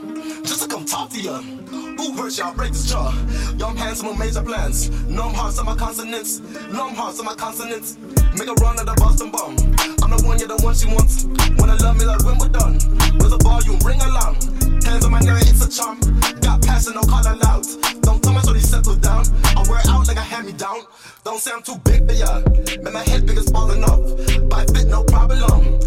Just 0.45 0.63
to 0.63 0.69
come 0.69 0.85
talk 0.85 1.11
to 1.11 1.21
ya. 1.21 1.41
Who 1.41 2.13
hurts 2.15 2.39
y'all? 2.39 2.55
Break 2.55 2.73
this 2.73 2.89
jaw. 2.89 3.13
Young 3.57 3.77
handsome 3.77 4.09
with 4.09 4.19
major 4.19 4.43
plans. 4.43 4.89
Numb 5.09 5.35
hearts 5.35 5.59
on 5.59 5.67
my 5.67 5.75
consonants. 5.75 6.39
Numb 6.71 6.95
hearts 6.95 7.19
on 7.19 7.27
my 7.27 7.35
consonants. 7.35 7.99
Make 8.39 8.49
a 8.49 8.55
run 8.63 8.79
at 8.79 8.87
the 8.87 8.95
Boston 8.99 9.31
bomb. 9.31 9.57
I'm 10.03 10.11
the 10.11 10.23
one, 10.25 10.39
you're 10.39 10.49
the 10.49 10.63
one 10.63 10.75
she 10.75 10.87
wants. 10.87 11.25
Wanna 11.59 11.75
love 11.83 11.99
me 11.99 12.05
like 12.05 12.25
when 12.25 12.39
we're 12.39 12.49
done. 12.49 12.75
With 13.19 13.35
a 13.35 13.41
volume, 13.43 13.79
ring 13.85 14.01
alarm. 14.01 14.37
Hands 14.85 15.05
on 15.05 15.11
my 15.11 15.21
neck, 15.21 15.43
it's 15.43 15.67
a 15.67 15.69
charm. 15.69 15.99
Got 16.41 16.63
passion, 16.63 16.95
no 16.95 17.03
call 17.03 17.27
aloud. 17.27 17.67
Don't 18.03 18.23
tell 18.23 18.33
me 18.33 18.41
so 18.41 18.53
they 18.53 18.61
settle 18.61 18.97
down. 18.97 19.27
I 19.57 19.67
wear 19.69 19.83
out 19.89 20.07
like 20.07 20.19
a 20.19 20.27
hand 20.27 20.47
me 20.47 20.53
down. 20.53 20.83
Don't 21.25 21.41
say 21.41 21.51
I'm 21.51 21.63
too 21.63 21.79
big 21.83 22.07
for 22.07 22.15
ya. 22.15 22.43
Make 22.83 22.95
my 22.95 23.03
head 23.03 23.27
big 23.27 23.39
as 23.39 23.51
falling 23.51 23.83
off. 23.83 24.01
By 24.49 24.67
fit, 24.71 24.87
no 24.87 25.03
problem. 25.05 25.83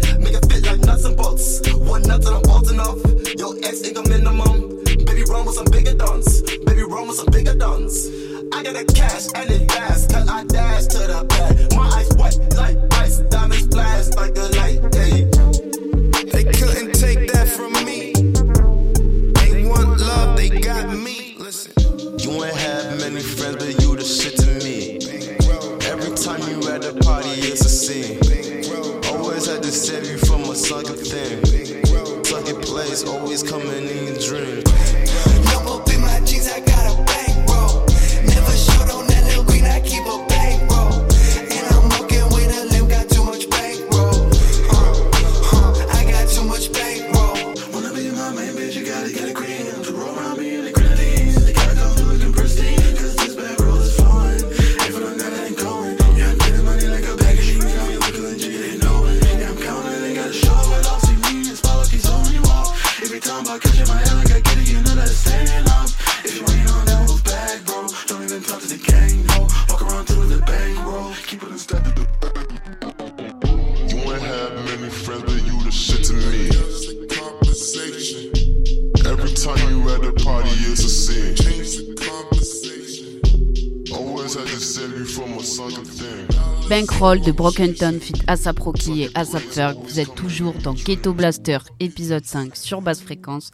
Nuts 0.96 1.04
and 1.04 1.16
bolts. 1.16 1.60
One 1.74 2.02
nut 2.02 2.24
and 2.24 2.36
I'm 2.36 2.42
bolting 2.42 2.80
off. 2.80 2.98
Your 3.36 3.54
ex 3.64 3.86
ain't 3.86 3.98
a 3.98 4.02
minimum. 4.08 4.82
Baby, 5.04 5.24
run 5.28 5.44
with 5.44 5.54
some 5.54 5.66
bigger 5.70 5.94
duns. 5.94 6.42
Baby, 6.64 6.82
roll 6.84 7.06
with 7.06 7.16
some 7.16 7.26
bigger 7.30 7.54
duns. 7.54 8.06
I 8.52 8.62
got 8.62 8.74
the 8.74 8.84
cash 8.94 9.26
and 9.34 9.50
it 9.50 9.70
fast, 9.70 10.10
cause 10.10 10.28
I 10.28 10.44
dash 10.44 10.86
to 10.86 10.98
the 10.98 11.24
bag. 11.28 11.76
My 11.76 11.86
eyes 11.96 12.08
white 12.16 12.38
like 12.56 12.78
ice, 12.94 13.18
diamonds 13.28 13.66
flash 13.66 14.08
like 14.16 14.36
a 14.38 14.48
light. 14.56 14.80
Hey. 14.94 15.24
They 16.32 16.44
couldn't 16.44 16.92
take 16.94 17.30
that 17.32 17.48
from 17.48 17.72
me. 17.84 18.12
They 19.40 19.68
want 19.68 20.00
love, 20.00 20.36
they 20.36 20.48
got 20.48 20.96
me. 20.96 21.36
Listen, 21.38 21.72
you 22.18 22.42
ain't 22.42 22.56
have 22.56 23.00
many 23.00 23.20
friends, 23.20 23.56
but 23.56 23.82
you 23.82 23.96
the 23.96 24.04
shit 24.04 24.36
to 24.36 24.50
me. 24.64 24.96
Every 25.92 26.16
time 26.16 26.40
you 26.48 26.68
at 26.70 26.84
a 26.84 26.94
party, 27.04 27.28
it's 27.50 27.64
a 27.64 27.68
scene. 27.68 28.18
Always 29.12 29.46
had 29.46 29.62
to 29.62 29.70
save 29.70 30.06
you 30.06 30.25
from 30.56 30.78
a 30.78 30.84
sunken 30.84 30.96
thing. 30.96 32.24
Sunken 32.24 32.60
place, 32.60 33.04
always 33.04 33.42
coming 33.42 33.68
in 33.68 34.06
your 34.06 34.18
dreams. 34.18 34.64
Double 35.50 35.82
in 35.90 36.00
my 36.00 36.20
jeans, 36.20 36.48
I 36.48 36.65
Bankroll 86.68 87.20
de 87.20 87.30
Brokenton 87.30 87.98
fit 88.00 88.14
ASAP 88.26 88.58
Rocky 88.58 89.02
et 89.02 89.10
ASAP 89.14 89.42
Ferg. 89.42 89.76
Vous 89.84 90.00
êtes 90.00 90.14
toujours 90.16 90.54
dans 90.54 90.72
Ghetto 90.74 91.12
Blaster 91.12 91.58
épisode 91.78 92.24
5 92.24 92.56
sur 92.56 92.82
basse 92.82 93.00
fréquence. 93.00 93.52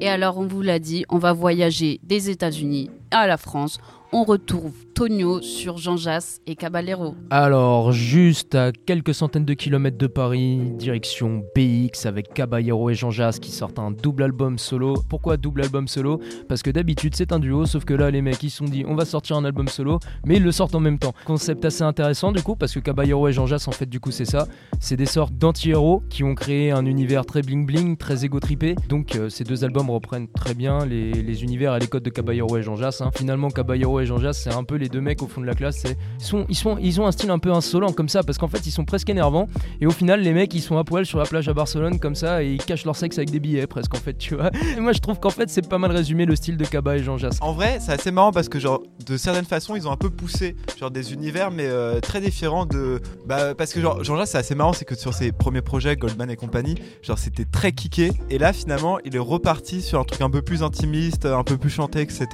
Et 0.00 0.08
alors, 0.08 0.38
on 0.38 0.46
vous 0.46 0.62
l'a 0.62 0.78
dit, 0.78 1.04
on 1.10 1.18
va 1.18 1.34
voyager 1.34 2.00
des 2.04 2.30
États-Unis 2.30 2.90
à 3.10 3.26
la 3.26 3.36
France. 3.36 3.78
On 4.16 4.22
retrouve 4.22 4.72
Tonio 4.94 5.42
sur 5.42 5.76
Jean 5.76 5.96
Jass 5.96 6.40
et 6.46 6.54
Caballero. 6.54 7.16
Alors, 7.30 7.90
juste 7.90 8.54
à 8.54 8.70
quelques 8.70 9.12
centaines 9.12 9.44
de 9.44 9.54
kilomètres 9.54 9.98
de 9.98 10.06
Paris, 10.06 10.60
direction 10.78 11.42
BX 11.56 12.06
avec 12.06 12.32
Caballero 12.32 12.90
et 12.90 12.94
Jean 12.94 13.10
Jass 13.10 13.40
qui 13.40 13.50
sortent 13.50 13.80
un 13.80 13.90
double 13.90 14.22
album 14.22 14.56
solo. 14.56 14.94
Pourquoi 15.08 15.36
double 15.36 15.62
album 15.62 15.88
solo? 15.88 16.20
Parce 16.48 16.62
que 16.62 16.70
d'habitude 16.70 17.16
c'est 17.16 17.32
un 17.32 17.40
duo, 17.40 17.66
sauf 17.66 17.84
que 17.84 17.92
là 17.92 18.12
les 18.12 18.22
mecs 18.22 18.40
ils 18.44 18.50
se 18.50 18.58
sont 18.58 18.66
dit 18.66 18.84
on 18.86 18.94
va 18.94 19.04
sortir 19.04 19.36
un 19.36 19.44
album 19.44 19.66
solo, 19.66 19.98
mais 20.24 20.36
ils 20.36 20.44
le 20.44 20.52
sortent 20.52 20.76
en 20.76 20.80
même 20.80 21.00
temps. 21.00 21.12
Concept 21.24 21.64
assez 21.64 21.82
intéressant 21.82 22.30
du 22.30 22.40
coup, 22.40 22.54
parce 22.54 22.72
que 22.72 22.78
Caballero 22.78 23.26
et 23.26 23.32
Jean 23.32 23.46
Jass 23.46 23.66
en 23.66 23.72
fait 23.72 23.86
du 23.86 23.98
coup 23.98 24.12
c'est 24.12 24.26
ça. 24.26 24.46
C'est 24.78 24.96
des 24.96 25.06
sortes 25.06 25.34
d'anti-héros 25.34 26.04
qui 26.08 26.22
ont 26.22 26.36
créé 26.36 26.70
un 26.70 26.86
univers 26.86 27.26
très 27.26 27.42
bling 27.42 27.66
bling, 27.66 27.96
très 27.96 28.24
égo-trippé. 28.24 28.76
Donc 28.88 29.16
euh, 29.16 29.28
ces 29.28 29.42
deux 29.42 29.64
albums 29.64 29.90
reprennent 29.90 30.28
très 30.28 30.54
bien 30.54 30.86
les, 30.86 31.10
les 31.12 31.42
univers 31.42 31.74
et 31.74 31.80
les 31.80 31.88
codes 31.88 32.04
de 32.04 32.10
Caballero 32.10 32.56
et 32.58 32.62
Jean 32.62 32.76
Jass. 32.76 33.00
hein. 33.00 33.10
Finalement 33.16 33.48
Caballero 33.50 33.98
et 33.98 34.03
Jean 34.06 34.18
Jass 34.18 34.40
c'est 34.42 34.52
un 34.52 34.64
peu 34.64 34.76
les 34.76 34.88
deux 34.88 35.00
mecs 35.00 35.22
au 35.22 35.26
fond 35.26 35.40
de 35.40 35.46
la 35.46 35.54
classe. 35.54 35.84
Ils, 36.18 36.24
sont, 36.24 36.46
ils, 36.48 36.86
ils 36.86 37.00
ont 37.00 37.06
un 37.06 37.12
style 37.12 37.30
un 37.30 37.38
peu 37.38 37.52
insolent 37.52 37.92
comme 37.92 38.08
ça, 38.08 38.22
parce 38.22 38.38
qu'en 38.38 38.48
fait 38.48 38.66
ils 38.66 38.70
sont 38.70 38.84
presque 38.84 39.08
énervants. 39.08 39.48
Et 39.80 39.86
au 39.86 39.90
final 39.90 40.20
les 40.20 40.32
mecs 40.32 40.54
ils 40.54 40.60
sont 40.60 40.78
à 40.78 40.84
poil 40.84 41.06
sur 41.06 41.18
la 41.18 41.24
plage 41.24 41.48
à 41.48 41.54
Barcelone 41.54 41.98
comme 41.98 42.14
ça 42.14 42.42
et 42.42 42.52
ils 42.52 42.64
cachent 42.64 42.84
leur 42.84 42.96
sexe 42.96 43.18
avec 43.18 43.30
des 43.30 43.40
billets 43.40 43.66
presque 43.66 43.94
en 43.94 43.98
fait 43.98 44.16
tu 44.18 44.34
vois. 44.34 44.50
Moi 44.78 44.92
je 44.92 45.00
trouve 45.00 45.20
qu'en 45.20 45.30
fait 45.30 45.48
c'est 45.48 45.68
pas 45.68 45.78
mal 45.78 45.90
résumé 45.90 46.26
le 46.26 46.36
style 46.36 46.56
de 46.56 46.64
Kaba 46.64 46.96
et 46.96 47.02
Jean 47.02 47.18
Jass. 47.18 47.38
En 47.40 47.52
vrai, 47.52 47.78
c'est 47.80 47.92
assez 47.92 48.10
marrant 48.10 48.32
parce 48.32 48.48
que 48.48 48.58
genre 48.58 48.82
de 49.06 49.16
certaines 49.16 49.44
façons, 49.44 49.76
ils 49.76 49.86
ont 49.88 49.92
un 49.92 49.96
peu 49.96 50.10
poussé 50.10 50.56
genre 50.78 50.90
des 50.90 51.12
univers 51.12 51.50
mais 51.50 51.66
euh, 51.66 52.00
très 52.00 52.20
différents 52.20 52.66
de 52.66 53.00
bah 53.26 53.54
parce 53.54 53.72
que 53.72 53.80
genre 53.80 54.02
Jean-Jacques 54.02 54.28
c'est 54.28 54.38
assez 54.38 54.54
marrant, 54.54 54.72
c'est 54.72 54.84
que 54.84 54.94
sur 54.94 55.14
ses 55.14 55.32
premiers 55.32 55.62
projets 55.62 55.96
Goldman 55.96 56.30
et 56.30 56.36
compagnie, 56.36 56.76
genre 57.02 57.18
c'était 57.18 57.44
très 57.44 57.72
kické 57.72 58.12
et 58.30 58.38
là 58.38 58.52
finalement, 58.52 58.98
il 59.04 59.16
est 59.16 59.20
reparti 59.20 59.82
sur 59.82 60.00
un 60.00 60.04
truc 60.04 60.20
un 60.20 60.30
peu 60.30 60.42
plus 60.42 60.62
intimiste, 60.62 61.26
un 61.26 61.44
peu 61.44 61.56
plus 61.56 61.70
chanté 61.70 62.00
etc. 62.00 62.26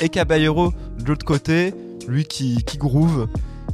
Et 0.00 0.08
Caballero 0.08 0.72
l'autre 1.10 1.26
côté, 1.26 1.74
lui 2.06 2.24
qui 2.24 2.62
qui 2.64 2.78
groove 2.78 3.26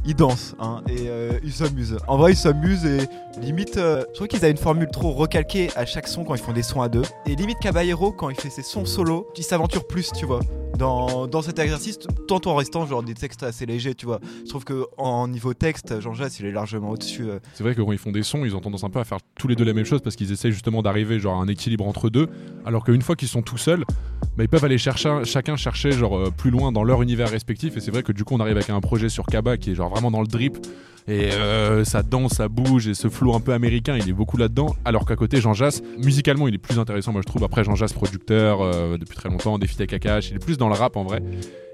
il 0.05 0.15
danse 0.15 0.55
hein, 0.59 0.81
et 0.87 1.09
euh, 1.09 1.37
il 1.43 1.51
s'amuse. 1.51 1.97
En 2.07 2.17
vrai, 2.17 2.31
il 2.31 2.35
s'amuse 2.35 2.85
et 2.85 3.07
limite, 3.41 3.77
euh, 3.77 4.05
je 4.09 4.13
trouve 4.15 4.27
qu'ils 4.27 4.39
avaient 4.39 4.51
une 4.51 4.57
formule 4.57 4.87
trop 4.87 5.11
recalquée 5.11 5.69
à 5.75 5.85
chaque 5.85 6.07
son 6.07 6.23
quand 6.23 6.33
ils 6.33 6.41
font 6.41 6.53
des 6.53 6.63
sons 6.63 6.81
à 6.81 6.87
deux. 6.87 7.01
Et 7.25 7.35
limite, 7.35 7.57
Caballero, 7.59 8.11
quand 8.13 8.29
il 8.29 8.35
fait 8.37 8.49
ses 8.49 8.63
sons 8.63 8.85
solo, 8.85 9.27
il 9.35 9.43
s'aventure 9.43 9.85
plus, 9.85 10.11
tu 10.13 10.25
vois. 10.25 10.39
Dans, 10.77 11.27
dans 11.27 11.41
cet 11.41 11.59
exercice, 11.59 11.97
tout 12.27 12.47
en 12.47 12.55
restant 12.55 12.85
genre 12.85 13.03
des 13.03 13.15
textes 13.15 13.43
assez 13.43 13.65
légers, 13.65 13.95
tu 13.95 14.05
vois. 14.05 14.19
Je 14.45 14.49
trouve 14.49 14.63
que 14.63 14.85
en 14.97 15.27
niveau 15.27 15.53
texte, 15.53 15.99
Jean 15.99 16.13
Jass, 16.13 16.39
il 16.39 16.45
est 16.45 16.51
largement 16.51 16.91
au-dessus. 16.91 17.29
euh. 17.29 17.39
C'est 17.53 17.63
vrai 17.63 17.75
que 17.75 17.81
quand 17.81 17.91
ils 17.91 17.97
font 17.97 18.11
des 18.11 18.23
sons, 18.23 18.45
ils 18.45 18.55
ont 18.55 18.61
tendance 18.61 18.83
un 18.83 18.89
peu 18.89 18.99
à 18.99 19.03
faire 19.03 19.17
tous 19.37 19.47
les 19.47 19.55
deux 19.55 19.65
la 19.65 19.73
même 19.73 19.85
chose 19.85 20.01
parce 20.01 20.15
qu'ils 20.15 20.31
essayent 20.31 20.51
justement 20.51 20.81
d'arriver 20.81 21.19
genre 21.19 21.35
à 21.39 21.41
un 21.41 21.47
équilibre 21.47 21.85
entre 21.85 22.09
deux. 22.09 22.29
Alors 22.65 22.83
qu'une 22.85 23.01
fois 23.01 23.15
qu'ils 23.15 23.27
sont 23.27 23.41
tout 23.41 23.57
seuls, 23.57 23.83
ils 24.43 24.49
peuvent 24.49 24.65
aller 24.65 24.77
chercher 24.77 25.21
chacun 25.23 25.55
chercher 25.55 25.91
genre 25.91 26.17
euh, 26.17 26.31
plus 26.35 26.51
loin 26.51 26.71
dans 26.71 26.83
leur 26.83 27.01
univers 27.01 27.29
respectif. 27.29 27.77
Et 27.77 27.79
c'est 27.79 27.91
vrai 27.91 28.03
que 28.03 28.11
du 28.11 28.23
coup 28.23 28.35
on 28.35 28.39
arrive 28.39 28.55
avec 28.55 28.69
un 28.69 28.81
projet 28.81 29.09
sur 29.09 29.25
Kaba 29.25 29.57
qui 29.57 29.71
est 29.71 29.75
genre 29.75 29.89
vraiment 29.89 30.11
dans 30.11 30.21
le 30.21 30.27
drip 30.27 30.57
et 31.07 31.31
euh, 31.31 31.85
ça 31.85 32.03
danse, 32.03 32.33
ça 32.33 32.49
bouge 32.49 32.89
et 32.89 32.93
ce 32.93 33.07
flow 33.07 33.33
un 33.33 33.39
peu 33.39 33.53
américain, 33.53 33.95
il 33.97 34.09
est 34.09 34.13
beaucoup 34.13 34.35
là-dedans. 34.35 34.75
Alors 34.83 35.05
qu'à 35.05 35.15
côté 35.15 35.39
Jean 35.39 35.53
Jass, 35.53 35.81
musicalement 35.97 36.49
il 36.49 36.55
est 36.55 36.59
plus 36.59 36.79
intéressant 36.79 37.13
moi 37.13 37.21
je 37.21 37.27
trouve. 37.27 37.45
Après 37.45 37.63
Jean 37.63 37.75
Jass 37.75 37.93
producteur 37.93 38.59
euh, 38.61 38.97
depuis 38.97 39.15
très 39.15 39.29
longtemps, 39.29 39.57
feats 39.57 39.75
avec 39.79 39.93
Akash, 39.93 40.31
il 40.31 40.35
est 40.35 40.39
plus 40.39 40.57
dans 40.57 40.67
le 40.67 40.75
rap 40.75 40.97
en 40.97 41.03
vrai. 41.03 41.21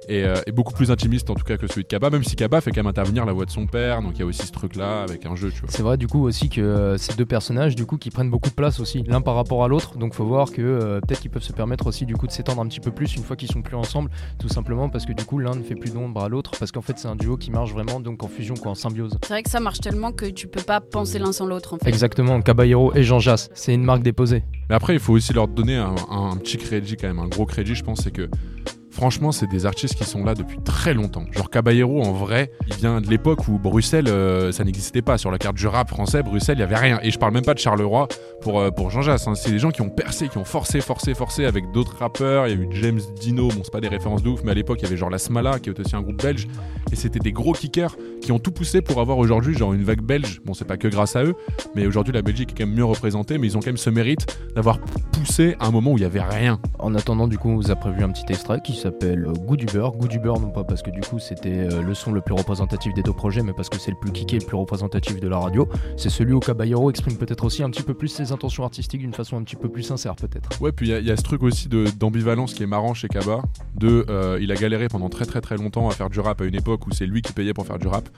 Et, 0.09 0.25
beaucoup 0.51 0.73
plus 0.73 0.91
intimiste 0.91 1.29
en 1.29 1.33
tout 1.33 1.45
cas 1.45 1.55
que 1.55 1.65
celui 1.65 1.83
de 1.83 1.87
Kaba, 1.87 2.09
même 2.09 2.25
si 2.25 2.35
Kaba 2.35 2.59
fait 2.59 2.71
quand 2.71 2.81
même 2.81 2.87
intervenir 2.87 3.25
la 3.25 3.31
voix 3.31 3.45
de 3.45 3.49
son 3.49 3.67
père, 3.67 4.01
donc 4.01 4.11
il 4.15 4.19
y 4.19 4.21
a 4.21 4.25
aussi 4.25 4.45
ce 4.45 4.51
truc 4.51 4.75
là 4.75 5.01
avec 5.01 5.25
un 5.25 5.35
jeu, 5.35 5.49
tu 5.49 5.61
vois. 5.61 5.69
C'est 5.71 5.81
vrai 5.81 5.95
du 5.95 6.07
coup 6.07 6.21
aussi 6.21 6.49
que 6.49 6.95
ces 6.97 7.15
deux 7.15 7.25
personnages 7.25 7.73
du 7.73 7.85
coup 7.85 7.97
qui 7.97 8.11
prennent 8.11 8.29
beaucoup 8.29 8.49
de 8.49 8.53
place 8.53 8.81
aussi 8.81 9.01
l'un 9.03 9.21
par 9.21 9.35
rapport 9.35 9.63
à 9.63 9.69
l'autre 9.69 9.97
donc 9.97 10.13
faut 10.13 10.25
voir 10.25 10.51
que 10.51 10.99
peut-être 11.07 11.21
qu'ils 11.21 11.31
peuvent 11.31 11.41
se 11.41 11.53
permettre 11.53 11.87
aussi 11.87 12.05
du 12.05 12.15
coup 12.15 12.27
de 12.27 12.33
s'étendre 12.33 12.52
un 12.61 12.67
petit 12.67 12.79
peu 12.79 12.91
plus 12.91 13.15
une 13.15 13.23
fois 13.23 13.35
qu'ils 13.35 13.51
sont 13.51 13.61
plus 13.61 13.75
ensemble 13.75 14.09
tout 14.39 14.47
simplement 14.47 14.89
parce 14.89 15.05
que 15.05 15.13
du 15.13 15.25
coup 15.25 15.39
l'un 15.39 15.55
ne 15.55 15.63
fait 15.63 15.75
plus 15.75 15.93
d'ombre 15.93 16.23
à 16.23 16.29
l'autre 16.29 16.51
parce 16.59 16.71
qu'en 16.71 16.81
fait 16.81 16.97
c'est 16.97 17.07
un 17.07 17.15
duo 17.15 17.37
qui 17.37 17.51
marche 17.51 17.71
vraiment 17.71 17.99
donc 17.99 18.23
en 18.23 18.27
fusion 18.27 18.55
quoi 18.55 18.71
en 18.71 18.75
symbiose. 18.75 19.17
C'est 19.23 19.29
vrai 19.33 19.43
que 19.43 19.49
ça 19.49 19.59
marche 19.59 19.79
tellement 19.79 20.11
que 20.11 20.25
tu 20.25 20.47
peux 20.47 20.61
pas 20.61 20.81
penser 20.81 21.19
l'un 21.19 21.31
sans 21.31 21.45
l'autre 21.45 21.73
en 21.73 21.77
fait. 21.77 21.89
Exactement, 21.89 22.41
Caballero 22.41 22.93
et 22.95 23.03
Jean 23.03 23.19
Jass, 23.19 23.49
c'est 23.53 23.73
une 23.73 23.83
marque 23.83 24.03
déposée. 24.03 24.43
Mais 24.69 24.75
après, 24.75 24.93
il 24.93 24.99
faut 24.99 25.13
aussi 25.13 25.33
leur 25.33 25.47
donner 25.47 25.75
un, 25.77 25.95
un 26.09 26.37
petit 26.37 26.57
crédit 26.57 26.95
quand 26.95 27.07
même, 27.07 27.19
un 27.19 27.27
gros 27.27 27.45
crédit, 27.45 27.75
je 27.75 27.83
pense, 27.83 28.01
c'est 28.01 28.11
que 28.11 28.29
franchement, 28.93 29.31
c'est 29.31 29.47
des 29.47 29.65
artistes 29.65 29.95
qui 29.95 30.03
sont 30.05 30.23
là 30.23 30.35
depuis 30.35 30.59
très 30.63 30.93
longtemps. 30.93 31.25
Genre 31.31 31.49
Caballero, 31.49 32.03
en 32.03 32.13
vrai, 32.13 32.51
il 32.67 32.75
vient 32.75 33.01
de 33.01 33.09
l'époque 33.09 33.47
où 33.47 33.57
Bruxelles, 33.57 34.07
euh, 34.07 34.51
ça 34.51 34.63
n'existait 34.63 35.01
pas. 35.01 35.17
Sur 35.17 35.31
la 35.31 35.37
carte 35.37 35.55
du 35.55 35.67
rap 35.67 35.89
français, 35.89 36.23
Bruxelles, 36.23 36.57
il 36.57 36.61
y 36.61 36.63
avait 36.63 36.75
rien. 36.77 36.99
Et 37.01 37.11
je 37.11 37.17
parle 37.17 37.33
même 37.33 37.43
pas 37.43 37.53
de 37.53 37.59
Charleroi 37.59 38.07
pour, 38.41 38.59
euh, 38.59 38.69
pour 38.69 38.91
Jean 38.91 39.01
Jass. 39.01 39.27
hein. 39.27 39.35
C'est 39.35 39.51
des 39.51 39.59
gens 39.59 39.71
qui 39.71 39.81
ont 39.81 39.89
percé, 39.89 40.29
qui 40.29 40.37
ont 40.37 40.45
forcé, 40.45 40.79
forcé, 40.79 41.13
forcé 41.13 41.45
avec 41.45 41.71
d'autres 41.71 41.97
rappeurs. 41.97 42.47
Il 42.47 42.55
y 42.55 42.59
a 42.59 42.63
eu 42.63 42.67
James 42.71 42.99
Dino, 43.19 43.47
bon, 43.49 43.61
c'est 43.63 43.73
pas 43.73 43.81
des 43.81 43.87
références 43.87 44.23
de 44.23 44.29
ouf, 44.29 44.41
mais 44.43 44.51
à 44.51 44.55
l'époque, 44.55 44.77
il 44.81 44.83
y 44.83 44.87
avait 44.87 44.97
genre 44.97 45.09
La 45.09 45.17
Smala, 45.17 45.59
qui 45.59 45.69
est 45.69 45.79
aussi 45.79 45.95
un 45.95 46.01
groupe 46.01 46.21
belge. 46.21 46.47
Et 46.91 46.95
c'était 46.95 47.19
des 47.19 47.31
gros 47.31 47.53
kickers 47.53 47.95
qui 48.21 48.31
ont 48.31 48.39
tout 48.39 48.51
poussé 48.51 48.81
pour 48.81 49.01
avoir 49.01 49.17
aujourd'hui 49.17 49.57
genre 49.57 49.73
une 49.73 49.83
vague 49.83 50.01
belge. 50.01 50.41
Bon, 50.45 50.53
c'est 50.53 50.65
pas 50.65 50.77
que 50.77 50.87
grâce 50.87 51.15
à 51.15 51.23
eux, 51.23 51.33
mais 51.75 51.87
aujourd'hui, 51.87 52.13
la 52.13 52.21
Belgique 52.21 52.51
est 52.51 52.57
quand 52.63 52.67
même 52.67 52.75
mieux 52.75 52.85
représentée, 52.85 53.37
mais 53.37 53.47
ils 53.47 53.57
ont 53.57 53.59
quand 53.59 53.67
même 53.67 53.77
ce 53.77 53.89
mérite 53.89 54.37
d'avoir 54.55 54.79
poussé 55.11 55.55
à 55.59 55.67
un 55.67 55.71
moment 55.71 55.91
où 55.91 55.97
il 55.97 56.01
y 56.03 56.05
avait 56.05 56.21
rien. 56.21 56.59
En 56.79 56.93
attendant, 56.95 57.27
du 57.27 57.37
coup, 57.37 57.49
on 57.49 57.55
vous 57.55 57.71
a 57.71 57.75
prévu 57.75 58.03
un 58.03 58.09
petit 58.09 58.25
extrait 58.29 58.59
qui 58.63 58.73
s'appelle 58.83 59.27
Goût 59.45 59.57
du 59.57 59.65
beurre. 59.65 59.93
Goût 59.93 60.07
du 60.07 60.19
beurre, 60.19 60.39
non 60.39 60.49
pas 60.51 60.63
parce 60.63 60.81
que 60.81 60.91
du 60.91 61.01
coup 61.01 61.19
c'était 61.19 61.49
euh, 61.71 61.81
le 61.81 61.93
son 61.93 62.11
le 62.11 62.21
plus 62.21 62.33
représentatif 62.33 62.93
des 62.93 63.01
deux 63.03 63.13
projets, 63.13 63.41
mais 63.41 63.53
parce 63.53 63.69
que 63.69 63.77
c'est 63.79 63.91
le 63.91 63.97
plus 63.97 64.11
kické 64.11 64.35
et 64.35 64.39
le 64.39 64.45
plus 64.45 64.57
représentatif 64.57 65.19
de 65.19 65.27
la 65.27 65.39
radio. 65.39 65.67
C'est 65.97 66.09
celui 66.09 66.33
où 66.33 66.39
Caballero 66.39 66.89
exprime 66.89 67.17
peut-être 67.17 67.43
aussi 67.45 67.63
un 67.63 67.69
petit 67.69 67.83
peu 67.83 67.93
plus 67.93 68.07
ses 68.09 68.31
intentions 68.31 68.63
artistiques 68.63 69.01
d'une 69.01 69.13
façon 69.13 69.37
un 69.37 69.43
petit 69.43 69.55
peu 69.55 69.69
plus 69.69 69.83
sincère, 69.83 70.15
peut-être. 70.15 70.61
Ouais, 70.61 70.71
puis 70.71 70.89
il 70.89 71.05
y 71.05 71.11
a- 71.11 71.17
ce 71.17 71.23
truc 71.23 71.43
aussi 71.43 71.69
d'ambivalence 71.69 72.53
qui 72.53 72.63
est 72.63 72.67
marrant 72.67 72.93
chez 72.93 73.07
Kaba. 73.07 73.41
De, 73.75 74.05
euh, 74.09 74.37
il 74.41 74.51
a 74.51 74.55
galéré 74.55 74.87
pendant 74.87 75.09
très 75.09 75.25
très 75.25 75.41
très 75.41 75.57
longtemps 75.57 75.87
à 75.87 75.91
faire 75.91 76.09
du 76.09 76.19
rap 76.19 76.41
à 76.41 76.45
une 76.45 76.55
époque 76.55 76.85
où 76.87 76.91
c'est 76.91 77.05
lui 77.05 77.21
qui 77.21 77.33
payait 77.33 77.53
pour 77.53 77.65
faire 77.65 77.79
du 77.79 77.87
rap. 77.87 78.09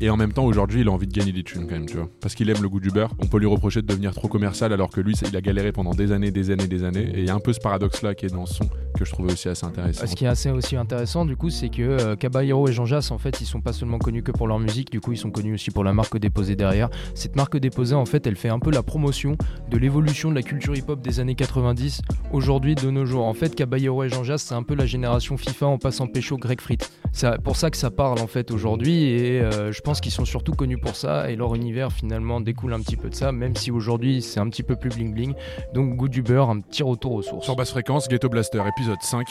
Et 0.00 0.10
en 0.10 0.16
même 0.16 0.32
temps, 0.32 0.44
aujourd'hui, 0.44 0.82
il 0.82 0.88
a 0.88 0.92
envie 0.92 1.06
de 1.06 1.12
gagner 1.12 1.32
des 1.32 1.42
thunes 1.42 1.66
quand 1.66 1.74
même, 1.74 1.86
tu 1.86 1.96
vois. 1.96 2.08
Parce 2.20 2.34
qu'il 2.34 2.48
aime 2.50 2.62
le 2.62 2.68
goût 2.68 2.80
du 2.80 2.90
beurre. 2.90 3.10
On 3.18 3.26
peut 3.26 3.38
lui 3.38 3.46
reprocher 3.46 3.82
de 3.82 3.86
devenir 3.86 4.14
trop 4.14 4.28
commercial 4.28 4.72
alors 4.72 4.90
que 4.90 5.00
lui, 5.00 5.14
il 5.14 5.36
a 5.36 5.40
galéré 5.40 5.72
pendant 5.72 5.90
des 5.90 6.12
années, 6.12 6.30
des 6.30 6.50
années, 6.50 6.66
des 6.66 6.84
années. 6.84 7.10
Et 7.14 7.20
il 7.20 7.24
y 7.26 7.30
a 7.30 7.34
un 7.34 7.40
peu 7.40 7.52
ce 7.52 7.60
paradoxe-là 7.60 8.14
qui 8.14 8.26
est 8.26 8.32
dans 8.32 8.46
ce 8.46 8.54
son 8.54 8.68
que 8.98 9.04
je 9.04 9.12
trouvais 9.12 9.32
aussi 9.32 9.48
assez 9.48 9.64
intéressant. 9.64 10.06
Ce 10.06 10.14
qui 10.14 10.24
est 10.24 10.28
assez 10.28 10.50
aussi 10.50 10.76
intéressant 10.76 11.24
du 11.24 11.36
coup 11.36 11.50
c'est 11.50 11.68
que 11.68 11.82
euh, 11.82 12.16
Caballero 12.16 12.68
et 12.68 12.72
Jean 12.72 12.84
Jass 12.84 13.10
en 13.10 13.18
fait 13.18 13.40
ils 13.40 13.46
sont 13.46 13.60
pas 13.60 13.72
seulement 13.72 13.98
connus 13.98 14.22
que 14.22 14.32
pour 14.32 14.48
leur 14.48 14.58
musique 14.58 14.90
du 14.90 15.00
coup 15.00 15.12
ils 15.12 15.18
sont 15.18 15.30
connus 15.30 15.54
aussi 15.54 15.70
pour 15.70 15.84
la 15.84 15.92
marque 15.92 16.18
déposée 16.18 16.56
derrière. 16.56 16.88
Cette 17.14 17.36
marque 17.36 17.56
déposée 17.56 17.94
en 17.94 18.06
fait 18.06 18.26
elle 18.26 18.36
fait 18.36 18.48
un 18.48 18.58
peu 18.58 18.70
la 18.70 18.82
promotion 18.82 19.36
de 19.70 19.78
l'évolution 19.78 20.30
de 20.30 20.34
la 20.34 20.42
culture 20.42 20.74
hip 20.74 20.84
hop 20.88 21.00
des 21.00 21.20
années 21.20 21.36
90 21.36 22.02
aujourd'hui 22.32 22.74
de 22.74 22.90
nos 22.90 23.06
jours. 23.06 23.24
En 23.24 23.34
fait 23.34 23.54
Caballero 23.54 24.02
et 24.02 24.08
Jean 24.08 24.24
Jass 24.24 24.42
c'est 24.42 24.54
un 24.54 24.62
peu 24.64 24.74
la 24.74 24.86
génération 24.86 25.36
FIFA 25.36 25.66
en 25.66 25.78
passant 25.78 26.06
pécho 26.06 26.36
Greg 26.36 26.60
Frit. 26.60 26.78
C'est 27.12 27.40
pour 27.42 27.56
ça 27.56 27.70
que 27.70 27.76
ça 27.76 27.90
parle 27.90 28.18
en 28.18 28.26
fait 28.26 28.50
aujourd'hui 28.50 29.04
et 29.04 29.40
euh, 29.40 29.70
je 29.70 29.80
pense 29.88 30.02
qu'ils 30.02 30.12
sont 30.12 30.26
surtout 30.26 30.52
connus 30.52 30.76
pour 30.76 30.96
ça 30.96 31.30
et 31.30 31.36
leur 31.36 31.54
univers 31.54 31.90
finalement 31.90 32.42
découle 32.42 32.74
un 32.74 32.80
petit 32.80 32.98
peu 32.98 33.08
de 33.08 33.14
ça 33.14 33.32
même 33.32 33.56
si 33.56 33.70
aujourd'hui 33.70 34.20
c'est 34.20 34.38
un 34.38 34.46
petit 34.50 34.62
peu 34.62 34.76
plus 34.76 34.90
bling 34.90 35.14
bling. 35.14 35.32
Donc 35.72 35.96
goût 35.96 36.08
du 36.08 36.20
beurre, 36.20 36.50
un 36.50 36.60
petit 36.60 36.82
retour 36.82 37.12
aux 37.12 37.22
sources. 37.22 37.46
Sur 37.46 37.56
basse 37.56 37.70
fréquence, 37.70 38.06
Ghetto 38.06 38.28
Blaster, 38.28 38.62
épisode 38.68 39.00
5, 39.00 39.26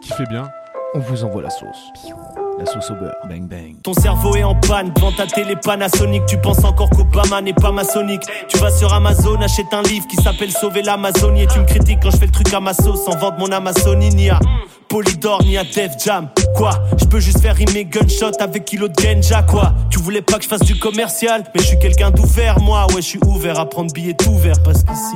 qui 0.00 0.12
fait 0.14 0.26
bien. 0.30 0.48
On 0.94 1.00
vous 1.00 1.24
envoie 1.24 1.42
la 1.42 1.50
sauce. 1.50 2.47
La 2.58 2.66
sauce 2.66 2.90
au. 2.90 2.94
Bang 3.28 3.48
bang. 3.48 3.76
Ton 3.82 3.94
cerveau 3.94 4.34
est 4.34 4.42
en 4.42 4.54
panne 4.56 4.92
devant 4.94 5.12
ta 5.12 5.26
télé 5.26 5.54
Panasonic. 5.56 6.26
Tu 6.26 6.38
penses 6.38 6.64
encore 6.64 6.90
qu'Obama 6.90 7.40
n'est 7.40 7.52
pas 7.52 7.70
maçonnique. 7.70 8.22
Tu 8.48 8.58
vas 8.58 8.70
sur 8.70 8.92
Amazon, 8.92 9.40
achète 9.40 9.72
un 9.72 9.82
livre 9.82 10.06
qui 10.08 10.16
s'appelle 10.16 10.50
Sauver 10.50 10.82
l'Amazonie. 10.82 11.42
Et 11.42 11.46
tu 11.46 11.60
me 11.60 11.64
critiques 11.64 12.00
quand 12.02 12.10
je 12.10 12.16
fais 12.16 12.26
le 12.26 12.32
truc 12.32 12.52
à 12.52 12.60
ma 12.60 12.74
sauce 12.74 13.04
sans 13.04 13.16
vendre 13.16 13.38
mon 13.38 13.52
Amazonie. 13.52 14.10
Ni 14.10 14.28
à 14.28 14.40
Polydor, 14.88 15.42
ni 15.44 15.56
à 15.56 15.62
Def 15.62 15.92
Jam. 16.04 16.28
Quoi? 16.56 16.70
Je 16.98 17.04
peux 17.04 17.20
juste 17.20 17.40
faire 17.40 17.54
rimer 17.54 17.84
gunshot 17.84 18.32
avec 18.40 18.64
kilo 18.64 18.88
de 18.88 18.94
Genja, 19.00 19.42
quoi? 19.42 19.74
Tu 19.90 20.00
voulais 20.00 20.22
pas 20.22 20.38
que 20.38 20.44
je 20.44 20.48
fasse 20.48 20.62
du 20.62 20.78
commercial, 20.78 21.44
mais 21.54 21.60
je 21.60 21.66
suis 21.66 21.78
quelqu'un 21.78 22.10
d'ouvert, 22.10 22.58
moi. 22.60 22.86
Ouais, 22.88 23.02
je 23.02 23.06
suis 23.06 23.20
ouvert 23.24 23.60
à 23.60 23.68
prendre 23.68 23.92
billet 23.92 24.14
tout 24.14 24.36
vert 24.36 24.60
parce 24.64 24.82
qu'ici. 24.82 25.14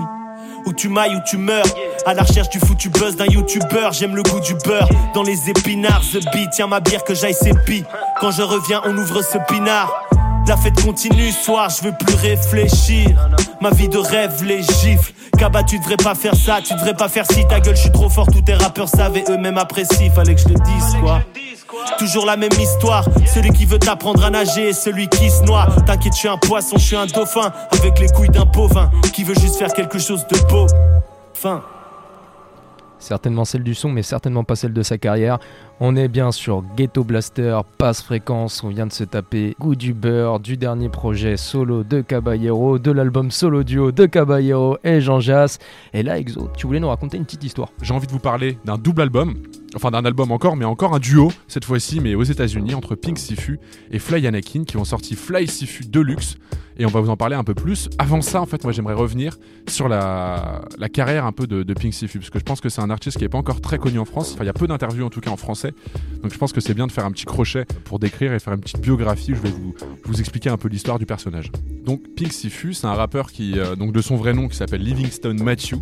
Où 0.66 0.72
tu 0.72 0.88
mailles, 0.88 1.16
où 1.16 1.20
tu 1.25 1.37
meurs. 1.37 1.64
À 2.07 2.14
la 2.14 2.22
recherche 2.22 2.48
du 2.51 2.59
foutu 2.59 2.88
buzz 2.88 3.16
d'un 3.16 3.27
youtubeur. 3.27 3.92
J'aime 3.92 4.16
le 4.16 4.22
goût 4.22 4.40
du 4.40 4.55
beurre. 4.66 4.88
Dans 5.14 5.22
les 5.22 5.51
épinards, 5.51 6.03
The 6.12 6.25
Beat. 6.33 6.51
Tiens 6.53 6.66
ma 6.66 6.81
bière 6.81 7.05
que 7.05 7.14
j'aille 7.14 7.35
sépi. 7.35 7.85
Quand 8.20 8.31
je 8.31 8.42
reviens, 8.42 8.83
on 8.85 8.96
ouvre 8.96 9.22
ce 9.22 9.38
pinard. 9.48 9.92
La 10.48 10.57
fête 10.57 10.83
continue, 10.83 11.31
soir, 11.31 11.70
je 11.70 11.85
veux 11.85 11.92
plus 11.92 12.14
réfléchir. 12.14 13.16
Ma 13.62 13.70
vie 13.70 13.88
de 13.88 13.96
rêve, 13.96 14.42
les 14.42 14.61
gifles. 14.61 15.12
Kaba, 15.38 15.62
tu 15.62 15.79
devrais 15.79 15.96
pas 15.96 16.16
faire 16.16 16.35
ça, 16.35 16.59
tu 16.61 16.75
devrais 16.75 16.94
pas 16.94 17.09
faire 17.09 17.25
si 17.31 17.46
ta 17.46 17.61
gueule, 17.61 17.77
je 17.77 17.83
suis 17.83 17.92
trop 17.92 18.09
fort, 18.09 18.27
tous 18.27 18.40
tes 18.42 18.55
rappeurs 18.55 18.88
savaient 18.88 19.22
eux-mêmes 19.29 19.57
apprécient. 19.57 20.11
Fallait 20.12 20.35
que 20.35 20.40
je 20.40 20.48
le 20.48 20.55
dise, 20.55 20.96
quoi. 21.01 21.20
Toujours 21.96 22.27
la 22.27 22.37
même 22.37 22.51
histoire, 22.59 23.05
celui 23.33 23.53
qui 23.53 23.64
veut 23.64 23.79
t'apprendre 23.79 24.25
à 24.25 24.31
nager 24.31 24.70
et 24.70 24.72
celui 24.72 25.07
qui 25.07 25.31
se 25.31 25.44
noie. 25.44 25.68
T'inquiète, 25.87 26.12
je 26.14 26.18
suis 26.18 26.29
un 26.29 26.38
poisson, 26.38 26.77
je 26.77 26.83
suis 26.83 26.96
un 26.96 27.07
dauphin, 27.07 27.53
avec 27.70 28.01
les 28.01 28.09
couilles 28.09 28.31
d'un 28.31 28.46
bovin, 28.46 28.90
qui 29.12 29.22
veut 29.22 29.37
juste 29.37 29.55
faire 29.55 29.72
quelque 29.72 30.01
chose 30.01 30.27
de 30.27 30.38
beau. 30.48 30.66
Fin. 31.33 31.62
Certainement 33.03 33.45
celle 33.45 33.62
du 33.62 33.75
son, 33.75 33.91
mais 33.91 34.03
certainement 34.03 34.45
pas 34.45 34.57
celle 34.57 34.73
de 34.73 34.83
sa 34.83 34.99
carrière. 34.99 35.38
On 35.81 35.97
est 35.97 36.09
bien 36.09 36.33
sur 36.33 36.62
Ghetto 36.77 37.05
Blaster, 37.05 37.61
passe 37.77 38.03
fréquence, 38.03 38.62
on 38.62 38.69
vient 38.69 38.87
de 38.87 38.93
se 38.93 39.05
taper 39.05 39.57
Goût 39.61 39.75
du 39.75 39.93
beurre, 39.93 40.41
du 40.41 40.57
dernier 40.57 40.88
projet 40.88 41.37
solo 41.37 41.83
de 41.83 42.01
Caballero, 42.01 42.79
de 42.79 42.91
l'album 42.91 43.31
solo 43.31 43.65
duo 43.65 43.93
de 43.93 44.07
Caballero 44.07 44.79
et 44.85 45.01
Jean 45.01 45.21
Jass. 45.21 45.59
Et 45.93 46.03
là, 46.03 46.19
Exo, 46.19 46.49
tu 46.57 46.67
voulais 46.67 46.81
nous 46.81 46.88
raconter 46.88 47.17
une 47.17 47.25
petite 47.25 47.45
histoire. 47.45 47.71
J'ai 47.83 47.95
envie 47.95 48.07
de 48.07 48.12
vous 48.12 48.19
parler 48.19 48.59
d'un 48.65 48.79
double 48.79 49.03
album, 49.03 49.35
enfin 49.75 49.91
d'un 49.91 50.05
album 50.05 50.31
encore, 50.33 50.57
mais 50.57 50.65
encore 50.65 50.95
un 50.95 50.99
duo, 50.99 51.33
cette 51.49 51.65
fois-ci, 51.65 52.01
mais 52.01 52.15
aux 52.15 52.23
États-Unis, 52.23 52.75
entre 52.75 52.95
Pink 52.95 53.19
Sifu 53.19 53.59
et 53.91 53.99
Fly 53.99 54.27
Anakin, 54.27 54.65
qui 54.65 54.77
ont 54.77 54.85
sorti 54.85 55.15
Fly 55.15 55.47
Sifu 55.47 55.85
Deluxe. 55.85 56.37
Et 56.79 56.87
on 56.87 56.89
va 56.89 57.01
vous 57.01 57.11
en 57.11 57.17
parler 57.17 57.37
un 57.37 57.45
peu 57.45 57.55
plus. 57.55 57.91
Avant 57.99 58.23
ça, 58.23 58.41
en 58.41 58.47
fait, 58.47 58.65
moi 58.65 58.73
j'aimerais 58.73 58.95
revenir 58.95 59.37
sur 59.69 59.89
la, 59.89 60.63
carrière 60.93 61.27
un 61.27 61.33
peu 61.33 61.47
de, 61.47 61.75
Pink 61.75 61.93
Sifu, 61.93 62.19
parce 62.19 62.31
que 62.31 62.39
je 62.39 62.45
pense 62.45 62.61
que 62.61 62.69
c'est 62.69 62.81
un 62.81 62.91
artiste 62.91 63.19
qui 63.19 63.25
n'est 63.25 63.29
pas 63.29 63.39
encore 63.39 63.61
très 63.61 63.79
connu 63.79 63.99
en 63.99 64.05
France. 64.05 64.33
Enfin, 64.35 64.45
il 64.45 64.47
y 64.47 64.51
a 64.51 64.55
peu 64.55 64.67
d'interviews 64.67 65.05
en 65.05 65.11
tout 65.11 65.21
cas 65.21 65.31
en 65.31 65.37
français. 65.37 65.75
Donc 66.23 66.33
je 66.33 66.39
pense 66.39 66.53
que 66.53 66.61
c'est 66.61 66.75
bien 66.75 66.87
de 66.87 66.93
faire 66.93 67.05
un 67.05 67.13
petit 67.13 67.25
crochet 67.25 67.67
pour 67.85 67.99
décrire 67.99 68.33
et 68.33 68.39
faire 68.39 68.55
une 68.55 68.61
petite 68.61 68.81
biographie 68.81 69.35
je 69.35 69.41
vais 69.41 69.51
vous, 69.51 69.75
vous 70.05 70.21
expliquer 70.21 70.51
un 70.51 70.57
peu 70.57 70.69
l'histoire 70.69 70.99
du 70.99 71.07
personnage. 71.07 71.51
Donc 71.85 72.03
Pink 72.17 72.33
Sifu, 72.33 72.75
c'est 72.75 72.87
un 72.87 72.95
rappeur 72.95 73.31
qui, 73.33 73.59
euh, 73.59 73.77
donc 73.77 73.93
de 73.93 74.01
son 74.01 74.17
vrai 74.17 74.33
nom, 74.33 74.49
qui 74.49 74.57
s'appelle 74.57 74.83
Livingstone 74.83 75.43
Matthew. 75.43 75.77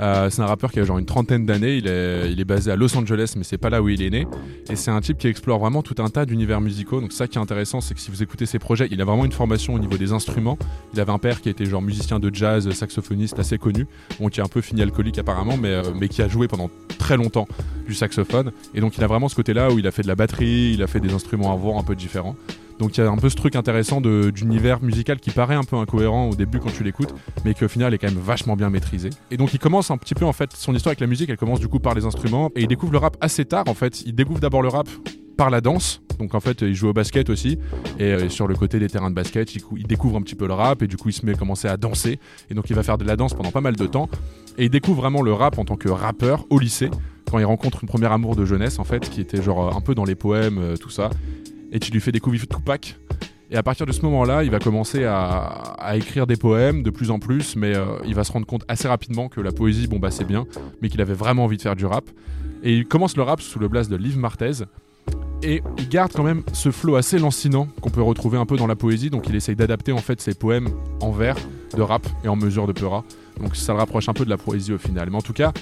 Euh, 0.00 0.30
c'est 0.30 0.42
un 0.42 0.46
rappeur 0.46 0.72
qui 0.72 0.80
a 0.80 0.84
genre 0.84 0.98
une 0.98 1.06
trentaine 1.06 1.46
d'années, 1.46 1.76
il 1.76 1.86
est, 1.86 2.32
est 2.32 2.44
basé 2.44 2.70
à 2.70 2.76
Los 2.76 2.96
Angeles, 2.96 3.34
mais 3.36 3.44
c'est 3.44 3.58
pas 3.58 3.70
là 3.70 3.82
où 3.82 3.88
il 3.88 4.02
est 4.02 4.10
né. 4.10 4.26
Et 4.70 4.76
c'est 4.76 4.90
un 4.90 5.00
type 5.00 5.18
qui 5.18 5.28
explore 5.28 5.58
vraiment 5.58 5.82
tout 5.82 5.94
un 5.98 6.08
tas 6.08 6.24
d'univers 6.24 6.60
musicaux. 6.60 7.00
Donc 7.00 7.12
ça 7.12 7.26
qui 7.28 7.38
est 7.38 7.40
intéressant, 7.40 7.80
c'est 7.80 7.94
que 7.94 8.00
si 8.00 8.10
vous 8.10 8.22
écoutez 8.22 8.46
ses 8.46 8.58
projets, 8.58 8.88
il 8.90 9.00
a 9.00 9.04
vraiment 9.04 9.24
une 9.24 9.32
formation 9.32 9.74
au 9.74 9.78
niveau 9.78 9.96
des 9.96 10.12
instruments. 10.12 10.58
Il 10.94 11.00
avait 11.00 11.12
un 11.12 11.18
père 11.18 11.40
qui 11.40 11.48
était 11.48 11.66
genre 11.66 11.82
musicien 11.82 12.18
de 12.18 12.34
jazz, 12.34 12.70
saxophoniste 12.70 13.38
assez 13.38 13.58
connu, 13.58 13.86
bon, 14.18 14.28
qui 14.28 14.40
a 14.40 14.44
un 14.44 14.48
peu 14.48 14.60
fini 14.60 14.82
alcoolique 14.82 15.18
apparemment, 15.18 15.56
mais, 15.56 15.68
euh, 15.68 15.82
mais 15.98 16.08
qui 16.08 16.22
a 16.22 16.28
joué 16.28 16.48
pendant 16.48 16.70
très 16.98 17.16
longtemps 17.16 17.46
du 17.86 17.94
saxophone. 17.94 18.52
Et 18.74 18.80
donc 18.80 18.96
il 18.96 19.04
a 19.04 19.06
vraiment 19.06 19.28
ce 19.28 19.34
côté-là 19.34 19.70
où 19.70 19.78
il 19.78 19.86
a 19.86 19.90
fait 19.90 20.02
de 20.02 20.08
la 20.08 20.14
batterie, 20.14 20.72
il 20.74 20.82
a 20.82 20.86
fait 20.86 21.00
des 21.00 21.12
instruments 21.12 21.52
à 21.52 21.56
voix 21.56 21.78
un 21.78 21.82
peu 21.82 21.94
différents. 21.94 22.36
Donc 22.82 22.96
il 22.96 23.00
y 23.00 23.06
a 23.06 23.08
un 23.08 23.16
peu 23.16 23.28
ce 23.30 23.36
truc 23.36 23.54
intéressant 23.54 24.00
d'univers 24.00 24.82
musical 24.82 25.20
qui 25.20 25.30
paraît 25.30 25.54
un 25.54 25.62
peu 25.62 25.76
incohérent 25.76 26.28
au 26.28 26.34
début 26.34 26.58
quand 26.58 26.72
tu 26.72 26.82
l'écoutes, 26.82 27.14
mais 27.44 27.54
qui 27.54 27.64
au 27.64 27.68
final 27.68 27.94
est 27.94 27.98
quand 27.98 28.08
même 28.08 28.18
vachement 28.18 28.56
bien 28.56 28.70
maîtrisé. 28.70 29.08
Et 29.30 29.36
donc 29.36 29.54
il 29.54 29.60
commence 29.60 29.92
un 29.92 29.96
petit 29.96 30.14
peu 30.14 30.24
en 30.24 30.32
fait 30.32 30.52
son 30.52 30.74
histoire 30.74 30.90
avec 30.90 31.00
la 31.00 31.06
musique, 31.06 31.30
elle 31.30 31.36
commence 31.36 31.60
du 31.60 31.68
coup 31.68 31.78
par 31.78 31.94
les 31.94 32.04
instruments 32.04 32.50
et 32.56 32.62
il 32.62 32.66
découvre 32.66 32.92
le 32.92 32.98
rap 32.98 33.16
assez 33.20 33.44
tard 33.44 33.64
en 33.68 33.74
fait. 33.74 34.02
Il 34.02 34.16
découvre 34.16 34.40
d'abord 34.40 34.62
le 34.62 34.68
rap 34.68 34.88
par 35.36 35.48
la 35.48 35.60
danse. 35.60 36.02
Donc 36.18 36.34
en 36.34 36.40
fait, 36.40 36.60
il 36.62 36.74
joue 36.74 36.88
au 36.88 36.92
basket 36.92 37.30
aussi. 37.30 37.56
Et 37.98 38.12
euh, 38.12 38.28
sur 38.28 38.46
le 38.48 38.54
côté 38.54 38.78
des 38.78 38.88
terrains 38.88 39.10
de 39.10 39.14
basket, 39.14 39.54
il, 39.54 39.62
cou- 39.62 39.76
il 39.78 39.86
découvre 39.86 40.16
un 40.16 40.22
petit 40.22 40.34
peu 40.34 40.46
le 40.46 40.52
rap 40.52 40.82
et 40.82 40.86
du 40.86 40.96
coup, 40.96 41.08
il 41.08 41.12
se 41.14 41.24
met 41.24 41.32
à 41.32 41.36
commencer 41.36 41.68
à 41.68 41.76
danser. 41.76 42.18
Et 42.50 42.54
donc, 42.54 42.68
il 42.68 42.76
va 42.76 42.82
faire 42.82 42.98
de 42.98 43.04
la 43.04 43.16
danse 43.16 43.32
pendant 43.32 43.50
pas 43.50 43.62
mal 43.62 43.74
de 43.76 43.86
temps. 43.86 44.08
Et 44.58 44.64
il 44.64 44.70
découvre 44.70 45.00
vraiment 45.00 45.22
le 45.22 45.32
rap 45.32 45.58
en 45.58 45.64
tant 45.64 45.76
que 45.76 45.88
rappeur 45.88 46.44
au 46.50 46.58
lycée 46.58 46.90
quand 47.30 47.38
il 47.38 47.44
rencontre 47.46 47.78
une 47.82 47.88
première 47.88 48.12
amour 48.12 48.36
de 48.36 48.44
jeunesse 48.44 48.78
en 48.78 48.84
fait, 48.84 49.08
qui 49.08 49.22
était 49.22 49.40
genre 49.40 49.74
un 49.74 49.80
peu 49.80 49.94
dans 49.94 50.04
les 50.04 50.14
poèmes, 50.14 50.58
euh, 50.58 50.76
tout 50.76 50.90
ça. 50.90 51.08
Et 51.72 51.80
tu 51.80 51.90
lui 51.90 52.00
fais 52.00 52.12
découvrir 52.12 52.46
Tupac. 52.46 52.96
Et 53.50 53.56
à 53.56 53.62
partir 53.62 53.84
de 53.84 53.92
ce 53.92 54.02
moment-là, 54.02 54.44
il 54.44 54.50
va 54.50 54.58
commencer 54.58 55.04
à, 55.04 55.92
écrire 55.94 56.26
des 56.26 56.36
poèmes 56.36 56.82
de 56.82 56.90
plus 56.90 57.10
en 57.10 57.18
plus, 57.18 57.56
mais 57.56 57.74
euh, 57.74 57.98
il 58.06 58.14
va 58.14 58.24
se 58.24 58.32
rendre 58.32 58.46
compte 58.46 58.64
assez 58.68 58.88
rapidement 58.88 59.28
que 59.28 59.40
la 59.40 59.52
poésie, 59.52 59.88
bon 59.88 59.98
bah 59.98 60.10
c'est 60.10 60.24
bien, 60.24 60.46
mais 60.80 60.88
qu'il 60.88 61.02
avait 61.02 61.12
vraiment 61.12 61.44
envie 61.44 61.58
de 61.58 61.62
faire 61.62 61.76
du 61.76 61.84
rap. 61.84 62.04
Et 62.62 62.74
il 62.74 62.86
commence 62.86 63.16
le 63.16 63.22
rap 63.22 63.42
sous 63.42 63.58
le 63.58 63.68
blast 63.68 63.90
de 63.90 63.96
Liv 63.96 64.16
Martez. 64.16 64.64
Et 65.42 65.62
il 65.76 65.88
garde 65.88 66.12
quand 66.12 66.22
même 66.22 66.42
ce 66.52 66.70
flow 66.70 66.94
assez 66.94 67.18
lancinant 67.18 67.66
qu'on 67.80 67.90
peut 67.90 68.02
retrouver 68.02 68.38
un 68.38 68.46
peu 68.46 68.56
dans 68.56 68.68
la 68.68 68.76
poésie. 68.76 69.10
Donc 69.10 69.28
il 69.28 69.34
essaye 69.34 69.56
d'adapter 69.56 69.92
en 69.92 69.98
fait 69.98 70.20
ses 70.20 70.34
poèmes 70.34 70.68
en 71.00 71.10
vers 71.10 71.36
de 71.76 71.82
rap 71.82 72.06
et 72.24 72.28
en 72.28 72.36
mesure 72.36 72.66
de 72.66 72.72
peura. 72.72 73.04
Donc 73.40 73.56
ça 73.56 73.72
le 73.72 73.80
rapproche 73.80 74.08
un 74.08 74.14
peu 74.14 74.24
de 74.24 74.30
la 74.30 74.38
poésie 74.38 74.72
au 74.72 74.78
final. 74.78 75.10
Mais 75.10 75.16
en 75.16 75.22
tout 75.22 75.32
cas, 75.32 75.52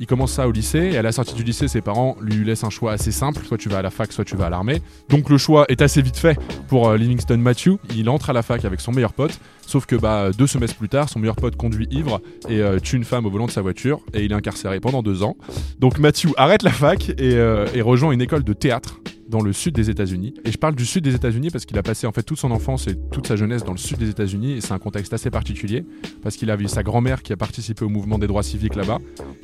il 0.00 0.06
commence 0.06 0.32
ça 0.32 0.46
au 0.46 0.52
lycée 0.52 0.90
et 0.92 0.96
à 0.96 1.02
la 1.02 1.12
sortie 1.12 1.34
du 1.34 1.42
lycée, 1.42 1.68
ses 1.68 1.80
parents 1.80 2.16
lui 2.20 2.44
laissent 2.44 2.64
un 2.64 2.70
choix 2.70 2.92
assez 2.92 3.12
simple. 3.12 3.44
Soit 3.46 3.58
tu 3.58 3.68
vas 3.68 3.78
à 3.78 3.82
la 3.82 3.90
fac, 3.90 4.12
soit 4.12 4.24
tu 4.24 4.36
vas 4.36 4.46
à 4.46 4.50
l'armée. 4.50 4.80
Donc 5.08 5.28
le 5.28 5.38
choix 5.38 5.66
est 5.68 5.82
assez 5.82 6.02
vite 6.02 6.16
fait 6.16 6.38
pour 6.68 6.88
euh, 6.88 6.96
Livingstone 6.96 7.40
Matthew. 7.40 7.76
Il 7.96 8.08
entre 8.08 8.30
à 8.30 8.32
la 8.32 8.42
fac 8.42 8.64
avec 8.64 8.80
son 8.80 8.92
meilleur 8.92 9.12
pote. 9.12 9.38
Sauf 9.66 9.86
que 9.86 9.96
bah, 9.96 10.30
deux 10.36 10.46
semestres 10.46 10.76
plus 10.76 10.88
tard, 10.88 11.08
son 11.08 11.18
meilleur 11.18 11.36
pote 11.36 11.56
conduit 11.56 11.88
ivre 11.90 12.20
et 12.48 12.60
euh, 12.60 12.78
tue 12.78 12.96
une 12.96 13.04
femme 13.04 13.26
au 13.26 13.30
volant 13.30 13.46
de 13.46 13.50
sa 13.50 13.60
voiture 13.60 14.00
et 14.14 14.24
il 14.24 14.32
est 14.32 14.34
incarcéré 14.34 14.80
pendant 14.80 15.02
deux 15.02 15.22
ans. 15.22 15.36
Donc 15.78 15.98
Matthew 15.98 16.28
arrête 16.36 16.62
la 16.62 16.70
fac 16.70 17.10
et, 17.10 17.34
euh, 17.34 17.66
et 17.74 17.82
rejoint 17.82 18.12
une 18.12 18.22
école 18.22 18.44
de 18.44 18.52
théâtre 18.52 19.00
dans 19.28 19.40
le 19.40 19.52
sud 19.52 19.74
des 19.74 19.90
États-Unis. 19.90 20.34
Et 20.44 20.52
je 20.52 20.58
parle 20.58 20.74
du 20.74 20.86
sud 20.86 21.04
des 21.04 21.14
États-Unis 21.14 21.50
parce 21.50 21.66
qu'il 21.66 21.78
a 21.78 21.82
passé 21.82 22.06
en 22.06 22.12
fait 22.12 22.22
toute 22.22 22.38
son 22.38 22.50
enfance 22.50 22.86
et 22.88 22.96
toute 23.10 23.26
sa 23.26 23.36
jeunesse 23.36 23.64
dans 23.64 23.72
le 23.72 23.78
sud 23.78 23.98
des 23.98 24.08
États-Unis 24.08 24.52
et 24.52 24.60
c'est 24.60 24.72
un 24.72 24.78
contexte 24.78 25.12
assez 25.12 25.30
particulier 25.30 25.84
parce 26.22 26.36
qu'il 26.36 26.50
a 26.50 26.56
vu 26.56 26.68
sa 26.68 26.82
grand-mère 26.82 27.22
qui 27.22 27.32
a 27.32 27.36
participé 27.36 27.84
au 27.84 27.88
mouvement 27.88 28.18
des 28.18 28.26
droits 28.26 28.42
civiques 28.42 28.74
là-bas. 28.74 28.98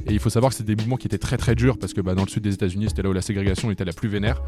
Et 0.07 0.13
il 0.13 0.19
faut 0.19 0.31
savoir 0.31 0.51
que 0.51 0.57
c'est 0.57 0.65
des 0.65 0.77
mouvements 0.77 0.97
qui 0.97 1.07
étaient 1.07 1.19
très 1.19 1.37
très 1.37 1.55
durs 1.55 1.79
parce 1.79 1.93
que 1.93 2.01
bah, 2.01 2.15
dans 2.15 2.25
le 2.25 2.29
sud 2.29 2.43
des 2.43 2.55
États-Unis, 2.55 2.87
c'était 2.89 3.03
là 3.03 3.11
où 3.11 3.13
la 3.13 3.23
ségrégation 3.23 3.71
était 3.71 3.85
la 3.85 3.93
plus 3.93 4.09
vénère. 4.09 4.43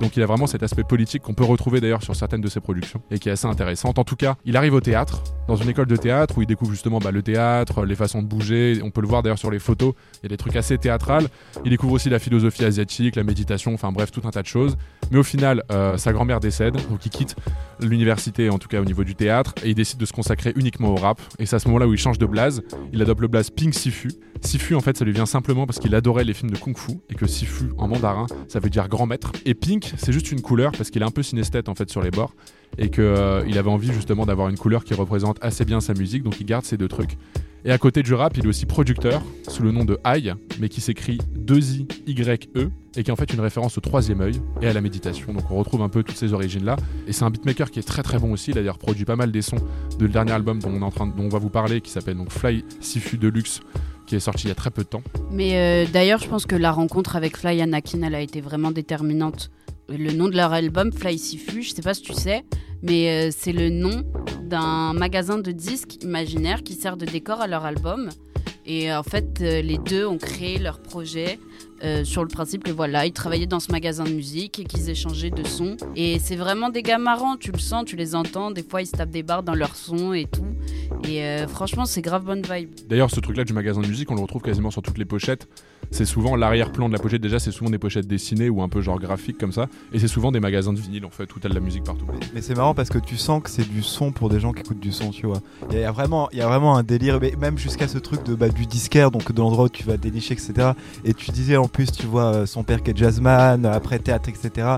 Donc 0.00 0.16
il 0.16 0.22
a 0.22 0.26
vraiment 0.26 0.46
cet 0.46 0.62
aspect 0.62 0.84
politique 0.84 1.22
qu'on 1.22 1.34
peut 1.34 1.44
retrouver 1.44 1.80
d'ailleurs 1.80 2.02
sur 2.02 2.16
certaines 2.16 2.40
de 2.40 2.48
ses 2.48 2.60
productions 2.60 3.02
et 3.10 3.18
qui 3.18 3.28
est 3.28 3.32
assez 3.32 3.46
intéressante. 3.46 3.98
En 3.98 4.04
tout 4.04 4.16
cas, 4.16 4.36
il 4.44 4.56
arrive 4.56 4.74
au 4.74 4.80
théâtre, 4.80 5.22
dans 5.46 5.56
une 5.56 5.68
école 5.68 5.86
de 5.86 5.96
théâtre 5.96 6.38
où 6.38 6.42
il 6.42 6.46
découvre 6.46 6.72
justement 6.72 6.98
bah, 6.98 7.10
le 7.10 7.22
théâtre, 7.22 7.84
les 7.84 7.96
façons 7.96 8.22
de 8.22 8.26
bouger. 8.26 8.80
On 8.82 8.90
peut 8.90 9.00
le 9.00 9.08
voir 9.08 9.22
d'ailleurs 9.22 9.38
sur 9.38 9.50
les 9.50 9.58
photos. 9.58 9.94
Il 10.14 10.24
y 10.24 10.26
a 10.26 10.28
des 10.28 10.36
trucs 10.36 10.56
assez 10.56 10.78
théâtrales. 10.78 11.28
Il 11.64 11.70
découvre 11.70 11.92
aussi 11.92 12.10
la 12.10 12.18
philosophie 12.18 12.64
asiatique, 12.64 13.16
la 13.16 13.24
méditation, 13.24 13.74
enfin 13.74 13.92
bref, 13.92 14.10
tout 14.10 14.22
un 14.24 14.30
tas 14.30 14.42
de 14.42 14.46
choses. 14.46 14.76
Mais 15.10 15.18
au 15.18 15.24
final, 15.24 15.64
euh, 15.72 15.96
sa 15.96 16.12
grand-mère 16.12 16.38
décède, 16.38 16.74
donc 16.74 17.04
il 17.04 17.10
quitte 17.10 17.34
l'université, 17.80 18.48
en 18.48 18.58
tout 18.58 18.68
cas 18.68 18.80
au 18.80 18.84
niveau 18.84 19.02
du 19.02 19.16
théâtre, 19.16 19.54
et 19.64 19.70
il 19.70 19.74
décide 19.74 19.98
de 19.98 20.06
se 20.06 20.12
consacrer 20.12 20.52
uniquement 20.54 20.90
au 20.90 20.96
rap. 20.96 21.20
Et 21.38 21.46
c'est 21.46 21.56
à 21.56 21.58
ce 21.58 21.66
moment-là 21.68 21.88
où 21.88 21.94
il 21.94 21.98
change 21.98 22.18
de 22.18 22.26
blaze. 22.26 22.62
Il 22.92 23.02
adopte 23.02 23.20
le 23.20 23.28
blaze 23.28 23.50
Pink 23.50 23.74
Sifu. 23.74 24.12
Sifu, 24.40 24.74
en 24.74 24.80
fait, 24.80 24.96
ça 24.96 25.04
lui 25.04 25.12
vient 25.12 25.26
simplement 25.26 25.66
parce 25.66 25.80
qu'il 25.80 25.94
adorait 25.94 26.24
les 26.24 26.32
films 26.32 26.50
de 26.50 26.56
kung 26.56 26.76
fu 26.76 26.92
et 27.10 27.14
que 27.14 27.26
Sifu 27.26 27.72
en 27.76 27.88
mandarin, 27.88 28.26
ça 28.48 28.60
veut 28.60 28.70
dire 28.70 28.88
grand 28.88 29.06
maître. 29.06 29.32
Et 29.44 29.54
Pink, 29.54 29.92
c'est 29.96 30.12
juste 30.12 30.30
une 30.30 30.42
couleur 30.42 30.72
parce 30.72 30.90
qu'il 30.90 31.02
est 31.02 31.06
un 31.06 31.10
peu 31.10 31.22
synesthète 31.22 31.68
en 31.68 31.74
fait 31.74 31.90
sur 31.90 32.02
les 32.02 32.10
bords 32.10 32.34
et 32.78 32.88
que 32.88 33.02
euh, 33.02 33.58
avait 33.58 33.68
envie 33.68 33.92
justement 33.92 34.26
d'avoir 34.26 34.48
une 34.48 34.56
couleur 34.56 34.84
qui 34.84 34.94
représente 34.94 35.38
assez 35.42 35.64
bien 35.64 35.80
sa 35.80 35.92
musique, 35.92 36.22
donc 36.22 36.40
il 36.40 36.46
garde 36.46 36.64
ces 36.64 36.76
deux 36.76 36.88
trucs. 36.88 37.18
Et 37.64 37.72
à 37.72 37.78
côté 37.78 38.02
du 38.02 38.14
rap, 38.14 38.36
il 38.36 38.44
est 38.44 38.48
aussi 38.48 38.64
producteur, 38.64 39.22
sous 39.48 39.62
le 39.62 39.70
nom 39.70 39.84
de 39.84 39.98
Aïe, 40.02 40.34
mais 40.60 40.68
qui 40.68 40.80
s'écrit 40.80 41.18
2-I-Y-E, 41.38 42.70
et 42.96 43.02
qui 43.02 43.10
est 43.10 43.12
en 43.12 43.16
fait 43.16 43.32
une 43.32 43.40
référence 43.40 43.76
au 43.76 43.80
troisième 43.80 44.20
œil 44.22 44.40
et 44.62 44.66
à 44.66 44.72
la 44.72 44.80
méditation. 44.80 45.32
Donc 45.34 45.50
on 45.50 45.56
retrouve 45.56 45.82
un 45.82 45.88
peu 45.88 46.02
toutes 46.02 46.16
ces 46.16 46.32
origines-là. 46.32 46.76
Et 47.06 47.12
c'est 47.12 47.24
un 47.24 47.30
beatmaker 47.30 47.70
qui 47.70 47.78
est 47.78 47.86
très 47.86 48.02
très 48.02 48.18
bon 48.18 48.32
aussi. 48.32 48.50
Il 48.50 48.58
a 48.58 48.60
d'ailleurs 48.60 48.78
produit 48.78 49.04
pas 49.04 49.16
mal 49.16 49.30
des 49.30 49.42
sons 49.42 49.58
de 49.98 50.06
le 50.06 50.10
dernier 50.10 50.32
album 50.32 50.58
dont 50.58 50.70
on, 50.70 51.28
va 51.28 51.38
vous 51.38 51.50
parler, 51.50 51.80
qui 51.80 51.90
s'appelle 51.90 52.16
donc 52.16 52.30
Fly 52.30 52.64
Sifu 52.80 53.18
Deluxe, 53.18 53.60
qui 54.06 54.16
est 54.16 54.20
sorti 54.20 54.46
il 54.46 54.48
y 54.48 54.52
a 54.52 54.56
très 54.56 54.70
peu 54.70 54.82
de 54.82 54.88
temps. 54.88 55.02
Mais 55.30 55.56
euh, 55.56 55.86
d'ailleurs, 55.92 56.20
je 56.20 56.28
pense 56.28 56.46
que 56.46 56.56
la 56.56 56.72
rencontre 56.72 57.14
avec 57.14 57.36
Fly 57.36 57.60
Anakin, 57.60 58.02
elle 58.02 58.14
a 58.14 58.20
été 58.20 58.40
vraiment 58.40 58.70
déterminante. 58.70 59.50
Le 59.90 60.12
nom 60.12 60.28
de 60.28 60.36
leur 60.36 60.52
album, 60.52 60.92
Fly 60.92 61.18
Sifu, 61.18 61.62
je 61.62 61.70
sais 61.74 61.82
pas 61.82 61.94
si 61.94 62.02
tu 62.02 62.12
sais, 62.12 62.44
mais 62.80 63.10
euh, 63.10 63.30
c'est 63.36 63.52
le 63.52 63.70
nom 63.70 64.04
d'un 64.44 64.92
magasin 64.92 65.38
de 65.38 65.50
disques 65.50 66.02
imaginaire 66.04 66.62
qui 66.62 66.74
sert 66.74 66.96
de 66.96 67.04
décor 67.04 67.40
à 67.40 67.48
leur 67.48 67.64
album. 67.64 68.08
Et 68.66 68.92
en 68.92 69.02
fait, 69.02 69.40
euh, 69.40 69.62
les 69.62 69.78
deux 69.78 70.06
ont 70.06 70.18
créé 70.18 70.58
leur 70.58 70.80
projet 70.80 71.40
euh, 71.82 72.04
sur 72.04 72.22
le 72.22 72.28
principe 72.28 72.64
que 72.64 72.70
voilà, 72.70 73.06
ils 73.06 73.12
travaillaient 73.12 73.46
dans 73.46 73.60
ce 73.60 73.72
magasin 73.72 74.04
de 74.04 74.10
musique 74.10 74.58
et 74.58 74.64
qu'ils 74.64 74.90
échangeaient 74.90 75.30
de 75.30 75.46
sons. 75.46 75.76
Et 75.96 76.18
c'est 76.18 76.36
vraiment 76.36 76.68
des 76.68 76.82
gars 76.82 76.98
marrants, 76.98 77.36
tu 77.36 77.52
le 77.52 77.58
sens, 77.58 77.84
tu 77.84 77.96
les 77.96 78.14
entends. 78.14 78.50
Des 78.50 78.62
fois, 78.62 78.82
ils 78.82 78.86
se 78.86 78.92
tapent 78.92 79.10
des 79.10 79.22
barres 79.22 79.42
dans 79.42 79.54
leur 79.54 79.76
son 79.76 80.12
et 80.12 80.26
tout. 80.26 80.44
Et 81.08 81.22
euh, 81.22 81.46
franchement, 81.46 81.86
c'est 81.86 82.02
grave 82.02 82.24
bonne 82.24 82.42
vibe. 82.42 82.70
D'ailleurs, 82.88 83.10
ce 83.10 83.20
truc-là 83.20 83.44
du 83.44 83.52
magasin 83.52 83.80
de 83.80 83.86
musique, 83.86 84.10
on 84.10 84.14
le 84.14 84.20
retrouve 84.20 84.42
quasiment 84.42 84.70
sur 84.70 84.82
toutes 84.82 84.98
les 84.98 85.04
pochettes. 85.04 85.48
C'est 85.92 86.04
souvent 86.04 86.36
l'arrière-plan 86.36 86.88
de 86.88 86.92
la 86.92 87.00
pochette, 87.00 87.20
déjà, 87.20 87.38
c'est 87.38 87.50
souvent 87.50 87.70
des 87.70 87.78
pochettes 87.78 88.06
dessinées 88.06 88.48
ou 88.48 88.62
un 88.62 88.68
peu 88.68 88.80
genre 88.80 89.00
graphiques 89.00 89.38
comme 89.38 89.50
ça. 89.50 89.66
Et 89.92 89.98
c'est 89.98 90.08
souvent 90.08 90.30
des 90.30 90.38
magasins 90.38 90.72
de 90.72 90.78
vinyle 90.78 91.04
en 91.04 91.10
fait, 91.10 91.34
où 91.34 91.40
t'as 91.40 91.48
de 91.48 91.54
la 91.54 91.60
musique 91.60 91.82
partout. 91.82 92.06
Mais 92.32 92.42
c'est 92.42 92.54
marrant 92.54 92.74
parce 92.74 92.90
que 92.90 92.98
tu 92.98 93.16
sens 93.16 93.42
que 93.42 93.50
c'est 93.50 93.68
du 93.68 93.82
son 93.82 94.12
pour 94.12 94.28
des 94.28 94.38
gens 94.38 94.52
qui 94.52 94.60
écoutent 94.60 94.78
du 94.78 94.92
son, 94.92 95.10
tu 95.10 95.26
vois. 95.26 95.40
Il 95.72 95.78
y 95.78 95.84
a 95.84 95.90
vraiment, 95.90 96.28
il 96.32 96.38
y 96.38 96.42
a 96.42 96.46
vraiment 96.46 96.76
un 96.76 96.84
délire, 96.84 97.18
mais 97.20 97.34
même 97.40 97.58
jusqu'à 97.58 97.88
ce 97.88 97.98
truc 97.98 98.24
de 98.24 98.34
bah, 98.34 98.50
du 98.50 98.66
disquaire, 98.66 99.10
donc 99.10 99.32
de 99.32 99.40
l'endroit 99.40 99.64
où 99.64 99.68
tu 99.68 99.82
vas 99.82 99.96
dénicher, 99.96 100.34
etc. 100.34 100.72
Et 101.04 101.12
tu 101.12 101.32
disais 101.32 101.56
en 101.56 101.66
plus, 101.70 101.90
tu 101.92 102.06
vois, 102.06 102.34
euh, 102.34 102.46
son 102.46 102.62
père 102.62 102.82
qui 102.82 102.90
est 102.90 102.96
jazzman, 102.96 103.64
après 103.66 103.98
théâtre, 103.98 104.28
etc. 104.28 104.68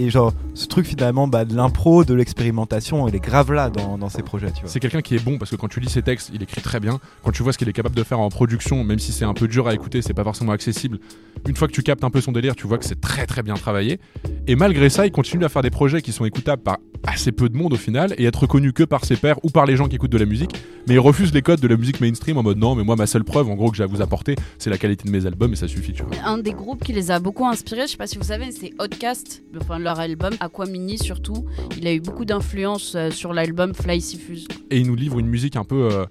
Et 0.00 0.08
genre, 0.08 0.32
ce 0.54 0.66
truc 0.66 0.86
finalement 0.86 1.28
bah, 1.28 1.44
de 1.44 1.54
l'impro, 1.54 2.04
de 2.04 2.14
l'expérimentation, 2.14 3.06
il 3.06 3.14
est 3.14 3.20
grave 3.20 3.52
là 3.52 3.68
dans, 3.68 3.98
dans 3.98 4.08
ces 4.08 4.22
projets, 4.22 4.50
tu 4.50 4.62
vois. 4.62 4.70
C'est 4.70 4.80
quelqu'un 4.80 5.02
qui 5.02 5.14
est 5.14 5.22
bon 5.22 5.36
parce 5.36 5.50
que 5.50 5.56
quand 5.56 5.68
tu 5.68 5.78
lis 5.78 5.90
ses 5.90 6.00
textes, 6.00 6.30
il 6.32 6.42
écrit 6.42 6.62
très 6.62 6.80
bien. 6.80 7.00
Quand 7.22 7.32
tu 7.32 7.42
vois 7.42 7.52
ce 7.52 7.58
qu'il 7.58 7.68
est 7.68 7.74
capable 7.74 7.94
de 7.94 8.02
faire 8.02 8.18
en 8.18 8.30
production, 8.30 8.82
même 8.82 8.98
si 8.98 9.12
c'est 9.12 9.26
un 9.26 9.34
peu 9.34 9.46
dur 9.46 9.68
à 9.68 9.74
écouter, 9.74 10.00
c'est 10.00 10.14
pas 10.14 10.24
forcément 10.24 10.52
accessible. 10.52 11.00
Une 11.46 11.54
fois 11.54 11.68
que 11.68 11.74
tu 11.74 11.82
captes 11.82 12.02
un 12.02 12.08
peu 12.08 12.22
son 12.22 12.32
délire, 12.32 12.56
tu 12.56 12.66
vois 12.66 12.78
que 12.78 12.86
c'est 12.86 12.98
très 12.98 13.26
très 13.26 13.42
bien 13.42 13.52
travaillé. 13.54 14.00
Et 14.46 14.56
malgré 14.56 14.88
ça, 14.88 15.04
il 15.04 15.12
continue 15.12 15.44
à 15.44 15.50
faire 15.50 15.60
des 15.60 15.68
projets 15.68 16.00
qui 16.00 16.12
sont 16.12 16.24
écoutables 16.24 16.62
par 16.62 16.78
assez 17.06 17.32
peu 17.32 17.48
de 17.48 17.56
monde 17.56 17.72
au 17.72 17.76
final 17.76 18.14
et 18.18 18.24
être 18.24 18.46
connu 18.46 18.72
que 18.72 18.82
par 18.82 19.04
ses 19.04 19.16
pairs 19.16 19.42
ou 19.42 19.50
par 19.50 19.66
les 19.66 19.76
gens 19.76 19.88
qui 19.88 19.96
écoutent 19.96 20.12
de 20.12 20.18
la 20.18 20.26
musique. 20.26 20.52
Mais 20.86 20.94
il 20.94 20.98
refuse 20.98 21.32
les 21.32 21.42
codes 21.42 21.60
de 21.60 21.68
la 21.68 21.76
musique 21.76 22.00
mainstream 22.00 22.38
en 22.38 22.42
mode 22.42 22.58
non, 22.58 22.74
mais 22.74 22.84
moi 22.84 22.96
ma 22.96 23.06
seule 23.06 23.24
preuve 23.24 23.48
en 23.48 23.54
gros 23.54 23.70
que 23.70 23.76
j'ai 23.76 23.84
à 23.84 23.86
vous 23.86 24.02
apporter, 24.02 24.34
c'est 24.58 24.70
la 24.70 24.78
qualité 24.78 25.04
de 25.04 25.10
mes 25.10 25.26
albums 25.26 25.52
et 25.52 25.56
ça 25.56 25.68
suffit, 25.68 25.92
tu 25.92 26.02
vois. 26.02 26.12
Un 26.24 26.38
des 26.38 26.52
groupes 26.52 26.84
qui 26.84 26.92
les 26.92 27.10
a 27.10 27.18
beaucoup 27.18 27.46
inspirés, 27.46 27.82
je 27.82 27.92
sais 27.92 27.96
pas 27.96 28.06
si 28.06 28.18
vous 28.18 28.24
savez, 28.24 28.50
c'est 28.50 28.72
Outcast, 28.82 29.42
enfin 29.60 29.78
leur 29.90 29.98
album 30.00 30.34
Aquamini 30.38 30.98
surtout. 30.98 31.44
Il 31.76 31.86
a 31.88 31.92
eu 31.92 32.00
beaucoup 32.00 32.24
d'influence 32.24 32.94
euh, 32.94 33.10
sur 33.10 33.32
l'album 33.32 33.74
Fly 33.74 34.00
Sifu. 34.00 34.38
et 34.70 34.78
il 34.78 34.86
nous 34.86 34.94
livre 34.94 35.18
une 35.18 35.26
musique 35.26 35.56
un 35.56 35.64
peu 35.64 35.88
euh, 35.92 36.04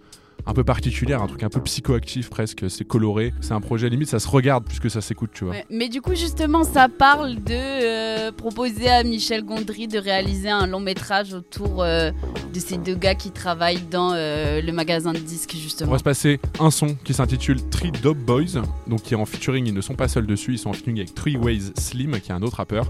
un 0.46 0.54
peu 0.54 0.64
particulière, 0.64 1.22
un 1.22 1.28
truc 1.28 1.44
un 1.44 1.50
peu 1.50 1.62
psychoactif 1.62 2.30
presque, 2.30 2.66
c'est 2.70 2.86
coloré, 2.86 3.34
c'est 3.42 3.52
un 3.52 3.62
projet 3.62 3.90
limite 3.90 4.08
ça 4.10 4.20
se 4.20 4.28
regarde 4.28 4.64
plus 4.64 4.80
que 4.80 4.90
ça 4.90 5.02
s'écoute, 5.02 5.30
tu 5.34 5.44
vois. 5.44 5.54
Ouais, 5.54 5.66
Mais 5.70 5.90
du 5.90 6.02
coup, 6.02 6.16
justement, 6.16 6.64
ça 6.64 6.88
parle 6.90 7.36
de 7.36 7.52
euh, 7.54 8.32
proposer 8.32 8.90
à 8.90 9.04
Michel 9.04 9.44
Gondry 9.44 9.88
de 9.88 10.00
réaliser 10.00 10.50
un 10.50 10.66
long 10.66 10.80
métrage 10.80 11.34
autour 11.34 11.84
euh, 11.84 12.12
de 12.54 12.60
ces 12.60 12.78
deux 12.78 12.96
gars 12.96 13.16
qui 13.16 13.32
travaillent 13.32 13.84
dans 13.92 14.14
euh, 14.14 14.62
le 14.62 14.72
magasin 14.72 15.12
de 15.14 15.20
disques, 15.20 15.54
On 15.56 15.60
justement. 15.60 15.92
va 15.92 15.98
se 16.00 16.04
passer 16.04 16.40
un 16.60 16.72
son 16.72 16.96
qui 17.04 17.14
s'intitule 17.14 17.62
Three 17.70 17.92
Dope 17.92 18.18
Boys, 18.18 18.62
donc 18.88 19.04
qui 19.04 19.14
est 19.14 19.18
en 19.18 19.26
featuring, 19.26 19.68
ils 19.68 19.74
ne 19.74 19.82
sont 19.82 19.96
pas 19.96 20.08
seuls 20.08 20.26
dessus, 20.26 20.54
ils 20.54 20.58
sont 20.58 20.70
en 20.70 20.74
featuring 20.74 20.98
avec 21.00 21.14
Three 21.14 21.38
Ways 21.38 21.74
Slim, 21.78 22.20
qui 22.22 22.32
est 22.32 22.36
un 22.36 22.42
autre 22.42 22.58
rappeur. 22.58 22.90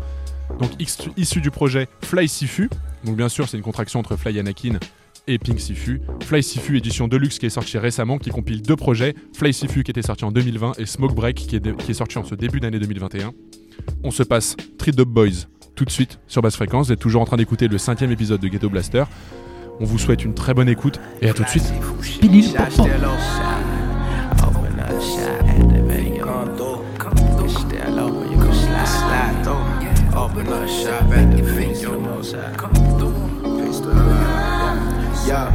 Donc 0.58 0.72
issu 1.18 1.42
du 1.42 1.52
projet 1.52 1.88
Fly 2.04 2.28
Sifu, 2.28 2.70
donc 3.04 3.16
bien 3.16 3.30
sûr 3.30 3.48
c'est 3.48 3.58
une 3.58 3.64
contraction 3.64 4.00
entre 4.00 4.16
Fly 4.18 4.40
Anakin 4.40 4.80
et 5.28 5.38
Pink 5.38 5.60
Sifu. 5.60 6.02
Fly 6.22 6.42
Sifu 6.42 6.78
édition 6.78 7.08
Deluxe 7.08 7.40
qui 7.40 7.46
est 7.46 7.52
sorti 7.52 7.78
récemment, 7.78 8.18
qui 8.18 8.30
compile 8.30 8.62
deux 8.62 8.76
projets, 8.76 9.16
Fly 9.34 9.54
Sifu 9.54 9.84
qui 9.84 9.92
était 9.92 10.02
sorti 10.02 10.26
en 10.26 10.32
2020 10.32 10.80
et 10.80 10.86
Smoke 10.86 11.14
Break 11.14 11.36
qui 11.36 11.56
est, 11.56 11.94
sorti 11.94 12.18
en 12.18 12.24
ce 12.24 12.36
début 12.36 12.60
d'année 12.60 12.80
2021. 12.80 13.32
On 14.04 14.12
se 14.12 14.24
passe 14.24 14.56
Three 14.78 14.92
Dope 14.92 15.10
Boys 15.10 15.48
tout 15.76 15.86
de 15.86 15.92
suite 15.92 16.20
sur 16.28 16.42
basse 16.42 16.56
fréquence, 16.56 16.88
vous 16.88 16.94
êtes 16.94 17.00
toujours 17.00 17.22
en 17.22 17.26
train 17.26 17.38
d'écouter 17.38 17.68
le 17.68 17.78
cinquième 17.78 18.12
épisode 18.12 18.42
de 18.42 18.48
Ghetto 18.48 18.70
Blaster. 18.70 19.06
On 19.80 19.86
vous 19.86 19.98
souhaite 19.98 20.26
une 20.26 20.34
très 20.34 20.54
bonne 20.54 20.68
écoute 20.68 21.00
et 21.22 21.30
à 21.30 21.34
tout 21.34 21.44
de 21.44 21.48
suite. 21.48 21.72
Open 30.32 30.54
up 30.54 30.70
shop, 30.70 31.04
activate 31.12 31.82
your 31.82 31.98
nose 31.98 32.34
Come 32.56 32.74
through. 33.00 33.66
Pistol. 33.66 33.96
Yeah. 35.28 35.52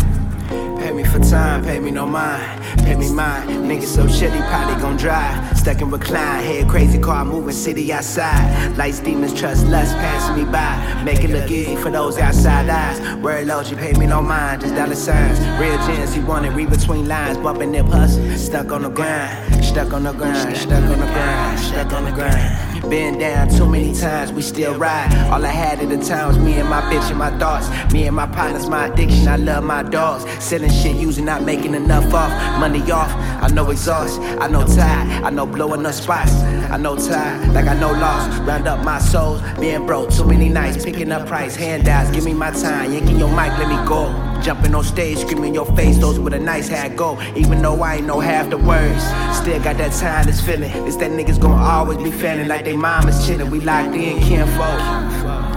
Pay 0.80 0.92
me 0.92 1.04
for 1.04 1.20
time, 1.20 1.64
pay 1.64 1.78
me 1.78 1.92
no 1.92 2.06
mind. 2.06 2.62
Pay 2.80 2.96
me 2.96 3.10
mine. 3.10 3.46
Niggas 3.68 3.86
so 3.86 4.04
shitty, 4.06 4.46
probably 4.50 4.74
gon' 4.82 4.96
drive. 4.96 5.56
Stuck 5.56 5.80
in 5.80 5.90
recline, 5.90 6.42
head 6.44 6.68
crazy 6.68 6.98
car 6.98 7.24
moving 7.24 7.54
city 7.54 7.92
outside. 7.92 8.76
Lights, 8.76 8.98
demons, 8.98 9.32
trust, 9.32 9.64
lust 9.68 9.94
passing 9.94 10.44
me 10.44 10.50
by. 10.50 11.04
Make 11.04 11.22
it 11.22 11.30
look 11.30 11.50
easy 11.50 11.76
for 11.76 11.90
those 11.90 12.18
outside 12.18 12.68
eyes. 12.68 13.16
Word 13.22 13.46
low, 13.46 13.60
you 13.60 13.76
pay 13.76 13.92
me 13.92 14.06
no 14.06 14.20
mind, 14.20 14.62
just 14.62 14.74
dollar 14.74 14.96
signs. 14.96 15.38
Real 15.60 15.78
gems, 15.86 16.12
he 16.12 16.20
wanted 16.20 16.52
read 16.52 16.68
between 16.68 17.06
lines, 17.06 17.38
bumping 17.38 17.70
nip 17.70 17.86
hustle. 17.86 18.28
Stuck 18.36 18.72
on 18.72 18.82
the 18.82 18.90
grind, 18.90 19.64
stuck 19.64 19.92
on 19.92 20.02
the 20.02 20.12
grind, 20.12 20.56
stuck 20.56 20.82
on 20.82 20.98
the 20.98 21.06
grind, 21.06 21.60
stuck 21.60 21.92
on 21.92 22.04
the 22.04 22.10
grind. 22.10 22.73
Been 22.90 23.18
down 23.18 23.48
too 23.48 23.66
many 23.66 23.92
times, 23.94 24.30
we 24.30 24.42
still 24.42 24.78
ride. 24.78 25.12
All 25.32 25.44
I 25.44 25.48
had 25.48 25.80
at 25.80 25.88
the 25.88 25.96
time 26.04 26.28
was 26.28 26.38
me 26.38 26.54
and 26.54 26.68
my 26.68 26.80
bitch 26.82 27.08
and 27.10 27.18
my 27.18 27.36
thoughts. 27.38 27.66
Me 27.92 28.06
and 28.06 28.14
my 28.14 28.26
partners, 28.26 28.68
my 28.68 28.86
addiction, 28.86 29.26
I 29.26 29.36
love 29.36 29.64
my 29.64 29.82
dogs. 29.82 30.24
Selling 30.44 30.70
shit, 30.70 30.96
using, 30.96 31.24
not 31.24 31.42
making 31.42 31.74
enough 31.74 32.12
off. 32.14 32.30
Money 32.60 32.80
off, 32.92 33.10
I 33.42 33.48
know 33.48 33.70
exhaust, 33.70 34.20
I 34.20 34.46
know 34.48 34.64
tired, 34.66 35.24
I 35.24 35.30
know 35.30 35.46
blowing 35.46 35.84
up 35.84 35.94
spots. 35.94 36.32
I 36.70 36.76
know 36.76 36.96
tired, 36.96 37.52
like 37.52 37.66
I 37.66 37.74
know 37.78 37.92
loss. 37.92 38.38
Round 38.40 38.68
up 38.68 38.84
my 38.84 38.98
souls, 38.98 39.40
being 39.58 39.86
broke, 39.86 40.10
too 40.10 40.24
many 40.24 40.48
nights, 40.48 40.84
picking 40.84 41.10
up 41.10 41.26
price, 41.26 41.56
handouts. 41.56 42.10
Give 42.10 42.24
me 42.24 42.34
my 42.34 42.50
time, 42.50 42.92
yanking 42.92 43.18
your 43.18 43.30
mic, 43.30 43.56
let 43.58 43.68
me 43.68 43.88
go. 43.88 44.33
Jumping 44.44 44.74
on 44.74 44.84
stage, 44.84 45.16
screaming 45.16 45.54
your 45.54 45.64
face, 45.74 45.96
those 45.96 46.20
with 46.20 46.34
a 46.34 46.38
nice 46.38 46.68
hat 46.68 46.96
go. 46.96 47.18
Even 47.34 47.62
though 47.62 47.80
I 47.80 47.94
ain't 47.94 48.06
know 48.06 48.20
half 48.20 48.50
the 48.50 48.58
words, 48.58 49.02
still 49.34 49.58
got 49.62 49.78
that 49.78 49.92
time, 49.98 50.26
this 50.26 50.38
feeling. 50.44 50.70
It's 50.86 50.96
that 50.96 51.10
niggas 51.12 51.40
gon' 51.40 51.58
always 51.58 51.96
be 51.96 52.10
feeling 52.10 52.46
like 52.46 52.66
they 52.66 52.76
mama's 52.76 53.26
chillin'. 53.26 53.50
We 53.50 53.60
locked 53.60 53.94
in, 53.94 54.20
kinfolk. 54.20 54.78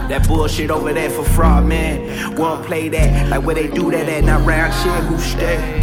That 0.08 0.26
bullshit 0.26 0.72
over 0.72 0.94
there 0.94 1.10
for 1.10 1.26
fraud, 1.26 1.66
man. 1.66 2.38
Won't 2.38 2.66
play 2.66 2.88
that, 2.88 3.28
like 3.28 3.44
where 3.46 3.56
they 3.56 3.68
do 3.68 3.92
that 3.92 4.08
at, 4.08 4.24
not 4.24 4.48
round 4.48 4.74
shit, 4.74 5.04
who 5.04 5.18
stay? 5.20 5.77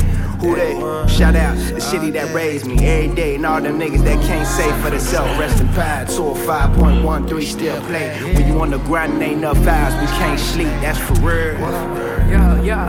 Who 0.45 0.55
they? 0.57 0.75
Shout 1.09 1.37
out 1.37 1.57
the 1.57 1.81
city 1.81 2.11
that 2.11 2.35
raised 2.35 2.67
me 2.67 2.77
every 2.87 3.15
day, 3.15 3.37
and 3.37 3.47
all 3.47 3.63
them 3.63 3.81
niggas 3.81 4.05
that 4.05 4.23
can't 4.27 4.47
say 4.47 4.71
for 4.83 4.91
themselves. 4.91 5.39
Rest 5.39 5.59
in 5.61 5.69
power, 5.69 6.05
205.13 6.05 7.43
still 7.43 7.81
play. 7.87 8.11
When 8.35 8.47
you 8.47 8.61
on 8.61 8.69
the 8.69 8.79
grind 8.79 9.23
ain't 9.23 9.39
enough 9.39 9.67
hours, 9.67 9.95
we 9.99 10.07
can't 10.19 10.39
sleep, 10.39 10.69
that's 10.83 10.99
for 10.99 11.15
real. 11.15 11.59
Yeah, 12.29 12.63
yeah. 12.63 12.89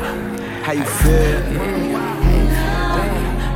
How 0.64 0.74
you 0.74 0.84
feel? 0.84 1.95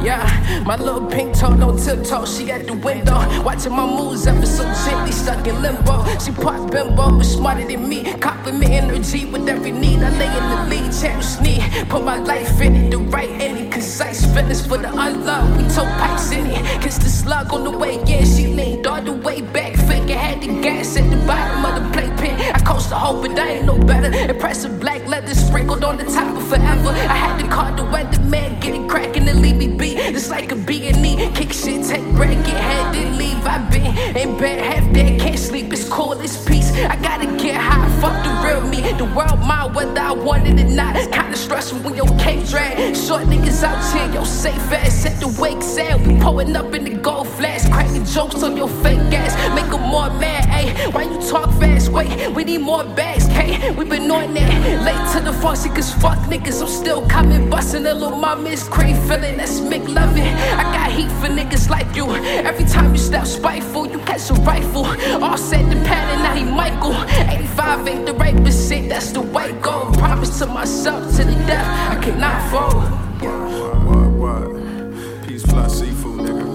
Yeah, 0.01 0.63
my 0.65 0.77
little 0.77 1.05
pink 1.05 1.38
toe, 1.38 1.53
no 1.53 1.77
tiptoe, 1.77 2.25
she 2.25 2.49
at 2.51 2.65
the 2.67 2.73
window. 2.73 3.19
Watching 3.43 3.73
my 3.73 3.85
moves 3.85 4.25
ever 4.27 4.45
so 4.45 4.63
gently, 4.85 5.12
stuck 5.12 5.45
in 5.45 5.62
limbo. 5.62 6.05
She 6.19 6.31
pop 6.31 6.71
bimbo, 6.71 7.17
but 7.17 7.23
smarter 7.23 7.67
than 7.67 7.89
me. 7.89 8.03
Compliment 8.19 8.71
energy 8.71 9.25
with 9.25 9.47
every 9.49 9.71
need. 9.71 9.99
I 10.01 10.09
lay 10.17 10.38
in 10.38 10.45
the 10.49 10.57
lead, 10.69 10.93
channel 10.93 11.21
sneak. 11.21 11.62
Put 11.89 12.05
my 12.05 12.17
life 12.17 12.62
in 12.62 12.75
it, 12.75 12.91
the 12.91 12.97
right 12.97 13.29
in 13.29 13.57
it. 13.57 13.71
Concise 13.73 14.25
finish 14.33 14.62
for 14.65 14.77
the 14.77 14.89
unloved. 14.89 15.57
We 15.57 15.63
took 15.63 15.89
pipes 15.99 16.31
in 16.31 16.47
it. 16.47 16.81
Kiss 16.81 16.97
the 16.97 17.09
slug 17.09 17.53
on 17.53 17.65
the 17.65 17.77
way, 17.77 18.01
yeah, 18.05 18.23
she 18.23 18.47
leaned 18.47 18.88
all 18.88 19.01
the 19.01 19.13
way 19.13 19.41
back. 19.41 19.79
Fake 20.10 20.17
had 20.17 20.41
the 20.41 20.48
gas 20.63 20.98
at 20.98 21.08
the 21.12 21.17
bottom 21.28 21.65
of 21.65 21.84
the 21.84 21.89
playpen. 21.93 22.39
I 22.56 22.60
coast 22.65 22.89
the 22.89 22.95
hope, 22.95 23.22
but 23.22 23.38
I 23.38 23.50
ain't 23.58 23.65
no 23.65 23.78
better. 23.78 24.12
Impressive 24.12 24.80
black 24.80 25.06
leather 25.06 25.36
sprinkled 25.36 25.84
on 25.84 25.98
the 25.98 26.06
top 26.06 26.36
of 26.36 26.48
forever. 26.48 26.89
I 26.89 27.15
had 27.15 27.39
to 27.39 27.48
call 27.48 27.76
the 27.76 27.84
weatherman, 27.84 28.60
get 28.60 28.74
it 28.74 28.89
cracking 28.89 29.30
and 29.30 29.39
leave 29.39 29.58
me 29.58 29.67
be. 29.67 29.98
It's 29.98 30.32
like 30.32 30.52
a 30.52 30.56
B 30.56 30.88
and 30.88 31.06
E. 31.06 31.30
Kick 31.36 31.54
shit, 31.54 31.86
take 31.86 32.04
break, 32.15 32.38
get 32.43 32.58
head, 32.58 32.95
then 32.95 33.19
leave. 33.19 33.45
I 33.45 33.60
been 33.69 34.17
in 34.17 34.38
bed, 34.39 34.60
half 34.60 34.93
dead, 34.93 35.22
can't 35.22 35.38
sleep. 35.38 35.72
It's 35.72 35.88
cool, 35.88 36.13
it's 36.13 36.43
peace. 36.43 36.72
I 36.74 36.95
gotta 36.95 37.28
get 37.38 37.56
high, 37.56 37.88
fuck 38.02 38.17
the 38.24 38.32
real 38.48 38.67
me. 38.67 38.82
The 38.98 39.06
world 39.06 39.39
mine, 39.45 39.74
whether 39.74 40.00
I 40.00 40.13
want 40.13 40.48
it 40.48 40.60
or 40.60 40.69
not. 40.69 40.95
Kinda 41.12 41.38
stressful 41.38 41.80
when 41.80 41.95
your 41.95 42.10
cape 42.17 42.48
drag. 42.48 42.95
Short 42.95 43.24
niggas 43.28 43.62
out 43.62 43.80
here, 43.93 44.12
yo 44.12 44.24
safe 44.24 44.72
ass 44.72 45.06
at 45.06 45.19
the 45.19 45.28
wake 45.39 45.62
sale. 45.62 46.00
We 46.00 46.19
pulling 46.19 46.56
up 46.56 46.74
in 46.74 46.84
the 46.86 46.95
gold 46.95 47.28
flash, 47.28 47.69
cracking 47.69 48.06
jokes 48.06 48.41
on 48.41 48.58
your 48.58 48.69
fake 48.82 49.13
ass. 49.13 49.36
Make 49.56 49.72
a 49.72 49.78
more 49.78 49.98
mad, 50.07 50.47
ayy. 50.47 50.93
Why 50.93 51.03
you 51.03 51.19
talk 51.29 51.49
fast? 51.59 51.89
Wait, 51.91 52.09
we 52.33 52.43
need 52.43 52.62
more 52.62 52.83
bags, 52.83 53.27
K. 53.27 53.71
We 53.71 53.83
been 53.83 54.09
on 54.09 54.33
that. 54.35 54.85
Late 54.85 55.05
to 55.13 55.19
the 55.25 55.33
function, 55.41 55.73
cause 55.75 55.91
fuck 55.93 56.17
niggas. 56.29 56.62
I'm 56.62 56.67
still 56.67 57.05
coming, 57.07 57.49
bustin' 57.49 57.85
a 57.85 57.93
little 57.93 58.17
mama. 58.17 58.49
It's 58.49 58.63
crave 58.67 58.97
feeling, 59.07 59.38
that's 59.38 59.59
McLovin. 59.59 60.31
I 60.55 60.63
got 60.75 60.91
heat 60.91 61.12
for 61.19 61.27
niggas 61.27 61.69
like 61.69 61.93
you. 61.95 62.05
Every 62.49 62.65
time 62.65 62.93
you 62.93 62.99
step 62.99 63.25
spiteful, 63.25 63.88
you 63.88 63.99
catch 63.99 64.29
a 64.29 64.33
rifle. 64.35 64.85
All 65.23 65.38
set 65.38 65.67
the 65.69 65.75
pattern, 65.83 66.23
now 66.23 66.35
he 66.35 66.43
Michael. 66.43 66.95
85 67.29 67.88
ain't 67.88 68.05
the 68.05 68.13
right 68.13 68.35
percent, 68.43 68.89
that's 68.89 69.12
the 69.12 69.21
white 69.21 69.62
gold. 69.62 69.97
Promise 69.97 70.39
to 70.39 70.45
myself 70.45 71.03
to 71.17 71.23
the 71.23 71.35
death, 71.45 71.67
I 71.91 72.01
cannot 72.03 72.39
fold. 72.51 73.09
What, 73.21 74.09
what? 74.21 75.27
Peace, 75.27 75.43
fly, 75.43 75.67
seafood, 75.67 76.21
nigga. 76.21 76.49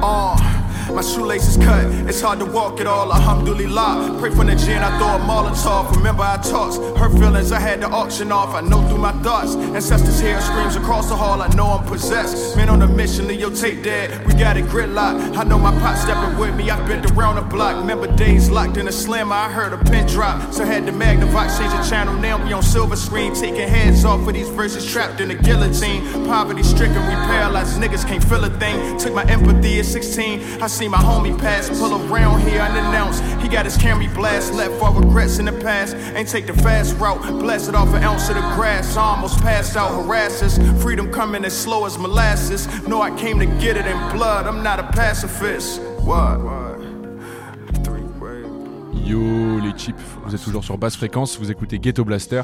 Uh, 0.00 0.47
my 0.98 1.04
shoelaces 1.04 1.56
cut, 1.58 1.84
it's 2.08 2.20
hard 2.20 2.40
to 2.40 2.44
walk 2.44 2.80
it 2.80 2.86
all. 2.88 3.12
Alhamdulillah. 3.12 4.16
Pray 4.18 4.30
for 4.30 4.44
the 4.44 4.56
gin, 4.56 4.82
I 4.82 4.98
throw 4.98 5.14
a 5.14 5.20
Molotov. 5.20 5.94
Remember, 5.94 6.24
I 6.24 6.38
tossed 6.38 6.82
her 6.98 7.08
feelings, 7.10 7.52
I 7.52 7.60
had 7.60 7.80
to 7.82 7.88
auction 7.88 8.32
off. 8.32 8.52
I 8.52 8.62
know 8.62 8.82
through 8.88 8.98
my 8.98 9.12
thoughts. 9.22 9.54
Ancestors 9.54 10.18
here 10.18 10.40
screams 10.40 10.74
across 10.74 11.08
the 11.08 11.14
hall, 11.14 11.40
I 11.40 11.46
know 11.54 11.66
I'm 11.66 11.86
possessed. 11.86 12.56
Men 12.56 12.68
on 12.68 12.82
a 12.82 12.88
mission, 12.88 13.28
leave 13.28 13.38
your 13.38 13.52
tape 13.52 13.84
dead. 13.84 14.26
We 14.26 14.34
got 14.34 14.56
a 14.56 14.60
gridlock. 14.60 15.36
I 15.36 15.44
know 15.44 15.56
my 15.56 15.70
pot 15.78 15.98
stepping 15.98 16.36
with 16.36 16.56
me, 16.56 16.68
I've 16.68 16.88
been 16.88 17.06
around 17.12 17.36
the 17.36 17.42
block. 17.42 17.76
Remember 17.76 18.08
days 18.16 18.50
locked 18.50 18.76
in 18.76 18.88
a 18.88 18.92
slammer, 18.92 19.36
I 19.36 19.52
heard 19.52 19.72
a 19.72 19.78
pin 19.84 20.04
drop. 20.08 20.52
So 20.52 20.64
had 20.64 20.84
to 20.86 20.92
Magnavox 20.92 21.58
change 21.60 21.74
the 21.74 21.88
channel. 21.88 22.14
Now 22.14 22.44
we 22.44 22.52
on 22.52 22.64
silver 22.64 22.96
screen, 22.96 23.34
taking 23.34 23.68
heads 23.68 24.04
off 24.04 24.26
of 24.26 24.34
these 24.34 24.48
verses 24.48 24.84
trapped 24.84 25.20
in 25.20 25.30
a 25.30 25.36
guillotine. 25.36 26.02
Poverty 26.26 26.64
stricken, 26.64 27.00
we 27.06 27.14
paralyzed, 27.30 27.80
niggas 27.80 28.04
can't 28.04 28.24
feel 28.24 28.42
a 28.42 28.50
thing. 28.58 28.98
Took 28.98 29.14
my 29.14 29.24
empathy 29.26 29.78
at 29.78 29.86
16. 29.86 30.60
I 30.60 30.66
seen 30.66 30.87
my 30.88 30.98
homie 30.98 31.38
pass, 31.38 31.68
pull 31.78 31.94
around 31.94 32.40
here 32.40 32.60
unannounced. 32.60 33.22
He 33.42 33.48
got 33.48 33.64
his 33.64 33.76
Camry 33.76 34.12
blast, 34.14 34.52
left 34.54 34.74
for 34.78 34.90
regrets 34.92 35.38
in 35.38 35.46
the 35.46 35.52
past. 35.52 35.96
Ain't 36.14 36.28
take 36.28 36.46
the 36.46 36.54
fast 36.54 36.96
route, 36.96 37.20
blasted 37.38 37.74
off 37.74 37.92
an 37.94 38.02
ounce 38.02 38.28
of 38.28 38.36
the 38.36 38.40
grass. 38.56 38.96
Almost 38.96 39.40
passed 39.40 39.76
out, 39.76 39.90
harassers. 39.92 40.58
Freedom 40.82 41.10
coming 41.12 41.44
as 41.44 41.56
slow 41.56 41.84
as 41.86 41.98
molasses. 41.98 42.66
No, 42.86 43.02
I 43.02 43.10
came 43.18 43.38
to 43.38 43.46
get 43.60 43.76
it 43.76 43.86
in 43.86 43.96
blood. 44.16 44.46
I'm 44.46 44.62
not 44.62 44.78
a 44.78 44.84
pacifist. 44.84 45.80
What? 46.04 46.38
Yo 49.08 49.58
les 49.62 49.72
chips, 49.72 50.02
vous 50.22 50.34
êtes 50.34 50.44
toujours 50.44 50.62
sur 50.62 50.76
basse 50.76 50.94
fréquence, 50.94 51.38
vous 51.38 51.50
écoutez 51.50 51.78
Ghetto 51.78 52.04
Blaster 52.04 52.42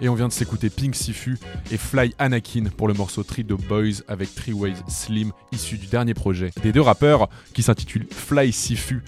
et 0.00 0.08
on 0.08 0.14
vient 0.14 0.28
de 0.28 0.32
s'écouter 0.32 0.70
Pink 0.70 0.94
Sifu 0.94 1.38
et 1.70 1.76
Fly 1.76 2.14
Anakin 2.18 2.64
pour 2.76 2.88
le 2.88 2.94
morceau 2.94 3.22
Three 3.22 3.44
Dope 3.44 3.66
Boys 3.66 4.02
avec 4.08 4.34
Three 4.34 4.52
Ways 4.52 4.76
Slim 4.88 5.32
issu 5.52 5.78
du 5.78 5.86
dernier 5.86 6.14
projet 6.14 6.50
des 6.62 6.72
deux 6.72 6.80
rappeurs 6.80 7.28
qui 7.54 7.62
s'intitule 7.62 8.06
Fly 8.10 8.52
Sifu 8.52 9.02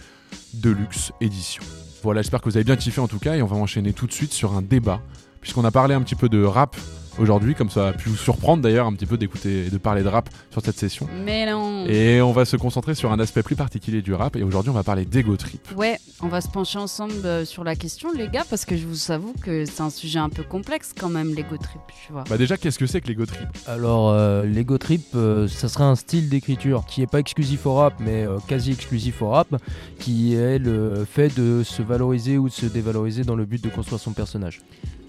Deluxe 0.54 1.12
Edition. 1.20 1.62
Voilà, 2.02 2.22
j'espère 2.22 2.40
que 2.40 2.48
vous 2.48 2.56
avez 2.56 2.64
bien 2.64 2.76
kiffé 2.76 3.00
en 3.00 3.08
tout 3.08 3.18
cas 3.18 3.34
et 3.34 3.42
on 3.42 3.46
va 3.46 3.56
enchaîner 3.56 3.92
tout 3.92 4.06
de 4.06 4.12
suite 4.12 4.32
sur 4.32 4.54
un 4.54 4.62
débat 4.62 5.00
puisqu'on 5.40 5.64
a 5.64 5.70
parlé 5.70 5.94
un 5.94 6.02
petit 6.02 6.14
peu 6.14 6.28
de 6.28 6.42
rap 6.42 6.76
aujourd'hui, 7.18 7.54
comme 7.54 7.70
ça 7.70 7.88
a 7.88 7.92
pu 7.92 8.08
vous 8.08 8.16
surprendre 8.16 8.62
d'ailleurs 8.62 8.86
un 8.86 8.92
petit 8.92 9.06
peu 9.06 9.16
d'écouter 9.16 9.66
et 9.66 9.70
de 9.70 9.78
parler 9.78 10.02
de 10.02 10.08
rap 10.08 10.28
sur 10.50 10.62
cette 10.62 10.78
session. 10.78 11.08
Mais 11.24 11.50
non. 11.50 11.86
Et 11.86 12.20
on 12.20 12.32
va 12.32 12.44
se 12.44 12.56
concentrer 12.56 12.94
sur 12.94 13.12
un 13.12 13.20
aspect 13.20 13.42
plus 13.42 13.56
particulier 13.56 14.02
du 14.02 14.14
rap 14.14 14.36
et 14.36 14.42
aujourd'hui 14.42 14.70
on 14.70 14.74
va 14.74 14.84
parler 14.84 15.04
d'ego 15.04 15.36
trip. 15.36 15.60
Ouais, 15.76 15.98
on 16.20 16.28
va 16.28 16.40
se 16.40 16.48
pencher 16.48 16.78
ensemble 16.78 17.14
euh, 17.24 17.44
sur 17.44 17.64
la 17.64 17.76
question, 17.76 18.12
les 18.12 18.28
gars, 18.28 18.44
parce 18.48 18.64
que 18.64 18.76
je 18.76 18.86
vous 18.86 19.10
avoue 19.10 19.34
que 19.40 19.64
c'est 19.64 19.82
un 19.82 19.90
sujet 19.90 20.18
un 20.18 20.28
peu 20.28 20.42
complexe 20.42 20.92
quand 20.98 21.08
même, 21.08 21.34
l'ego 21.34 21.56
trip, 21.56 21.80
tu 22.06 22.12
vois. 22.12 22.24
Bah 22.28 22.38
déjà, 22.38 22.56
qu'est-ce 22.56 22.78
que 22.78 22.86
c'est 22.86 23.00
que 23.00 23.08
l'ego 23.08 23.26
trip? 23.26 23.48
Alors, 23.66 24.10
euh, 24.10 24.44
l'ego 24.44 24.78
trip, 24.78 25.04
euh, 25.14 25.48
ça 25.48 25.68
serait 25.68 25.84
un 25.84 25.96
style 25.96 26.28
d'écriture 26.28 26.84
qui 26.86 27.00
n'est 27.00 27.06
pas 27.06 27.20
exclusif 27.20 27.66
au 27.66 27.74
rap, 27.74 27.94
mais 28.00 28.26
euh, 28.26 28.38
quasi 28.46 28.72
exclusif 28.72 29.22
au 29.22 29.30
rap, 29.30 29.54
qui 29.98 30.34
est 30.34 30.58
le 30.58 31.06
fait 31.10 31.34
de 31.36 31.62
se 31.64 31.82
valoriser 31.82 32.38
ou 32.38 32.48
de 32.48 32.52
se 32.52 32.66
dévaloriser 32.66 33.22
dans 33.22 33.36
le 33.36 33.44
but 33.44 33.62
de 33.62 33.68
construire 33.68 34.00
son 34.00 34.12
personnage. 34.12 34.60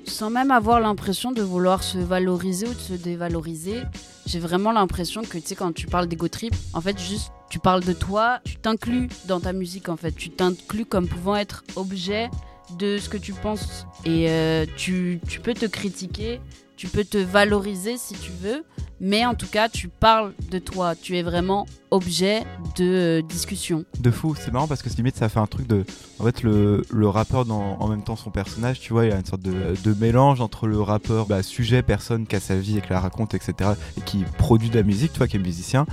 Sans 0.10 0.32
même 0.32 0.50
avoir 0.50 0.80
l'impression 0.80 1.32
de 1.32 1.44
vouloir 1.44 1.84
se 1.84 2.00
valoriser 2.00 2.68
ou 2.68 2.74
de 2.74 2.80
se 2.80 2.94
dévaloriser, 2.94 3.84
j'ai 4.26 4.40
vraiment 4.40 4.72
l'impression 4.72 5.22
que 5.22 5.38
tu 5.38 5.48
sais 5.48 5.56
quand 5.56 5.72
tu 5.72 5.86
parles 5.86 6.08
d'ego 6.08 6.28
trip, 6.28 6.54
en 6.74 6.82
fait 6.82 7.00
juste 7.00 7.32
tu 7.50 7.60
parles 7.60 7.84
de 7.84 7.94
toi, 7.94 8.40
tu 8.44 8.58
t'inclus 8.58 9.08
dans 9.28 9.40
ta 9.40 9.54
musique 9.54 9.88
en 9.88 9.98
fait, 9.98 10.12
tu 10.12 10.32
t'inclus 10.32 10.86
comme 10.86 11.08
pouvant 11.08 11.36
être 11.36 11.64
objet 11.76 12.30
de 12.78 12.98
ce 12.98 13.08
que 13.08 13.18
tu 13.18 13.34
penses. 13.34 13.86
Et 14.04 14.30
euh, 14.30 14.66
tu, 14.78 15.20
tu 15.28 15.40
peux 15.40 15.54
te 15.54 15.68
critiquer, 15.68 16.42
tu 16.80 16.88
peux 16.88 17.04
te 17.04 17.18
valoriser 17.18 17.98
si 17.98 18.14
tu 18.14 18.32
veux, 18.32 18.64
mais 19.02 19.26
en 19.26 19.36
tout 19.36 19.48
cas 19.48 19.68
tu 19.68 19.90
parles 19.90 20.34
de 20.50 20.60
toi, 20.60 20.96
tu 20.96 21.18
es 21.18 21.24
vraiment 21.24 21.66
objet 21.92 22.44
de 22.78 23.20
euh, 23.20 23.22
discussion. 23.22 23.84
De 24.00 24.10
fou, 24.12 24.34
c'est 24.40 24.54
marrant 24.54 24.68
parce 24.68 24.82
que 24.82 24.88
limite 24.90 25.18
ça 25.18 25.28
fait 25.28 25.42
un 25.42 25.48
truc 25.48 25.68
de. 25.68 25.84
En 26.20 26.24
fait, 26.24 26.42
le, 26.42 26.84
le 26.90 27.10
rappeur 27.10 27.44
dans 27.44 27.78
en 27.80 27.88
même 27.90 28.04
temps 28.04 28.16
son 28.16 28.32
personnage, 28.32 28.80
tu 28.80 28.94
vois, 28.94 29.06
il 29.06 29.10
y 29.10 29.14
a 29.14 29.18
une 29.18 29.26
sorte 29.26 29.42
de, 29.42 29.74
de 29.84 29.94
mélange 30.00 30.40
entre 30.40 30.68
le 30.68 30.80
rappeur, 30.80 31.26
bah, 31.26 31.44
sujet, 31.44 31.82
personne 31.84 32.26
qui 32.26 32.38
a 32.38 32.40
sa 32.40 32.56
vie 32.56 32.78
et 32.78 32.82
qui 32.82 32.90
la 32.92 33.02
raconte, 33.02 33.34
etc., 33.34 33.72
et 33.98 34.02
qui 34.02 34.24
produit 34.38 34.70
de 34.70 34.76
la 34.76 34.84
musique, 34.84 35.12
tu 35.12 35.18
vois, 35.18 35.28
qui 35.28 35.36
est 35.36 35.40
musicien, 35.40 35.86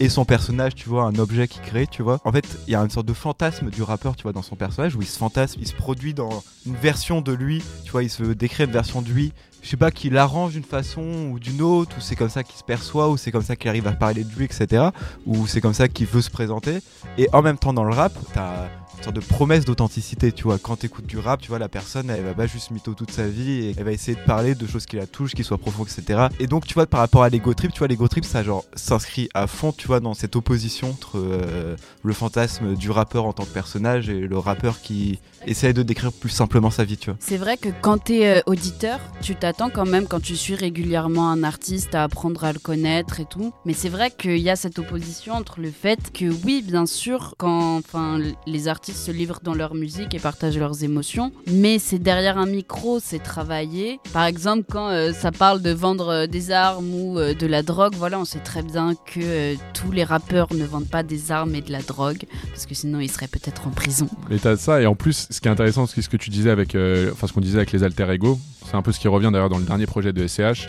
et 0.00 0.08
son 0.08 0.24
personnage, 0.24 0.74
tu 0.74 0.88
vois, 0.88 1.04
un 1.04 1.14
objet 1.16 1.48
qu'il 1.48 1.62
crée, 1.62 1.86
tu 1.86 2.02
vois. 2.02 2.20
En 2.24 2.32
fait, 2.32 2.46
il 2.66 2.72
y 2.72 2.74
a 2.74 2.80
une 2.80 2.90
sorte 2.90 3.06
de 3.06 3.12
fantasme 3.12 3.70
du 3.70 3.82
rappeur, 3.82 4.16
tu 4.16 4.24
vois, 4.24 4.32
dans 4.32 4.42
son 4.42 4.56
personnage, 4.56 4.96
où 4.96 5.00
il 5.00 5.08
se 5.08 5.18
fantasme, 5.18 5.60
il 5.60 5.66
se 5.66 5.74
produit 5.74 6.14
dans 6.14 6.42
une 6.66 6.76
version 6.76 7.20
de 7.20 7.32
lui, 7.32 7.62
tu 7.84 7.92
vois, 7.92 8.02
il 8.02 8.10
se 8.10 8.22
décrit 8.22 8.64
une 8.64 8.72
version 8.72 9.02
de 9.02 9.08
lui 9.08 9.32
je 9.64 9.70
sais 9.70 9.78
pas, 9.78 9.90
qu'il 9.90 10.18
arrange 10.18 10.52
d'une 10.52 10.62
façon 10.62 11.30
ou 11.32 11.38
d'une 11.38 11.62
autre, 11.62 11.96
ou 11.96 12.00
c'est 12.02 12.16
comme 12.16 12.28
ça 12.28 12.42
qu'il 12.42 12.56
se 12.56 12.62
perçoit, 12.62 13.08
ou 13.08 13.16
c'est 13.16 13.32
comme 13.32 13.42
ça 13.42 13.56
qu'il 13.56 13.70
arrive 13.70 13.86
à 13.86 13.92
parler 13.92 14.22
de 14.22 14.30
lui, 14.36 14.44
etc. 14.44 14.90
Ou 15.24 15.46
c'est 15.46 15.62
comme 15.62 15.72
ça 15.72 15.88
qu'il 15.88 16.06
veut 16.06 16.20
se 16.20 16.30
présenter. 16.30 16.80
Et 17.16 17.28
en 17.32 17.40
même 17.40 17.56
temps, 17.56 17.72
dans 17.72 17.84
le 17.84 17.94
rap, 17.94 18.12
t'as 18.34 18.68
sorte 19.04 19.16
de 19.16 19.20
promesse 19.20 19.64
d'authenticité, 19.64 20.32
tu 20.32 20.44
vois. 20.44 20.58
Quand 20.58 20.76
t'écoutes 20.76 21.06
du 21.06 21.18
rap, 21.18 21.40
tu 21.40 21.48
vois, 21.48 21.58
la 21.58 21.68
personne, 21.68 22.08
elle 22.08 22.24
va 22.24 22.32
pas 22.32 22.46
juste 22.46 22.70
mytho 22.70 22.94
toute 22.94 23.10
sa 23.10 23.26
vie, 23.26 23.66
et 23.66 23.74
elle 23.76 23.84
va 23.84 23.92
essayer 23.92 24.16
de 24.16 24.24
parler 24.24 24.54
de 24.54 24.66
choses 24.66 24.86
qui 24.86 24.96
la 24.96 25.06
touchent, 25.06 25.34
qui 25.34 25.44
soient 25.44 25.58
profondes, 25.58 25.86
etc. 25.86 26.28
Et 26.40 26.46
donc, 26.46 26.66
tu 26.66 26.74
vois, 26.74 26.86
par 26.86 27.00
rapport 27.00 27.22
à 27.22 27.28
l'ego 27.28 27.52
trip, 27.52 27.72
tu 27.72 27.80
vois, 27.80 27.88
l'ego 27.88 28.08
trip, 28.08 28.24
ça, 28.24 28.42
genre, 28.42 28.64
s'inscrit 28.74 29.28
à 29.34 29.46
fond, 29.46 29.72
tu 29.72 29.86
vois, 29.86 30.00
dans 30.00 30.14
cette 30.14 30.36
opposition 30.36 30.90
entre 30.90 31.18
euh, 31.18 31.76
le 32.02 32.12
fantasme 32.14 32.74
du 32.74 32.90
rappeur 32.90 33.26
en 33.26 33.34
tant 33.34 33.44
que 33.44 33.52
personnage 33.52 34.08
et 34.08 34.20
le 34.20 34.38
rappeur 34.38 34.80
qui 34.80 35.18
essaie 35.46 35.74
de 35.74 35.82
décrire 35.82 36.12
plus 36.12 36.30
simplement 36.30 36.70
sa 36.70 36.84
vie, 36.84 36.96
tu 36.96 37.10
vois. 37.10 37.18
C'est 37.20 37.36
vrai 37.36 37.58
que 37.58 37.68
quand 37.82 38.04
tu 38.04 38.14
es 38.14 38.42
auditeur, 38.46 39.00
tu 39.20 39.36
t'attends 39.36 39.68
quand 39.68 39.86
même, 39.86 40.06
quand 40.06 40.20
tu 40.20 40.34
suis 40.34 40.54
régulièrement 40.54 41.30
un 41.30 41.42
artiste, 41.44 41.94
à 41.94 42.04
apprendre 42.04 42.44
à 42.44 42.52
le 42.52 42.58
connaître 42.58 43.20
et 43.20 43.26
tout. 43.26 43.52
Mais 43.66 43.74
c'est 43.74 43.90
vrai 43.90 44.10
qu'il 44.10 44.38
y 44.38 44.48
a 44.48 44.56
cette 44.56 44.78
opposition 44.78 45.34
entre 45.34 45.60
le 45.60 45.70
fait 45.70 46.10
que, 46.12 46.24
oui, 46.44 46.64
bien 46.66 46.86
sûr, 46.86 47.34
quand 47.36 47.76
enfin, 47.76 48.18
les 48.46 48.68
artistes 48.68 48.93
se 48.94 49.10
livrent 49.10 49.40
dans 49.42 49.54
leur 49.54 49.74
musique 49.74 50.14
et 50.14 50.18
partagent 50.18 50.58
leurs 50.58 50.84
émotions, 50.84 51.32
mais 51.50 51.78
c'est 51.78 51.98
derrière 51.98 52.38
un 52.38 52.46
micro, 52.46 53.00
c'est 53.02 53.22
travaillé. 53.22 54.00
Par 54.12 54.24
exemple, 54.24 54.64
quand 54.70 54.88
euh, 54.88 55.12
ça 55.12 55.32
parle 55.32 55.62
de 55.62 55.70
vendre 55.70 56.08
euh, 56.08 56.26
des 56.26 56.50
armes 56.50 56.94
ou 56.94 57.18
euh, 57.18 57.34
de 57.34 57.46
la 57.46 57.62
drogue, 57.62 57.94
voilà, 57.96 58.18
on 58.18 58.24
sait 58.24 58.40
très 58.40 58.62
bien 58.62 58.94
que 58.94 59.54
tous 59.72 59.92
les 59.92 60.04
rappeurs 60.04 60.52
ne 60.54 60.64
vendent 60.64 60.88
pas 60.88 61.02
des 61.02 61.32
armes 61.32 61.54
et 61.54 61.60
de 61.60 61.72
la 61.72 61.82
drogue, 61.82 62.24
parce 62.48 62.66
que 62.66 62.74
sinon 62.74 63.00
ils 63.00 63.10
seraient 63.10 63.28
peut-être 63.28 63.66
en 63.66 63.70
prison. 63.70 64.08
Mais 64.30 64.38
t'as 64.38 64.56
ça, 64.56 64.80
et 64.80 64.86
en 64.86 64.94
plus, 64.94 65.26
ce 65.30 65.40
qui 65.40 65.48
est 65.48 65.50
intéressant, 65.50 65.86
c'est 65.86 66.02
ce 66.02 66.08
que 66.08 66.16
tu 66.16 66.30
disais 66.30 66.50
avec, 66.50 66.76
enfin, 67.12 67.26
ce 67.26 67.32
qu'on 67.32 67.40
disait 67.40 67.58
avec 67.58 67.72
les 67.72 67.82
alter 67.82 68.10
ego, 68.10 68.38
c'est 68.66 68.76
un 68.76 68.82
peu 68.82 68.92
ce 68.92 69.00
qui 69.00 69.08
revient 69.08 69.30
d'ailleurs 69.32 69.50
dans 69.50 69.58
le 69.58 69.64
dernier 69.64 69.86
projet 69.86 70.12
de 70.12 70.26
SCH, 70.26 70.68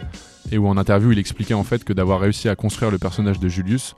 et 0.51 0.57
où 0.57 0.67
en 0.67 0.77
interview, 0.77 1.11
il 1.11 1.19
expliquait 1.19 1.53
en 1.53 1.63
fait 1.63 1.83
que 1.83 1.93
d'avoir 1.93 2.19
réussi 2.19 2.49
à 2.49 2.55
construire 2.55 2.91
le 2.91 2.97
personnage 2.97 3.39
de 3.39 3.47
Julius, 3.47 3.95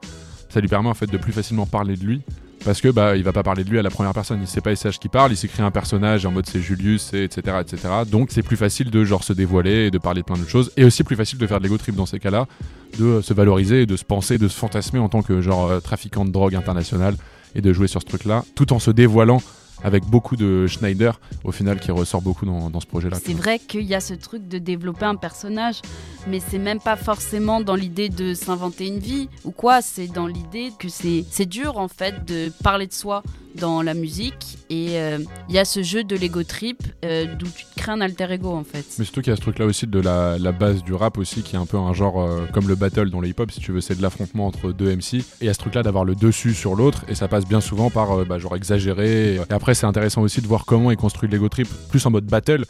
ça 0.49 0.61
lui 0.61 0.67
permet 0.67 0.89
en 0.89 0.93
fait 0.93 1.07
de 1.07 1.17
plus 1.17 1.33
facilement 1.33 1.65
parler 1.65 1.95
de 1.95 2.03
lui. 2.03 2.21
Parce 2.65 2.81
que 2.81 2.89
bah 2.89 3.15
il 3.15 3.23
va 3.23 3.31
pas 3.31 3.43
parler 3.43 3.63
de 3.63 3.69
lui 3.69 3.79
à 3.79 3.81
la 3.81 3.89
première 3.89 4.13
personne, 4.13 4.39
il 4.41 4.47
sait 4.47 4.61
pas 4.61 4.75
SCH 4.75 4.99
qui 4.99 5.09
parle, 5.09 5.31
il 5.31 5.49
créé 5.49 5.65
un 5.65 5.71
personnage 5.71 6.25
en 6.25 6.31
mode 6.31 6.47
c'est 6.47 6.59
Julius, 6.59 7.13
et 7.13 7.23
etc 7.23 7.57
etc. 7.61 7.87
Donc 8.09 8.29
c'est 8.31 8.43
plus 8.43 8.57
facile 8.57 8.89
de 8.89 9.03
genre 9.05 9.23
se 9.23 9.33
dévoiler 9.33 9.85
et 9.85 9.91
de 9.91 9.97
parler 9.97 10.21
de 10.21 10.25
plein 10.25 10.35
d'autres 10.35 10.49
choses, 10.49 10.71
et 10.75 10.83
aussi 10.83 11.03
plus 11.03 11.15
facile 11.15 11.39
de 11.39 11.47
faire 11.47 11.59
de 11.59 11.63
l'ego 11.63 11.77
trip 11.77 11.95
dans 11.95 12.05
ces 12.05 12.19
cas-là, 12.19 12.47
de 12.99 13.05
euh, 13.05 13.21
se 13.21 13.33
valoriser, 13.33 13.85
de 13.85 13.95
se 13.95 14.03
penser, 14.03 14.37
de 14.37 14.47
se 14.47 14.57
fantasmer 14.57 14.99
en 14.99 15.07
tant 15.07 15.21
que 15.21 15.39
genre 15.39 15.69
euh, 15.69 15.79
trafiquant 15.79 16.25
de 16.25 16.31
drogue 16.31 16.55
international 16.55 17.15
et 17.55 17.61
de 17.61 17.71
jouer 17.73 17.87
sur 17.87 18.01
ce 18.01 18.07
truc-là, 18.07 18.43
tout 18.55 18.73
en 18.73 18.79
se 18.79 18.91
dévoilant 18.91 19.41
avec 19.83 20.05
beaucoup 20.05 20.35
de 20.35 20.67
Schneider 20.67 21.19
au 21.43 21.51
final 21.51 21.79
qui 21.79 21.91
ressort 21.91 22.21
beaucoup 22.21 22.45
dans, 22.45 22.69
dans 22.69 22.79
ce 22.79 22.87
projet-là. 22.87 23.17
C'est 23.23 23.33
vrai 23.33 23.59
qu'il 23.59 23.83
y 23.83 23.95
a 23.95 23.99
ce 23.99 24.13
truc 24.13 24.47
de 24.47 24.57
développer 24.57 25.05
un 25.05 25.15
personnage, 25.15 25.81
mais 26.27 26.39
c'est 26.39 26.59
même 26.59 26.79
pas 26.79 26.95
forcément 26.95 27.61
dans 27.61 27.75
l'idée 27.75 28.09
de 28.09 28.33
s'inventer 28.33 28.87
une 28.87 28.99
vie 28.99 29.29
ou 29.43 29.51
quoi, 29.51 29.81
c'est 29.81 30.07
dans 30.07 30.27
l'idée 30.27 30.71
que 30.77 30.87
c'est 30.89 31.45
dur 31.45 31.77
en 31.77 31.87
fait 31.87 32.25
de 32.25 32.51
parler 32.63 32.87
de 32.87 32.93
soi 32.93 33.23
dans 33.57 33.81
la 33.81 33.93
musique 33.93 34.57
et 34.69 34.99
euh, 34.99 35.17
il 35.49 35.55
y 35.55 35.59
a 35.59 35.65
ce 35.65 35.81
jeu 35.81 36.03
de 36.03 36.15
l'ego 36.15 36.43
trip 36.43 36.83
euh, 37.03 37.25
d'où 37.37 37.47
tu 37.47 37.65
te 37.65 37.75
crées 37.75 37.91
un 37.91 38.01
alter 38.01 38.31
ego 38.31 38.51
en 38.51 38.63
fait. 38.63 38.85
Mais 38.99 39.05
surtout 39.05 39.21
qu'il 39.21 39.31
y 39.31 39.33
a 39.33 39.35
ce 39.35 39.41
truc 39.41 39.59
là 39.59 39.65
aussi 39.65 39.87
de 39.87 39.99
la, 39.99 40.37
la 40.37 40.51
base 40.51 40.83
du 40.83 40.93
rap 40.93 41.17
aussi 41.17 41.41
qui 41.41 41.55
est 41.55 41.59
un 41.59 41.65
peu 41.65 41.77
un 41.77 41.93
genre 41.93 42.21
euh, 42.21 42.45
comme 42.53 42.67
le 42.67 42.75
battle 42.75 43.09
dans 43.09 43.19
le 43.19 43.27
hip 43.27 43.35
hop 43.39 43.51
si 43.51 43.59
tu 43.59 43.71
veux 43.71 43.81
c'est 43.81 43.95
de 43.95 44.01
l'affrontement 44.01 44.47
entre 44.47 44.71
deux 44.71 44.95
MC 44.95 45.15
et 45.15 45.23
il 45.41 45.47
y 45.47 45.49
a 45.49 45.53
ce 45.53 45.59
truc 45.59 45.75
là 45.75 45.83
d'avoir 45.83 46.05
le 46.05 46.15
dessus 46.15 46.53
sur 46.53 46.75
l'autre 46.75 47.03
et 47.07 47.15
ça 47.15 47.27
passe 47.27 47.47
bien 47.47 47.61
souvent 47.61 47.89
par 47.89 48.25
bah, 48.25 48.37
genre 48.37 48.55
exagéré 48.55 49.35
et 49.35 49.39
après 49.49 49.73
c'est 49.77 49.85
intéressant 49.85 50.21
aussi 50.21 50.41
de 50.41 50.47
voir 50.47 50.65
comment 50.65 50.91
il 50.91 50.97
construit 50.97 51.29
l'ego 51.29 51.47
trip 51.49 51.67
plus 51.89 52.05
en 52.05 52.09
mode 52.09 52.25
battle 52.25 52.65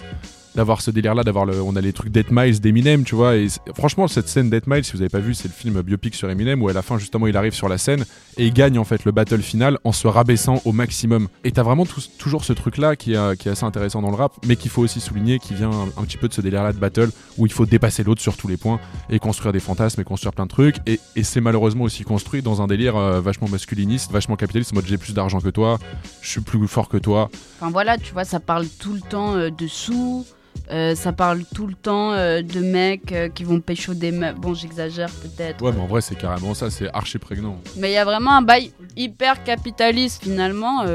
d'avoir 0.57 0.81
ce 0.81 0.91
délire 0.91 1.15
là 1.15 1.23
d'avoir 1.23 1.45
le 1.45 1.61
on 1.61 1.75
a 1.75 1.81
les 1.81 1.93
trucs 1.93 2.11
Dead 2.11 2.27
Miles 2.31 2.59
d'Eminem 2.59 3.03
tu 3.03 3.15
vois 3.15 3.33
franchement 3.75 4.07
cette 4.07 4.27
scène 4.27 4.49
Dead 4.49 4.63
Miles 4.67 4.83
si 4.83 4.91
vous 4.93 5.01
avez 5.01 5.09
pas 5.09 5.19
vu 5.19 5.33
c'est 5.33 5.47
le 5.47 5.53
film 5.53 5.81
biopic 5.81 6.15
sur 6.15 6.29
Eminem 6.29 6.61
où 6.61 6.67
à 6.67 6.73
la 6.73 6.81
fin 6.81 6.97
justement 6.97 7.27
il 7.27 7.37
arrive 7.37 7.53
sur 7.53 7.69
la 7.69 7.77
scène 7.77 8.03
et 8.37 8.45
il 8.45 8.53
gagne 8.53 8.77
en 8.79 8.83
fait 8.83 9.05
le 9.05 9.11
battle 9.11 9.41
final 9.41 9.79
en 9.83 9.91
se 9.91 10.07
rabaissant 10.07 10.61
au 10.65 10.71
maximum. 10.71 11.27
Et 11.43 11.51
t'as 11.51 11.63
vraiment 11.63 11.85
toujours 12.17 12.43
ce 12.43 12.53
truc 12.53 12.77
là 12.77 12.95
qui, 12.95 13.13
est- 13.13 13.47
assez 13.47 13.63
intéressant 13.63 14.01
dans 14.01 14.09
le 14.09 14.15
rap, 14.15 14.33
mais 14.45 14.55
qu'il 14.55 14.69
faut 14.69 14.81
aussi 14.81 14.99
souligner, 14.99 15.39
qui 15.39 15.53
vient 15.53 15.71
un, 15.97 16.03
petit 16.03 16.17
peu 16.17 16.27
de 16.27 16.33
ce 16.33 16.41
délire 16.41 16.63
là 16.63 16.73
de 16.73 16.77
battle 16.77 17.09
où 17.37 17.45
il 17.45 17.51
faut 17.51 17.65
dépasser 17.65 18.03
l'autre 18.03 18.21
sur 18.21 18.37
tous 18.37 18.47
les 18.47 18.57
points 18.57 18.79
et 19.09 19.19
construire 19.19 19.53
des 19.53 19.59
fantasmes 19.59 20.01
et 20.01 20.03
construire 20.03 20.33
plein 20.33 20.45
de 20.45 20.49
trucs. 20.49 20.75
Et, 20.85 20.99
et 21.15 21.23
c'est 21.23 21.41
malheureusement 21.41 21.85
aussi 21.85 22.03
construit 22.03 22.41
dans 22.41 22.61
un 22.61 22.67
délire 22.67 22.95
euh, 22.95 23.21
vachement 23.21 23.47
masculiniste, 23.47 24.11
vachement 24.11 24.35
capitaliste, 24.35 24.73
en 24.73 24.75
mode 24.75 24.85
j'ai 24.85 24.97
plus 24.97 25.13
d'argent 25.13 25.39
que 25.39 25.49
toi, 25.49 25.79
je 26.21 26.29
suis 26.29 26.41
plus 26.41 26.67
fort 26.67 26.89
que 26.89 26.97
toi. 26.97 27.29
Enfin 27.59 27.71
voilà, 27.71 27.97
tu 27.97 28.13
vois, 28.13 28.25
ça 28.25 28.39
parle 28.39 28.67
tout 28.67 28.93
le 28.93 29.01
temps 29.01 29.35
euh, 29.35 29.49
de 29.49 29.67
sous, 29.67 30.25
euh, 30.71 30.95
ça 30.95 31.13
parle 31.13 31.43
tout 31.55 31.67
le 31.67 31.73
temps 31.73 32.11
euh, 32.11 32.41
de 32.41 32.59
mecs 32.59 33.11
euh, 33.11 33.29
qui 33.29 33.43
vont 33.43 33.59
pécho 33.59 33.93
des 33.93 34.11
meufs. 34.11 34.35
Bon, 34.35 34.53
j'exagère 34.53 35.09
peut-être. 35.09 35.61
Ouais, 35.63 35.71
mais 35.71 35.79
en 35.79 35.87
vrai, 35.87 36.01
c'est 36.01 36.15
carrément 36.15 36.53
ça, 36.53 36.69
c'est 36.69 36.89
archi 36.93 37.17
prégnant. 37.17 37.59
Mais 37.77 37.91
il 37.91 37.93
y 37.93 37.97
a 37.97 38.05
vraiment 38.05 38.31
un 38.31 38.41
bail 38.41 38.71
hyper 38.95 39.43
capitaliste 39.43 40.23
finalement. 40.23 40.85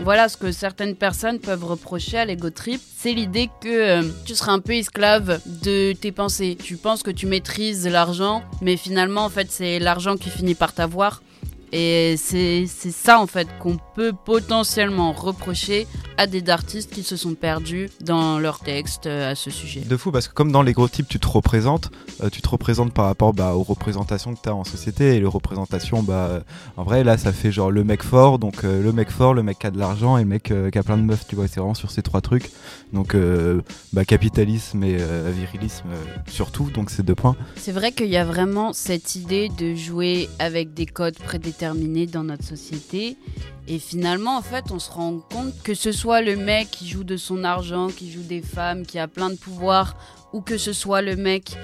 voilà 0.00 0.28
ce 0.28 0.36
que 0.36 0.52
certaines 0.52 0.96
personnes 0.96 1.38
peuvent 1.38 1.64
reprocher 1.64 2.18
à 2.18 2.24
l'ego 2.24 2.50
trip. 2.50 2.80
C'est 2.96 3.12
l'idée 3.12 3.50
que 3.60 4.02
tu 4.24 4.34
seras 4.34 4.52
un 4.52 4.60
peu 4.60 4.72
esclave 4.72 5.40
de 5.46 5.92
tes 5.92 6.12
pensées. 6.12 6.56
Tu 6.62 6.76
penses 6.76 7.02
que 7.02 7.10
tu 7.10 7.26
maîtrises 7.26 7.86
l'argent, 7.86 8.42
mais 8.62 8.76
finalement 8.76 9.24
en 9.24 9.28
fait 9.28 9.50
c'est 9.50 9.78
l'argent 9.78 10.16
qui 10.16 10.30
finit 10.30 10.54
par 10.54 10.72
t'avoir. 10.72 11.22
Et 11.72 12.16
c'est 12.16 12.66
c'est 12.66 12.90
ça 12.90 13.20
en 13.20 13.26
fait 13.26 13.48
qu'on 13.60 13.78
peut 13.94 14.12
potentiellement 14.12 15.12
reprocher 15.12 15.86
à 16.16 16.26
des 16.26 16.48
artistes 16.50 16.92
qui 16.92 17.02
se 17.02 17.16
sont 17.16 17.34
perdus 17.34 17.88
dans 18.00 18.38
leurs 18.38 18.58
textes 18.58 19.06
euh, 19.06 19.30
à 19.30 19.34
ce 19.34 19.50
sujet. 19.50 19.80
De 19.80 19.96
fou 19.96 20.10
parce 20.10 20.28
que 20.28 20.34
comme 20.34 20.52
dans 20.52 20.62
les 20.62 20.72
gros 20.72 20.88
types 20.88 21.08
tu 21.08 21.20
te 21.20 21.28
représentes, 21.28 21.90
euh, 22.22 22.28
tu 22.28 22.42
te 22.42 22.48
représentes 22.48 22.92
par 22.92 23.06
rapport 23.06 23.32
bah, 23.32 23.54
aux 23.54 23.62
représentations 23.62 24.34
que 24.34 24.40
tu 24.42 24.48
as 24.48 24.54
en 24.54 24.64
société 24.64 25.16
et 25.16 25.20
les 25.20 25.26
représentations 25.26 26.02
bah 26.02 26.28
euh, 26.30 26.40
en 26.76 26.82
vrai 26.82 27.04
là 27.04 27.16
ça 27.16 27.32
fait 27.32 27.52
genre 27.52 27.70
le 27.70 27.84
mec 27.84 28.02
fort 28.02 28.38
donc 28.38 28.64
euh, 28.64 28.82
le 28.82 28.92
mec 28.92 29.10
fort, 29.10 29.34
le 29.34 29.42
mec 29.42 29.58
qui 29.58 29.66
a 29.66 29.70
de 29.70 29.78
l'argent 29.78 30.18
et 30.18 30.22
le 30.22 30.28
mec 30.28 30.50
euh, 30.50 30.70
qui 30.70 30.78
a 30.78 30.82
plein 30.82 30.96
de 30.96 31.02
meufs 31.02 31.26
tu 31.26 31.36
vois 31.36 31.46
c'est 31.46 31.60
vraiment 31.60 31.74
sur 31.74 31.90
ces 31.90 32.02
trois 32.02 32.20
trucs 32.20 32.50
donc 32.92 33.14
euh, 33.14 33.60
bah, 33.92 34.04
capitalisme 34.04 34.82
et 34.82 34.96
euh, 34.98 35.30
virilisme 35.34 35.86
euh, 35.92 36.04
surtout 36.28 36.70
donc 36.70 36.90
c'est 36.90 37.04
deux 37.04 37.14
points. 37.14 37.36
C'est 37.56 37.72
vrai 37.72 37.92
qu'il 37.92 38.08
y 38.08 38.16
a 38.16 38.24
vraiment 38.24 38.72
cette 38.72 39.14
idée 39.14 39.48
de 39.48 39.74
jouer 39.74 40.28
avec 40.38 40.74
des 40.74 40.86
codes 40.86 41.18
prédéterminés 41.18 41.59
dans 41.60 42.24
notre 42.24 42.44
société. 42.44 43.16
Et 43.68 43.78
finalement, 43.78 44.36
en 44.36 44.42
fait, 44.42 44.70
on 44.70 44.78
se 44.78 44.90
rend 44.90 45.18
compte 45.18 45.62
que 45.62 45.74
ce 45.74 45.92
soit 45.92 46.22
le 46.22 46.36
mec 46.36 46.70
qui 46.70 46.88
joue 46.88 47.04
de 47.04 47.16
son 47.16 47.44
argent, 47.44 47.88
qui 47.88 48.10
joue 48.10 48.22
des 48.22 48.42
femmes, 48.42 48.86
qui 48.86 48.98
a 48.98 49.08
plein 49.08 49.30
de 49.30 49.36
pouvoir, 49.36 49.96
ou 50.32 50.40
que 50.40 50.56
ce 50.58 50.72
soit 50.72 51.02
le 51.02 51.16
mec 51.16 51.56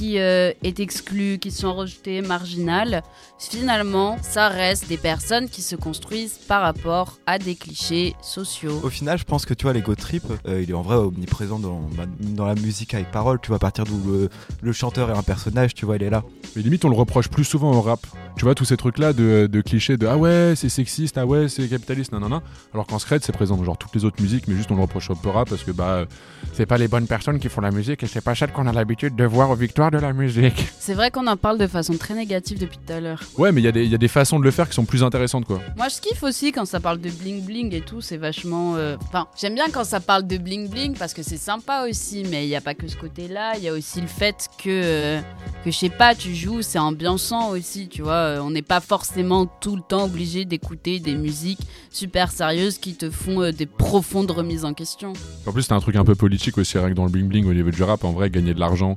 qui 0.00 0.18
euh, 0.18 0.52
est 0.62 0.80
exclu, 0.80 1.38
qui 1.38 1.50
sont 1.50 1.74
rejetés, 1.74 2.22
marginal, 2.22 3.02
finalement, 3.38 4.16
ça 4.22 4.48
reste 4.48 4.88
des 4.88 4.96
personnes 4.96 5.50
qui 5.50 5.60
se 5.60 5.76
construisent 5.76 6.38
par 6.48 6.62
rapport 6.62 7.18
à 7.26 7.38
des 7.38 7.54
clichés 7.54 8.14
sociaux. 8.22 8.80
Au 8.82 8.88
final, 8.88 9.18
je 9.18 9.24
pense 9.24 9.44
que 9.44 9.52
tu 9.52 9.64
vois, 9.64 9.74
l'ego 9.74 9.94
trip, 9.94 10.22
euh, 10.48 10.62
il 10.62 10.70
est 10.70 10.74
en 10.74 10.80
vrai 10.80 10.96
omniprésent 10.96 11.58
dans, 11.58 11.82
bah, 11.98 12.04
dans 12.18 12.46
la 12.46 12.54
musique 12.54 12.94
avec 12.94 13.10
parole. 13.10 13.40
Tu 13.42 13.48
vois, 13.48 13.56
à 13.56 13.58
partir 13.58 13.84
d'où 13.84 14.00
le, 14.10 14.30
le 14.62 14.72
chanteur 14.72 15.10
est 15.10 15.18
un 15.18 15.22
personnage, 15.22 15.74
tu 15.74 15.84
vois, 15.84 15.96
il 15.96 16.02
est 16.02 16.08
là. 16.08 16.24
Mais 16.56 16.62
limite, 16.62 16.82
on 16.86 16.88
le 16.88 16.96
reproche 16.96 17.28
plus 17.28 17.44
souvent 17.44 17.70
au 17.70 17.82
rap. 17.82 18.00
Tu 18.36 18.46
vois, 18.46 18.54
tous 18.54 18.64
ces 18.64 18.78
trucs-là 18.78 19.12
de, 19.12 19.50
de 19.52 19.60
clichés 19.60 19.98
de 19.98 20.06
ah 20.06 20.16
ouais, 20.16 20.54
c'est 20.56 20.70
sexiste, 20.70 21.18
ah 21.18 21.26
ouais, 21.26 21.50
c'est 21.50 21.68
capitaliste, 21.68 22.12
nanana. 22.12 22.42
Alors 22.72 22.86
qu'en 22.86 22.98
secret, 22.98 23.18
c'est 23.20 23.32
présent 23.32 23.58
dans 23.58 23.64
genre 23.64 23.76
toutes 23.76 23.94
les 23.94 24.06
autres 24.06 24.22
musiques, 24.22 24.48
mais 24.48 24.54
juste 24.54 24.70
on 24.70 24.76
le 24.76 24.80
reproche 24.80 25.10
au 25.10 25.14
peu 25.14 25.28
rap 25.28 25.50
parce 25.50 25.62
que 25.62 25.72
bah, 25.72 26.06
c'est 26.54 26.64
pas 26.64 26.78
les 26.78 26.88
bonnes 26.88 27.06
personnes 27.06 27.38
qui 27.38 27.50
font 27.50 27.60
la 27.60 27.70
musique 27.70 28.02
et 28.02 28.06
c'est 28.06 28.22
pas 28.22 28.34
celles 28.34 28.52
qu'on 28.52 28.66
a 28.66 28.72
l'habitude 28.72 29.14
de 29.14 29.24
voir 29.24 29.50
aux 29.50 29.56
victoires 29.56 29.89
de 29.90 29.98
la 29.98 30.12
musique. 30.12 30.66
C'est 30.78 30.94
vrai 30.94 31.10
qu'on 31.10 31.26
en 31.26 31.36
parle 31.36 31.58
de 31.58 31.66
façon 31.66 31.96
très 31.96 32.14
négative 32.14 32.58
depuis 32.58 32.78
tout 32.78 32.92
à 32.92 33.00
l'heure. 33.00 33.22
Ouais, 33.38 33.52
mais 33.52 33.60
il 33.60 33.64
y, 33.64 33.68
a 33.68 33.72
des- 33.72 33.84
il 33.84 33.90
y 33.90 33.94
a 33.94 33.98
des 33.98 34.08
façons 34.08 34.38
de 34.38 34.44
le 34.44 34.50
faire 34.50 34.68
qui 34.68 34.74
sont 34.74 34.84
plus 34.84 35.02
intéressantes, 35.02 35.44
quoi. 35.44 35.60
Moi, 35.76 35.88
je 35.88 36.00
kiffe 36.00 36.22
aussi 36.22 36.52
quand 36.52 36.64
ça 36.64 36.80
parle 36.80 37.00
de 37.00 37.10
bling 37.10 37.44
bling 37.44 37.74
et 37.74 37.80
tout, 37.80 38.00
c'est 38.00 38.16
vachement. 38.16 38.76
euh, 38.76 38.96
Enfin, 39.02 39.26
j'aime 39.40 39.54
bien 39.54 39.68
quand 39.72 39.84
ça 39.84 40.00
parle 40.00 40.26
de 40.26 40.36
bling 40.38 40.68
bling 40.68 40.96
parce 40.96 41.14
que 41.14 41.22
c'est 41.22 41.36
sympa 41.36 41.86
aussi, 41.88 42.24
mais 42.30 42.44
il 42.44 42.48
n'y 42.48 42.56
a 42.56 42.60
pas 42.60 42.74
que 42.74 42.86
ce 42.88 42.96
côté-là, 42.96 43.54
il 43.56 43.64
y 43.64 43.68
a 43.68 43.72
aussi 43.72 44.00
le 44.00 44.06
fait 44.06 44.48
que, 44.58 44.68
euh, 44.68 45.20
que 45.64 45.70
je 45.70 45.76
sais 45.76 45.88
pas, 45.90 46.14
tu 46.14 46.34
joues, 46.34 46.62
c'est 46.62 46.78
ambiançant 46.78 47.50
aussi, 47.50 47.88
tu 47.88 48.02
vois. 48.02 48.12
euh, 48.12 48.40
On 48.40 48.50
n'est 48.50 48.62
pas 48.62 48.80
forcément 48.80 49.46
tout 49.46 49.76
le 49.76 49.82
temps 49.82 50.04
obligé 50.04 50.44
d'écouter 50.44 51.00
des 51.00 51.14
musiques 51.14 51.60
super 51.90 52.30
sérieuses 52.30 52.78
qui 52.78 52.94
te 52.94 53.10
font 53.10 53.40
euh, 53.42 53.52
des 53.52 53.66
profondes 53.66 54.30
remises 54.30 54.64
en 54.64 54.74
question. 54.74 55.12
En 55.46 55.52
plus, 55.52 55.62
c'est 55.62 55.72
un 55.72 55.80
truc 55.80 55.96
un 55.96 56.04
peu 56.04 56.14
politique 56.14 56.58
aussi, 56.58 56.78
rien 56.78 56.90
que 56.90 56.94
dans 56.94 57.04
le 57.04 57.10
bling 57.10 57.28
bling 57.28 57.46
au 57.46 57.54
niveau 57.54 57.70
du 57.70 57.82
rap. 57.82 58.04
En 58.04 58.12
vrai, 58.12 58.30
gagner 58.30 58.54
de 58.54 58.60
l'argent 58.60 58.96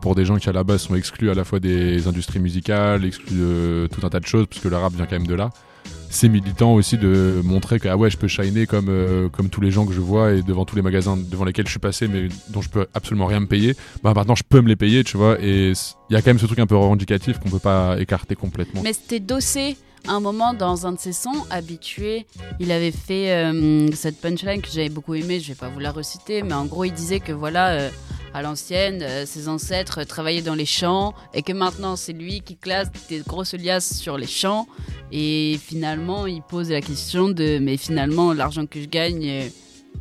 pour 0.00 0.14
des 0.14 0.24
gens 0.24 0.36
qui 0.36 0.48
à 0.48 0.52
la 0.52 0.64
base 0.64 0.82
sont 0.82 0.94
exclus 0.94 1.30
à 1.30 1.34
la 1.34 1.44
fois 1.44 1.60
des 1.60 2.06
industries 2.06 2.38
musicales, 2.38 3.04
exclus 3.04 3.36
de 3.36 3.88
tout 3.92 4.04
un 4.06 4.10
tas 4.10 4.20
de 4.20 4.26
choses, 4.26 4.46
puisque 4.48 4.66
le 4.66 4.76
rap 4.76 4.92
vient 4.94 5.06
quand 5.06 5.16
même 5.16 5.26
de 5.26 5.34
là. 5.34 5.50
C'est 6.10 6.28
militant 6.28 6.72
aussi 6.72 6.96
de 6.96 7.40
montrer 7.44 7.78
que 7.78 7.88
ah 7.88 7.96
ouais, 7.96 8.08
je 8.08 8.16
peux 8.16 8.28
shiner 8.28 8.66
comme, 8.66 8.88
euh, 8.88 9.28
comme 9.28 9.50
tous 9.50 9.60
les 9.60 9.70
gens 9.70 9.84
que 9.84 9.92
je 9.92 10.00
vois 10.00 10.32
et 10.32 10.42
devant 10.42 10.64
tous 10.64 10.74
les 10.74 10.82
magasins 10.82 11.18
devant 11.18 11.44
lesquels 11.44 11.66
je 11.66 11.70
suis 11.70 11.78
passé, 11.78 12.08
mais 12.08 12.28
dont 12.48 12.62
je 12.62 12.70
peux 12.70 12.86
absolument 12.94 13.26
rien 13.26 13.40
me 13.40 13.46
payer. 13.46 13.74
Bah 14.02 14.14
maintenant, 14.14 14.34
je 14.34 14.42
peux 14.48 14.62
me 14.62 14.68
les 14.68 14.76
payer, 14.76 15.04
tu 15.04 15.18
vois. 15.18 15.38
Et 15.40 15.72
il 16.10 16.12
y 16.12 16.16
a 16.16 16.22
quand 16.22 16.30
même 16.30 16.38
ce 16.38 16.46
truc 16.46 16.58
un 16.60 16.66
peu 16.66 16.76
revendicatif 16.76 17.38
qu'on 17.38 17.50
peut 17.50 17.58
pas 17.58 18.00
écarter 18.00 18.36
complètement. 18.36 18.80
Mais 18.82 18.94
c'était 18.94 19.20
Dossé, 19.20 19.76
un 20.06 20.20
moment, 20.20 20.54
dans 20.54 20.86
un 20.86 20.92
de 20.92 20.98
ses 20.98 21.12
sons, 21.12 21.44
habitué, 21.50 22.26
il 22.60 22.72
avait 22.72 22.92
fait 22.92 23.32
euh, 23.32 23.90
cette 23.92 24.20
punchline 24.20 24.62
que 24.62 24.68
j'avais 24.68 24.88
beaucoup 24.88 25.14
aimée, 25.14 25.40
je 25.40 25.48
vais 25.48 25.54
pas 25.54 25.68
vous 25.68 25.80
la 25.80 25.90
reciter, 25.90 26.42
mais 26.42 26.54
en 26.54 26.66
gros, 26.66 26.84
il 26.84 26.92
disait 26.92 27.20
que 27.20 27.32
voilà, 27.32 27.68
euh, 27.70 27.90
à 28.38 28.42
l'ancienne, 28.42 29.02
euh, 29.02 29.26
ses 29.26 29.48
ancêtres 29.48 30.04
travaillaient 30.04 30.42
dans 30.42 30.54
les 30.54 30.66
champs, 30.66 31.12
et 31.34 31.42
que 31.42 31.52
maintenant, 31.52 31.96
c'est 31.96 32.12
lui 32.12 32.40
qui 32.40 32.56
classe 32.56 32.88
des 33.08 33.20
grosses 33.20 33.54
liasses 33.54 33.96
sur 33.96 34.16
les 34.16 34.26
champs, 34.26 34.66
et 35.10 35.58
finalement, 35.60 36.26
il 36.26 36.42
pose 36.42 36.70
la 36.70 36.80
question 36.80 37.28
de, 37.28 37.58
mais 37.58 37.76
finalement, 37.76 38.32
l'argent 38.32 38.66
que 38.66 38.80
je 38.80 38.86
gagne, 38.86 39.28
euh, 39.28 39.48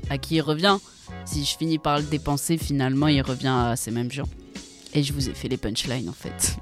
à 0.10 0.18
qui 0.18 0.36
il 0.36 0.42
revient? 0.42 0.78
Si 1.26 1.44
je 1.44 1.58
finis 1.58 1.80
par 1.80 1.98
le 1.98 2.04
dépenser, 2.04 2.58
finalement, 2.58 3.08
il 3.08 3.22
revient 3.22 3.48
à 3.48 3.76
ces 3.76 3.92
mêmes 3.92 4.12
gens. 4.12 4.28
Et 4.94 5.04
je 5.04 5.14
vous 5.14 5.30
ai 5.30 5.34
fait 5.34 5.48
les 5.48 5.58
punchlines, 5.58 6.10
en 6.10 6.14
fait. 6.14 6.58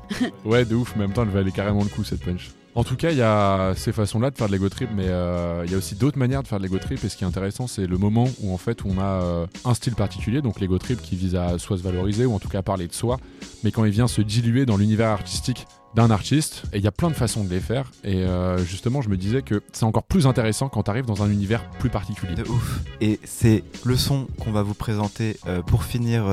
Ouais, 0.46 0.66
de 0.66 0.76
ouf, 0.76 0.94
mais 0.96 1.04
en 1.04 1.08
même 1.08 1.14
temps, 1.14 1.24
elle 1.24 1.30
valait 1.30 1.52
carrément 1.52 1.84
le 1.84 1.90
coup 1.90 2.04
cette 2.04 2.24
punch. 2.24 2.52
En 2.76 2.84
tout 2.84 2.98
cas, 2.98 3.12
il 3.12 3.18
y 3.18 3.22
a 3.22 3.74
ces 3.78 3.94
façons-là 3.94 4.32
de 4.32 4.38
faire 4.38 4.48
de 4.48 4.52
l'ego 4.52 4.68
trip, 4.68 4.90
mais 4.94 5.08
euh, 5.08 5.64
il 5.66 5.72
y 5.72 5.76
a 5.76 5.78
aussi 5.78 5.96
d'autres 5.96 6.18
manières 6.18 6.44
de 6.44 6.48
faire 6.48 6.58
de 6.58 6.64
l'ego 6.64 6.78
trip. 6.78 7.02
Et 7.06 7.10
ce 7.10 7.16
qui 7.16 7.24
est 7.24 7.28
intéressant, 7.28 7.68
c'est 7.68 7.88
le 7.88 7.98
moment 7.98 8.28
où 8.42 8.54
en 8.54 8.58
fait 8.58 8.84
on 8.84 9.00
a 9.00 9.24
euh, 9.24 9.48
un 9.64 9.74
style 9.74 9.96
particulier, 9.96 10.42
donc 10.42 10.60
l'ego 10.60 10.78
trip 10.78 11.02
qui 11.02 11.16
vise 11.16 11.38
à 11.38 11.58
soit 11.58 11.78
se 11.78 11.84
valoriser 11.84 12.26
ou 12.26 12.34
en 12.34 12.40
tout 12.40 12.50
cas 12.50 12.60
à 12.60 12.64
parler 12.64 12.88
de 12.88 12.94
soi, 12.94 13.18
mais 13.64 13.72
quand 13.72 13.86
il 13.86 13.92
vient 13.92 14.10
se 14.10 14.22
diluer 14.22 14.66
dans 14.66 14.76
l'univers 14.76 15.08
artistique 15.08 15.68
d'un 15.96 16.12
artiste. 16.12 16.64
Et 16.74 16.80
il 16.80 16.84
y 16.84 16.88
a 16.88 16.92
plein 16.92 17.08
de 17.08 17.16
façons 17.16 17.46
de 17.46 17.50
les 17.50 17.62
faire. 17.62 17.90
Et 18.04 18.26
euh, 18.26 18.58
justement, 18.58 19.02
je 19.02 19.08
me 19.08 19.16
disais 19.16 19.42
que 19.42 19.64
c'est 19.72 19.86
encore 19.86 20.04
plus 20.04 20.28
intéressant 20.28 20.68
quand 20.68 20.84
tu 20.84 20.92
arrives 20.92 21.06
dans 21.06 21.24
un 21.24 21.30
univers 21.30 21.70
plus 21.80 21.90
particulier. 21.90 22.36
De 22.36 22.44
ouf. 22.44 22.82
Et 23.00 23.22
c'est 23.24 23.64
le 23.86 23.96
son 23.96 24.28
qu'on 24.44 24.52
va 24.52 24.64
vous 24.64 24.74
présenter 24.74 25.38
pour 25.68 25.86
finir 25.86 26.26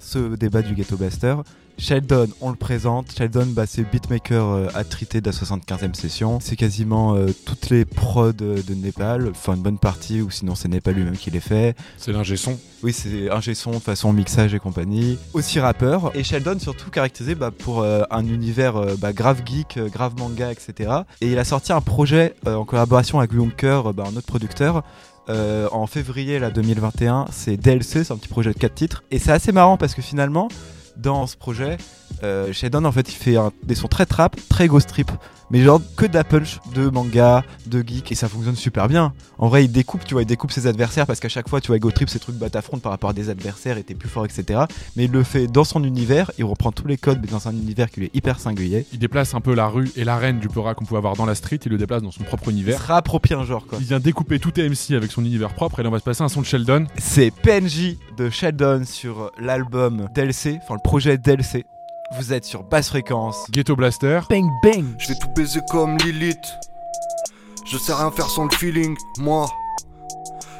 ce 0.00 0.36
débat 0.36 0.60
du 0.60 0.74
Ghetto 0.74 0.98
Blaster. 0.98 1.36
Sheldon, 1.78 2.28
on 2.40 2.48
le 2.50 2.56
présente. 2.56 3.12
Sheldon, 3.16 3.46
bah, 3.48 3.64
c'est 3.66 3.82
beatmaker 3.82 4.44
euh, 4.46 4.68
attrité 4.74 5.20
de 5.20 5.26
la 5.26 5.32
75e 5.36 5.94
session. 5.94 6.38
C'est 6.40 6.56
quasiment 6.56 7.14
euh, 7.14 7.26
toutes 7.44 7.68
les 7.68 7.84
prods 7.84 8.32
de 8.32 8.74
Népal, 8.74 9.28
enfin 9.30 9.54
une 9.56 9.62
bonne 9.62 9.78
partie, 9.78 10.22
ou 10.22 10.30
sinon 10.30 10.54
c'est 10.54 10.68
Népal 10.68 10.94
lui-même 10.94 11.18
qui 11.18 11.30
les 11.30 11.40
fait. 11.40 11.76
C'est 11.98 12.12
l'ingé 12.12 12.36
son. 12.38 12.58
Oui, 12.82 12.92
c'est 12.94 13.30
ingé 13.30 13.54
son 13.54 13.72
de 13.72 13.78
façon 13.78 14.12
mixage 14.14 14.54
et 14.54 14.58
compagnie. 14.58 15.18
Aussi 15.34 15.60
rappeur. 15.60 16.12
Et 16.16 16.24
Sheldon, 16.24 16.58
surtout 16.58 16.90
caractérisé 16.90 17.34
bah, 17.34 17.50
pour 17.50 17.82
euh, 17.82 18.02
un 18.10 18.26
univers 18.26 18.76
euh, 18.76 18.94
bah, 18.98 19.12
grave 19.12 19.42
geek, 19.44 19.78
grave 19.92 20.14
manga, 20.18 20.50
etc. 20.50 20.90
Et 21.20 21.30
il 21.30 21.38
a 21.38 21.44
sorti 21.44 21.72
un 21.74 21.82
projet 21.82 22.34
euh, 22.46 22.54
en 22.56 22.64
collaboration 22.64 23.18
avec 23.18 23.32
Junker, 23.34 23.82
euh, 23.88 23.92
bah, 23.92 24.04
un 24.10 24.16
autre 24.16 24.26
producteur. 24.26 24.82
euh, 25.28 25.68
en 25.72 25.86
février 25.86 26.38
là, 26.38 26.50
2021, 26.50 27.26
c'est 27.32 27.56
DLC, 27.58 28.04
c'est 28.04 28.12
un 28.12 28.16
petit 28.16 28.28
projet 28.28 28.52
de 28.54 28.58
4 28.58 28.74
titres. 28.74 29.04
Et 29.10 29.18
c'est 29.18 29.32
assez 29.32 29.52
marrant 29.52 29.76
parce 29.76 29.94
que 29.94 30.00
finalement, 30.02 30.48
dans 30.96 31.26
ce 31.26 31.36
projet, 31.36 31.76
euh, 32.22 32.52
Sheldon 32.52 32.84
en 32.84 32.92
fait 32.92 33.08
il 33.08 33.16
fait 33.16 33.36
des 33.62 33.74
sons 33.74 33.88
très 33.88 34.06
trap, 34.06 34.36
très 34.48 34.66
ghost 34.66 34.88
trip, 34.88 35.10
mais 35.50 35.62
genre 35.62 35.80
que 35.96 36.06
de 36.06 36.14
la 36.14 36.24
punch, 36.24 36.58
de 36.74 36.88
manga, 36.88 37.44
de 37.66 37.82
geek, 37.86 38.12
et 38.12 38.14
ça 38.14 38.28
fonctionne 38.28 38.56
super 38.56 38.88
bien. 38.88 39.12
En 39.38 39.48
vrai, 39.48 39.64
il 39.64 39.72
découpe, 39.72 40.04
tu 40.04 40.14
vois, 40.14 40.22
il 40.22 40.26
découpe 40.26 40.50
ses 40.52 40.66
adversaires 40.66 41.06
parce 41.06 41.20
qu'à 41.20 41.28
chaque 41.28 41.48
fois, 41.48 41.60
tu 41.60 41.68
vois, 41.68 41.78
Ghost 41.78 41.96
Trip, 41.96 42.08
ces 42.08 42.18
trucs 42.18 42.36
bat 42.36 42.48
affronte 42.54 42.82
par 42.82 42.92
rapport 42.92 43.10
à 43.10 43.12
des 43.12 43.28
adversaires 43.30 43.78
et 43.78 43.82
t'es 43.82 43.94
plus 43.94 44.08
fort, 44.08 44.24
etc. 44.24 44.60
Mais 44.96 45.04
il 45.04 45.10
le 45.10 45.22
fait 45.22 45.46
dans 45.46 45.64
son 45.64 45.84
univers, 45.84 46.30
il 46.38 46.44
reprend 46.44 46.72
tous 46.72 46.86
les 46.86 46.96
codes, 46.96 47.18
mais 47.22 47.28
dans 47.28 47.48
un 47.48 47.52
univers 47.52 47.90
qui 47.90 48.00
lui 48.00 48.06
est 48.06 48.14
hyper 48.16 48.38
singulier. 48.40 48.86
Il 48.92 48.98
déplace 48.98 49.34
un 49.34 49.40
peu 49.40 49.54
la 49.54 49.66
rue 49.68 49.90
et 49.96 50.04
l'arène 50.04 50.38
du 50.38 50.48
Pora 50.48 50.74
qu'on 50.74 50.84
pouvait 50.84 50.98
avoir 50.98 51.16
dans 51.16 51.26
la 51.26 51.34
street, 51.34 51.60
il 51.64 51.72
le 51.72 51.78
déplace 51.78 52.02
dans 52.02 52.10
son 52.10 52.24
propre 52.24 52.44
Il 52.48 52.52
univers. 52.52 52.80
se 52.80 52.86
réapproprie 52.86 53.34
un 53.34 53.44
genre 53.44 53.66
quoi. 53.66 53.78
Il 53.80 53.86
vient 53.86 54.00
découper 54.00 54.38
tout 54.38 54.52
MC 54.56 54.92
avec 54.96 55.10
son 55.12 55.24
univers 55.24 55.54
propre 55.54 55.80
et 55.80 55.82
là 55.82 55.88
on 55.88 55.92
va 55.92 55.98
se 55.98 56.04
passer 56.04 56.22
un 56.22 56.28
son 56.28 56.40
de 56.40 56.46
Sheldon. 56.46 56.86
C'est 56.98 57.30
PNJ 57.30 57.96
de 58.16 58.30
Sheldon 58.30 58.82
sur 58.84 59.30
l'album 59.40 60.08
DLC, 60.14 60.58
enfin 60.62 60.74
le 60.74 60.80
projet 60.82 61.18
DLC. 61.18 61.64
Vous 62.12 62.32
êtes 62.32 62.44
sur 62.44 62.62
basse 62.62 62.88
fréquence. 62.88 63.50
Ghetto 63.50 63.74
Blaster. 63.74 64.20
Bang 64.30 64.48
bang 64.62 64.84
Je 64.98 65.08
vais 65.08 65.18
tout 65.18 65.28
baiser 65.34 65.60
comme 65.68 65.98
Lilith. 65.98 66.54
Je 67.64 67.76
sais 67.76 67.92
rien 67.92 68.12
faire 68.12 68.28
sans 68.28 68.44
le 68.44 68.50
feeling, 68.50 68.96
moi. 69.18 69.46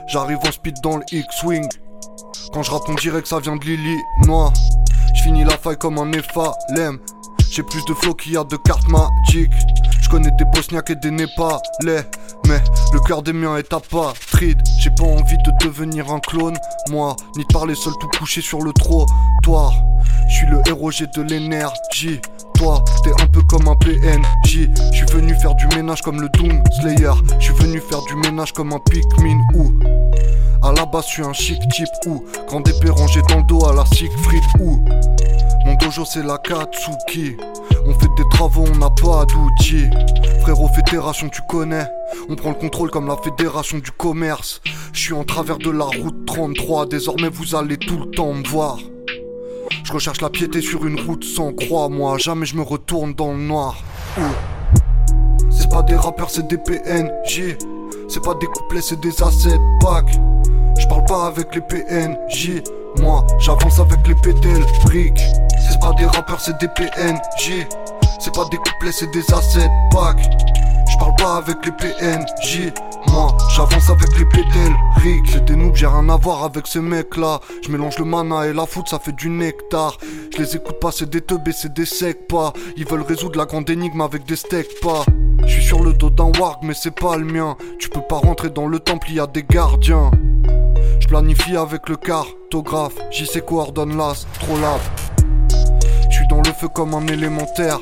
J'arrive 0.09 0.39
en 0.39 0.51
speed 0.51 0.81
dans 0.83 0.97
le 0.97 1.05
X-Wing. 1.13 1.69
Quand 2.53 2.65
je 2.65 2.71
rappe, 2.71 2.89
on 2.89 2.95
dirait 2.95 3.23
que 3.23 3.29
ça 3.29 3.39
vient 3.39 3.57
de 3.57 3.65
Lily, 3.65 3.97
noix. 4.27 4.53
Je 5.15 5.23
finis 5.23 5.45
la 5.45 5.57
faille 5.57 5.79
comme 5.79 5.99
un 5.99 6.07
Nephalem. 6.07 6.99
J'ai 7.49 7.63
plus 7.63 7.85
de 7.85 7.95
flow 7.95 8.15
qu'il 8.15 8.33
y 8.33 8.37
a 8.37 8.43
de 8.43 8.57
cartes 8.57 8.89
magiques. 8.89 9.53
Je 10.03 10.09
connais 10.09 10.33
des 10.33 10.45
Bosniaques 10.47 10.91
et 10.91 10.97
des 10.97 11.13
Népalais, 11.13 12.11
mais 12.47 12.63
le 12.93 13.01
cœur 13.01 13.23
des 13.23 13.33
miens 13.33 13.57
est 13.57 13.73
apatride. 13.73 14.61
J'ai 14.81 14.91
pas 14.91 15.05
envie 15.05 15.39
de 15.39 15.65
devenir 15.65 16.11
un 16.13 16.21
clone, 16.21 16.57
moi, 16.91 17.17
ni 17.37 17.45
de 17.45 17.53
parler 17.53 17.75
seul 17.75 17.93
tout 18.01 18.09
couché 18.19 18.41
sur 18.41 18.63
le 18.63 18.73
trottoir. 18.73 19.73
Je 20.29 20.35
suis 20.35 20.47
le 20.47 20.61
héros, 20.67 20.91
j'ai 20.91 21.07
de 21.07 21.23
l'énergie. 21.23 22.21
Toi, 22.55 22.83
t'es 23.05 23.13
un 23.23 23.27
peu 23.27 23.43
comme 23.43 23.69
un 23.69 23.77
PNJ. 23.77 24.69
Je 24.93 25.05
venu 25.17 25.35
faire 25.41 25.55
du 25.55 25.67
ménage 25.69 26.03
comme 26.03 26.21
le 26.21 26.29
Doom 26.31 26.63
Slayer. 26.81 27.13
Je 27.39 27.45
suis 27.45 27.55
venu 27.55 27.81
faire 27.81 28.03
du 28.03 28.15
ménage 28.17 28.53
comme 28.53 28.73
un 28.73 28.79
Pikmin 28.79 29.41
ou. 29.55 29.73
À 30.67 30.73
la 30.73 30.85
je 31.01 31.07
suis 31.07 31.23
un 31.23 31.33
chic 31.33 31.61
type 31.69 31.87
ou. 32.07 32.25
Grand 32.49 32.67
épée 32.67 32.91
rangée 32.91 33.23
dans 33.29 33.37
le 33.37 33.45
dos 33.45 33.65
à 33.67 33.73
la 33.73 33.87
Siegfried 33.87 34.43
ou. 34.59 34.81
Mon 35.65 35.75
dojo, 35.77 36.05
c'est 36.05 36.25
la 36.25 36.39
Katsuki. 36.39 37.37
On 37.87 37.95
fait 37.95 38.09
des 38.17 38.29
travaux, 38.33 38.65
on 38.67 38.77
n'a 38.77 38.91
pas 38.91 39.25
d'outils. 39.27 39.89
Frérot, 40.41 40.67
fédération, 40.75 41.29
tu 41.29 41.41
connais. 41.49 41.87
On 42.29 42.35
prend 42.35 42.49
le 42.49 42.57
contrôle 42.57 42.91
comme 42.91 43.07
la 43.07 43.17
fédération 43.17 43.79
du 43.79 43.93
commerce. 43.93 44.61
Je 44.93 44.99
suis 44.99 45.13
en 45.13 45.23
travers 45.23 45.59
de 45.59 45.71
la 45.71 45.85
route 45.85 46.27
33. 46.27 46.87
Désormais, 46.87 47.29
vous 47.29 47.55
allez 47.55 47.77
tout 47.77 47.99
le 47.99 48.11
temps 48.11 48.33
me 48.33 48.45
voir. 48.45 48.79
Je 49.85 49.93
recherche 49.93 50.21
la 50.21 50.31
piété 50.31 50.61
sur 50.61 50.85
une 50.85 51.01
route 51.01 51.23
sans 51.23 51.53
croix, 51.53 51.89
moi. 51.89 52.19
Jamais 52.19 52.45
je 52.45 52.57
me 52.57 52.63
retourne 52.63 53.15
dans 53.15 53.31
le 53.31 53.39
noir. 53.39 53.77
C'est 55.49 55.71
pas 55.71 55.85
des 55.85 55.95
rappeurs, 55.95 56.31
c'est 56.31 56.49
des 56.49 56.59
PNJ. 56.59 57.57
C'est 58.09 58.25
pas 58.25 58.35
des 58.35 58.47
couplets, 58.47 58.83
c'est 58.83 58.99
des 58.99 59.23
assets 59.23 59.61
packs. 59.81 60.19
Je 60.87 60.89
parle 60.89 61.05
pas 61.07 61.27
avec 61.27 61.53
les 61.53 61.61
PNJ. 61.63 62.63
Moi, 63.01 63.27
j'avance 63.41 63.81
avec 63.81 64.07
les 64.07 64.15
PTL 64.15 64.65
briques. 64.85 65.21
C'est 65.59 65.81
pas 65.81 65.93
des 65.95 66.07
rappeurs, 66.07 66.39
c'est 66.41 66.57
des 66.59 66.69
PNJ. 66.69 67.67
C'est 68.21 68.33
pas 68.33 68.45
des 68.53 68.57
couplets, 68.57 68.93
c'est 68.93 69.11
des 69.11 69.25
assets 69.35 69.69
packs. 69.91 70.31
Je 70.89 70.97
parle 70.99 71.17
pas 71.17 71.37
avec 71.39 71.57
les 71.67 71.73
PNJ. 71.73 72.73
Moi, 73.09 73.37
j'avance 73.53 73.91
avec 73.91 74.17
les 74.17 74.27
PTL 74.27 74.73
Rick. 74.99 75.25
C'est 75.33 75.45
des 75.45 75.57
noobs, 75.57 75.75
j'ai 75.75 75.89
rien 75.89 76.09
à 76.09 76.17
voir 76.17 76.45
avec 76.45 76.69
ces 76.69 76.81
mecs 76.81 77.17
là. 77.17 77.41
Je 77.65 77.73
mélange 77.73 77.99
le 77.99 78.05
mana 78.05 78.47
et 78.47 78.53
la 78.53 78.65
foot, 78.65 78.87
ça 78.89 79.01
fait 79.01 79.17
du 79.17 79.29
nectar. 79.29 79.99
Je 80.33 80.39
les 80.41 80.55
écoute 80.55 80.79
pas, 80.79 80.93
c'est 80.93 81.11
des 81.11 81.21
teubés, 81.21 81.51
c'est 81.53 81.73
des 81.73 81.85
secs 81.85 82.29
pas. 82.29 82.53
Ils 82.77 82.87
veulent 82.87 83.03
résoudre 83.03 83.37
la 83.41 83.47
grande 83.47 83.69
énigme 83.69 84.03
avec 84.03 84.25
des 84.25 84.37
steaks 84.37 84.81
pas. 84.81 85.05
Je 85.45 85.53
suis 85.53 85.65
sur 85.65 85.83
le 85.83 85.95
dos 85.95 86.11
d'un 86.11 86.31
warg, 86.39 86.59
mais 86.63 86.75
c'est 86.75 86.95
pas 86.95 87.17
le 87.17 87.25
mien. 87.25 87.57
Tu 87.81 87.89
peux 87.89 88.03
pas 88.03 88.19
rentrer 88.19 88.51
dans 88.51 88.69
le 88.69 88.79
temple, 88.79 89.11
y 89.11 89.19
a 89.19 89.27
des 89.27 89.43
gardiens. 89.43 90.13
Je 91.01 91.57
avec 91.57 91.89
le 91.89 91.97
cartographe. 91.97 92.95
J'y 93.11 93.27
sais 93.27 93.41
coordonne 93.41 93.97
l'astrolabe. 93.97 94.81
Je 96.11 96.17
suis 96.17 96.27
dans 96.29 96.39
le 96.39 96.53
feu 96.53 96.69
comme 96.69 96.95
un 96.95 97.07
élémentaire. 97.07 97.79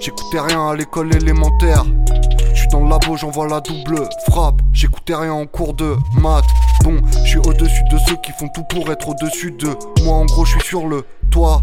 J'écoutais 0.00 0.40
rien 0.40 0.68
à 0.68 0.74
l'école 0.74 1.14
élémentaire. 1.14 1.84
Je 2.54 2.68
dans 2.68 2.80
le 2.80 2.90
labo, 2.90 3.16
j'envoie 3.16 3.48
la 3.48 3.60
double 3.60 4.08
frappe. 4.28 4.60
J'écoutais 4.72 5.14
rien 5.14 5.32
en 5.32 5.46
cours 5.46 5.74
de 5.74 5.96
maths. 6.20 6.44
Bon, 6.84 6.96
je 7.24 7.28
suis 7.28 7.38
au-dessus 7.38 7.84
de 7.90 7.98
ceux 7.98 8.16
qui 8.22 8.32
font 8.32 8.48
tout 8.48 8.64
pour 8.64 8.90
être 8.92 9.08
au-dessus 9.08 9.52
de 9.52 9.76
moi. 10.04 10.16
En 10.16 10.24
gros, 10.26 10.44
je 10.44 10.52
suis 10.52 10.68
sur 10.68 10.86
le 10.86 11.04
toit. 11.30 11.62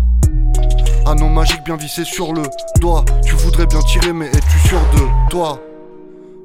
Anneau 1.06 1.28
magique 1.28 1.64
bien 1.64 1.76
vissé 1.76 2.04
sur 2.04 2.34
le 2.34 2.44
doigt. 2.80 3.06
Tu 3.24 3.36
voudrais 3.36 3.68
bien 3.68 3.82
tirer, 3.82 4.14
mais 4.14 4.28
es-tu 4.28 4.68
sûr 4.68 4.80
de 4.94 5.30
toi? 5.30 5.60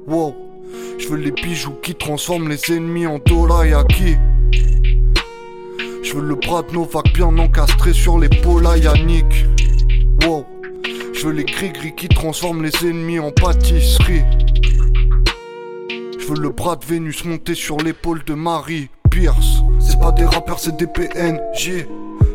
Wow, 0.07 0.35
je 0.97 1.07
veux 1.07 1.17
les 1.17 1.31
bijoux 1.31 1.75
qui 1.81 1.95
transforment 1.95 2.49
les 2.49 2.71
ennemis 2.71 3.07
en 3.07 3.19
dorayaki. 3.19 4.17
Je 6.03 6.13
veux 6.13 6.21
le 6.21 6.35
bras 6.35 6.61
de 6.63 6.73
Novak 6.73 7.13
bien 7.13 7.37
encastré 7.37 7.93
sur 7.93 8.19
l'épaule 8.19 8.63
Yannick. 8.63 9.45
Wow, 10.25 10.45
je 11.13 11.27
veux 11.27 11.33
les 11.33 11.45
gris-gris 11.45 11.95
qui 11.95 12.07
transforment 12.07 12.63
les 12.63 12.87
ennemis 12.87 13.19
en 13.19 13.31
pâtisserie. 13.31 14.23
Je 16.19 16.25
veux 16.27 16.39
le 16.39 16.49
bras 16.49 16.75
de 16.75 16.85
Vénus 16.85 17.25
monté 17.25 17.55
sur 17.55 17.77
l'épaule 17.77 18.23
de 18.25 18.33
Marie 18.33 18.89
Pierce. 19.09 19.61
C'est 19.79 19.99
pas 19.99 20.11
des 20.11 20.25
rappeurs, 20.25 20.59
c'est 20.59 20.75
des 20.77 20.87
PNJ. 20.87 21.85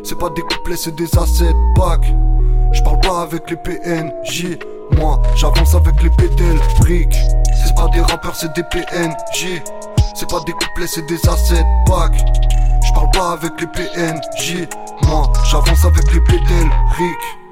C'est 0.03 0.17
pas 0.17 0.29
des 0.29 0.41
couplets, 0.41 0.77
c'est 0.77 0.95
des 0.95 1.17
assets 1.17 1.53
packs. 1.75 2.13
Je 2.73 2.81
parle 2.81 2.99
pas 3.01 3.21
avec 3.21 3.49
les 3.49 3.57
PNJ. 3.57 4.57
Moi, 4.97 5.21
j'avance 5.35 5.75
avec 5.75 6.01
les 6.01 6.09
PTL 6.09 6.57
briques. 6.79 7.17
Pas 7.77 7.87
des 7.89 8.01
rappeurs, 8.01 8.35
c'est 8.35 8.51
des 8.53 8.63
PNJ. 8.63 9.61
C'est 10.15 10.27
pas 10.27 10.39
des 10.47 10.51
couplets, 10.53 10.87
c'est 10.87 11.05
des 11.05 11.29
assets 11.29 11.63
packs. 11.85 12.25
Je 12.83 12.91
parle 12.93 13.11
pas 13.11 13.31
avec 13.33 13.51
les 13.61 13.67
PNJ. 13.67 14.67
Moi, 15.03 15.31
j'avance 15.51 15.85
avec 15.85 16.11
les 16.11 16.19
PTL 16.21 16.69
Rick. 16.97 17.46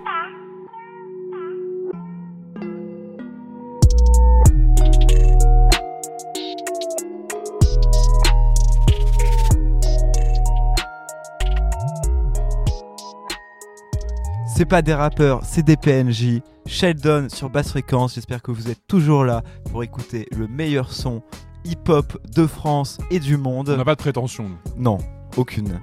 C'est 14.58 14.64
pas 14.64 14.82
des 14.82 14.94
rappeurs, 14.94 15.42
c'est 15.44 15.64
des 15.64 15.76
PNJ. 15.76 16.40
Sheldon 16.66 17.28
sur 17.28 17.50
basse 17.50 17.72
fréquence, 17.72 18.16
j'espère 18.16 18.42
que 18.42 18.52
vous 18.52 18.70
êtes 18.70 18.88
toujours 18.88 19.26
là 19.26 19.44
pour 19.70 19.84
écouter 19.84 20.30
le 20.32 20.48
meilleur 20.48 20.94
son 20.94 21.22
hip-hop 21.66 22.18
de 22.34 22.48
France 22.48 23.00
et 23.12 23.20
du 23.20 23.36
monde. 23.36 23.68
On 23.68 23.76
n'a 23.76 23.84
pas 23.84 23.96
de 23.96 24.00
prétention. 24.00 24.46
nous. 24.48 24.58
Non, 24.78 24.98
aucune. 25.36 25.82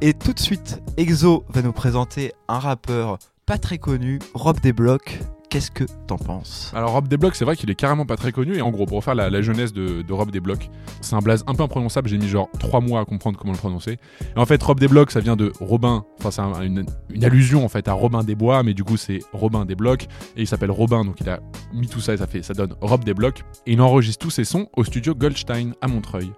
Et 0.00 0.12
tout 0.12 0.32
de 0.32 0.40
suite, 0.40 0.82
Exo 0.96 1.44
va 1.50 1.62
nous 1.62 1.70
présenter 1.70 2.32
un 2.48 2.58
rappeur 2.58 3.20
pas 3.46 3.58
très 3.58 3.78
connu, 3.78 4.18
Rob 4.34 4.58
Desblocs. 4.58 5.20
Qu'est-ce 5.50 5.72
que 5.72 5.82
t'en 6.06 6.16
penses 6.16 6.70
Alors 6.76 6.92
Rob 6.92 7.08
Desblocs, 7.08 7.34
c'est 7.34 7.44
vrai 7.44 7.56
qu'il 7.56 7.68
est 7.70 7.74
carrément 7.74 8.06
pas 8.06 8.14
très 8.14 8.30
connu. 8.30 8.56
Et 8.56 8.62
en 8.62 8.70
gros, 8.70 8.86
pour 8.86 9.02
faire 9.02 9.16
la, 9.16 9.42
jeunesse 9.42 9.72
de, 9.72 10.04
Rob 10.12 10.30
Desblocs, 10.30 10.70
c'est 11.00 11.16
un 11.16 11.18
blaze 11.18 11.42
un 11.48 11.54
peu 11.56 11.64
imprononçable. 11.64 12.08
J'ai 12.08 12.18
mis 12.18 12.28
genre 12.28 12.48
3 12.60 12.80
mois 12.80 13.00
à 13.00 13.04
comprendre 13.04 13.36
comment 13.36 13.52
le 13.52 13.58
prononcer. 13.58 13.98
Et 14.36 14.38
en 14.38 14.46
fait, 14.46 14.62
Rob 14.62 14.78
Desblocs, 14.78 15.10
ça 15.10 15.18
vient 15.18 15.34
de 15.34 15.52
Robin. 15.58 16.04
Enfin, 16.20 16.30
c'est 16.30 16.40
un- 16.40 16.62
une, 16.62 16.86
une 17.12 17.24
allusion 17.24 17.64
en 17.64 17.68
fait 17.68 17.88
à 17.88 17.94
Robin 17.94 18.22
des 18.22 18.36
Bois, 18.36 18.62
mais 18.62 18.74
du 18.74 18.84
coup, 18.84 18.96
c'est 18.96 19.18
Robin 19.32 19.64
Desblocs. 19.64 20.04
Et 20.36 20.42
il 20.42 20.46
s'appelle 20.46 20.70
Robin, 20.70 21.04
donc 21.04 21.20
il 21.20 21.28
a 21.28 21.40
mis 21.74 21.88
tout 21.88 22.00
ça 22.00 22.14
et 22.14 22.16
ça, 22.18 22.28
fait, 22.28 22.42
ça 22.42 22.54
donne 22.54 22.76
Rob 22.80 23.02
Desblocs. 23.02 23.40
Et 23.66 23.72
il 23.72 23.80
enregistre 23.80 24.24
tous 24.24 24.30
ses 24.30 24.44
sons 24.44 24.68
au 24.76 24.84
studio 24.84 25.16
Goldstein 25.16 25.72
à 25.80 25.88
Montreuil. 25.88 26.30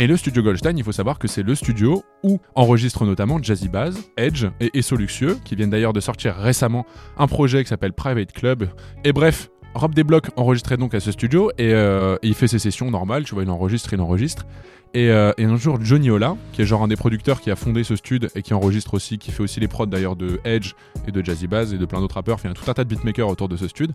Et 0.00 0.06
le 0.06 0.16
studio 0.16 0.44
Goldstein, 0.44 0.78
il 0.78 0.84
faut 0.84 0.92
savoir 0.92 1.18
que 1.18 1.26
c'est 1.26 1.42
le 1.42 1.56
studio 1.56 2.04
où 2.22 2.38
enregistrent 2.54 3.04
notamment 3.04 3.42
Jazzy 3.42 3.68
Baz, 3.68 3.98
Edge 4.16 4.46
et 4.60 4.70
Esso 4.78 4.96
qui 5.44 5.56
viennent 5.56 5.70
d'ailleurs 5.70 5.92
de 5.92 5.98
sortir 5.98 6.36
récemment 6.36 6.86
un 7.16 7.26
projet 7.26 7.64
qui 7.64 7.68
s'appelle 7.68 7.92
Private 7.92 8.30
Club. 8.30 8.68
Et 9.02 9.12
bref, 9.12 9.50
Rob 9.74 9.96
Desblocs 9.96 10.28
enregistrait 10.36 10.76
donc 10.76 10.94
à 10.94 11.00
ce 11.00 11.10
studio 11.10 11.50
et, 11.58 11.74
euh, 11.74 12.14
il 12.22 12.34
fait 12.34 12.46
ses 12.46 12.60
sessions 12.60 12.92
normales, 12.92 13.24
tu 13.24 13.34
vois, 13.34 13.42
il 13.42 13.50
enregistre, 13.50 13.92
il 13.92 14.00
enregistre. 14.00 14.46
Et, 14.94 15.10
euh, 15.10 15.32
et 15.36 15.44
un 15.44 15.56
jour, 15.56 15.80
Johnny 15.82 16.10
Ola, 16.10 16.36
qui 16.52 16.62
est 16.62 16.64
genre 16.64 16.84
un 16.84 16.88
des 16.88 16.96
producteurs 16.96 17.40
qui 17.40 17.50
a 17.50 17.56
fondé 17.56 17.82
ce 17.82 17.96
stud 17.96 18.30
et 18.36 18.42
qui 18.42 18.54
enregistre 18.54 18.94
aussi, 18.94 19.18
qui 19.18 19.32
fait 19.32 19.42
aussi 19.42 19.58
les 19.58 19.68
prods 19.68 19.86
d'ailleurs 19.86 20.14
de 20.14 20.38
Edge 20.44 20.74
et 21.08 21.10
de 21.10 21.24
Jazzy 21.24 21.48
Baz 21.48 21.74
et 21.74 21.78
de 21.78 21.84
plein 21.86 21.98
d'autres 21.98 22.14
rappeurs, 22.14 22.38
y 22.44 22.46
a 22.46 22.54
tout 22.54 22.70
un 22.70 22.74
tas 22.74 22.84
de 22.84 22.88
beatmakers 22.88 23.28
autour 23.28 23.48
de 23.48 23.56
ce 23.56 23.66
stud. 23.66 23.90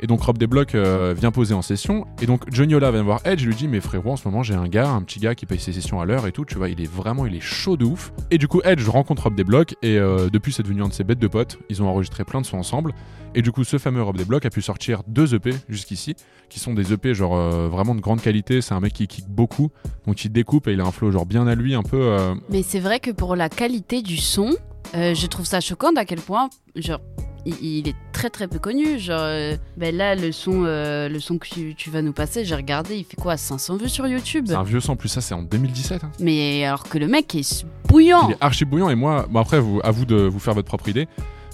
Et 0.00 0.06
donc 0.06 0.22
Rob 0.22 0.36
Desblocs 0.38 0.74
euh, 0.74 1.14
vient 1.16 1.30
poser 1.30 1.54
en 1.54 1.62
session. 1.62 2.06
Et 2.20 2.26
donc 2.26 2.42
Johnny 2.52 2.74
Ola 2.74 2.90
vient 2.90 3.02
voir 3.02 3.20
Edge 3.24 3.42
et 3.42 3.46
lui 3.46 3.54
dit 3.54 3.68
Mais 3.68 3.80
frérot, 3.80 4.12
en 4.12 4.16
ce 4.16 4.26
moment 4.28 4.42
j'ai 4.42 4.54
un 4.54 4.66
gars, 4.68 4.90
un 4.90 5.02
petit 5.02 5.20
gars 5.20 5.34
qui 5.34 5.46
paye 5.46 5.58
ses 5.60 5.72
sessions 5.72 6.00
à 6.00 6.04
l'heure 6.04 6.26
et 6.26 6.32
tout. 6.32 6.44
Tu 6.44 6.56
vois, 6.56 6.68
il 6.68 6.80
est 6.80 6.90
vraiment, 6.90 7.26
il 7.26 7.34
est 7.34 7.40
chaud 7.40 7.76
de 7.76 7.84
ouf. 7.84 8.12
Et 8.30 8.38
du 8.38 8.48
coup, 8.48 8.60
Edge 8.64 8.86
rencontre 8.88 9.22
Rob 9.24 9.34
Desblocs 9.34 9.74
et 9.82 9.98
euh, 9.98 10.28
depuis 10.30 10.52
c'est 10.52 10.62
devenu 10.62 10.82
un 10.82 10.88
de 10.88 10.92
ses 10.92 11.04
bêtes 11.04 11.18
de 11.20 11.28
potes. 11.28 11.58
Ils 11.68 11.82
ont 11.82 11.88
enregistré 11.88 12.24
plein 12.24 12.40
de 12.40 12.46
sons 12.46 12.58
ensemble. 12.58 12.92
Et 13.36 13.42
du 13.42 13.50
coup, 13.50 13.64
ce 13.64 13.78
fameux 13.78 14.02
Rob 14.02 14.16
Desblocs 14.16 14.44
a 14.46 14.50
pu 14.50 14.62
sortir 14.62 15.02
deux 15.08 15.34
EP 15.34 15.50
jusqu'ici, 15.68 16.14
qui 16.48 16.60
sont 16.60 16.72
des 16.74 16.92
EP 16.92 17.14
genre 17.14 17.36
euh, 17.36 17.68
vraiment 17.68 17.94
de 17.94 18.00
grande 18.00 18.20
qualité. 18.20 18.60
C'est 18.60 18.74
un 18.74 18.80
mec 18.80 18.92
qui 18.92 19.06
kick 19.08 19.28
beaucoup, 19.28 19.70
donc 20.06 20.24
il 20.24 20.30
découpe 20.30 20.68
et 20.68 20.72
il 20.72 20.80
a 20.80 20.84
un 20.84 20.92
flow 20.92 21.10
genre 21.10 21.26
bien 21.26 21.46
à 21.46 21.54
lui, 21.54 21.74
un 21.74 21.82
peu. 21.82 22.00
euh, 22.00 22.34
Mais 22.50 22.62
c'est 22.62 22.78
vrai 22.80 23.00
que 23.00 23.10
pour 23.10 23.34
la 23.36 23.48
qualité 23.48 24.02
du 24.02 24.16
son, 24.18 24.50
je 24.92 25.26
trouve 25.26 25.46
ça 25.46 25.60
choquant 25.60 25.90
d'à 25.92 26.04
quel 26.04 26.20
point, 26.20 26.48
genre, 26.76 27.00
il, 27.46 27.54
il 27.62 27.88
est 27.88 27.94
très 28.12 28.30
très 28.30 28.48
peu 28.48 28.58
connu. 28.58 28.98
Genre, 28.98 29.20
euh, 29.20 29.56
ben 29.76 29.94
là, 29.94 30.14
le 30.14 30.32
son, 30.32 30.64
euh, 30.64 31.08
le 31.08 31.20
son 31.20 31.38
que 31.38 31.46
tu, 31.48 31.74
tu 31.74 31.90
vas 31.90 32.02
nous 32.02 32.12
passer, 32.12 32.44
j'ai 32.44 32.54
regardé, 32.54 32.96
il 32.96 33.04
fait 33.04 33.16
quoi 33.16 33.36
500 33.36 33.76
vues 33.76 33.88
sur 33.88 34.06
YouTube? 34.06 34.46
C'est 34.48 34.54
un 34.54 34.62
vieux 34.62 34.80
son, 34.80 34.96
plus 34.96 35.08
ça 35.08 35.20
c'est 35.20 35.34
en 35.34 35.42
2017. 35.42 36.04
hein. 36.04 36.10
Mais 36.20 36.64
alors 36.64 36.84
que 36.84 36.98
le 36.98 37.06
mec 37.06 37.34
est 37.34 37.64
bouillant 37.88 38.28
Il 38.28 38.32
est 38.32 38.36
archi 38.40 38.64
bouillant 38.64 38.90
et 38.90 38.94
moi, 38.94 39.26
bon 39.30 39.40
après, 39.40 39.60
vous, 39.60 39.80
à 39.84 39.90
vous 39.90 40.04
de 40.04 40.16
vous 40.16 40.38
faire 40.38 40.54
votre 40.54 40.68
propre 40.68 40.88
idée. 40.88 41.08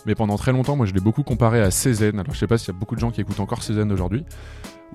Mais 0.06 0.14
pendant 0.14 0.36
très 0.38 0.52
longtemps, 0.52 0.76
moi 0.76 0.86
je 0.86 0.94
l'ai 0.94 1.00
beaucoup 1.00 1.22
comparé 1.22 1.60
à 1.60 1.70
Cézanne. 1.70 2.18
Alors 2.18 2.32
je 2.32 2.38
sais 2.38 2.46
pas 2.46 2.56
s'il 2.56 2.72
y 2.72 2.76
a 2.76 2.78
beaucoup 2.78 2.94
de 2.94 3.00
gens 3.00 3.10
qui 3.10 3.20
écoutent 3.20 3.40
encore 3.40 3.62
Cézanne 3.62 3.92
aujourd'hui. 3.92 4.24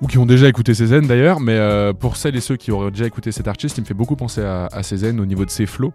Ou 0.02 0.08
qui 0.08 0.18
ont 0.18 0.26
déjà 0.26 0.48
écouté 0.48 0.74
Cézanne 0.74 1.06
d'ailleurs. 1.06 1.38
Mais 1.40 1.52
euh, 1.54 1.92
pour 1.92 2.16
celles 2.16 2.34
et 2.36 2.40
ceux 2.40 2.56
qui 2.56 2.70
auraient 2.72 2.90
déjà 2.90 3.06
écouté 3.06 3.30
cet 3.32 3.46
artiste, 3.48 3.78
il 3.78 3.82
me 3.82 3.86
fait 3.86 3.94
beaucoup 3.94 4.16
penser 4.16 4.42
à, 4.42 4.66
à 4.66 4.82
Cézanne 4.82 5.20
au 5.20 5.24
niveau 5.26 5.44
de 5.44 5.50
ses 5.50 5.64
flows 5.66 5.92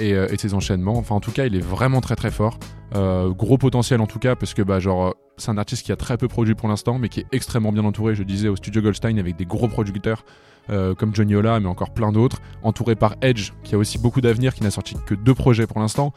et, 0.00 0.12
euh, 0.14 0.28
ses 0.36 0.54
enchaînements. 0.54 0.96
Enfin 0.96 1.14
en 1.14 1.20
tout 1.20 1.32
cas, 1.32 1.46
il 1.46 1.56
est 1.56 1.64
vraiment 1.64 2.00
très 2.00 2.16
très 2.16 2.30
fort. 2.30 2.58
Euh, 2.94 3.30
gros 3.30 3.58
potentiel 3.58 4.00
en 4.00 4.06
tout 4.06 4.18
cas 4.18 4.36
parce 4.36 4.54
que 4.54 4.62
bah 4.62 4.78
genre 4.78 5.06
euh, 5.06 5.10
c'est 5.36 5.50
un 5.50 5.58
artiste 5.58 5.84
qui 5.84 5.90
a 5.90 5.96
très 5.96 6.16
peu 6.16 6.28
produit 6.28 6.54
pour 6.54 6.68
l'instant 6.68 6.96
mais 6.98 7.08
qui 7.08 7.20
est 7.20 7.26
extrêmement 7.32 7.72
bien 7.72 7.84
entouré. 7.84 8.14
Je 8.14 8.22
disais 8.22 8.48
au 8.48 8.56
studio 8.56 8.82
Goldstein 8.82 9.18
avec 9.18 9.36
des 9.36 9.46
gros 9.46 9.68
producteurs. 9.68 10.24
comme 10.68 11.14
Johnny 11.14 11.34
Ola, 11.34 11.60
mais 11.60 11.68
encore 11.68 11.90
plein 11.90 12.10
d'autres, 12.10 12.40
entouré 12.62 12.94
par 12.94 13.16
Edge, 13.20 13.52
qui 13.64 13.74
a 13.74 13.78
aussi 13.78 13.98
beaucoup 13.98 14.22
d'avenir, 14.22 14.54
qui 14.54 14.62
n'a 14.62 14.70
sorti 14.70 14.96
que 15.04 15.14
deux 15.14 15.34
projets 15.34 15.66
pour 15.66 15.78
l'instant. 15.78 16.14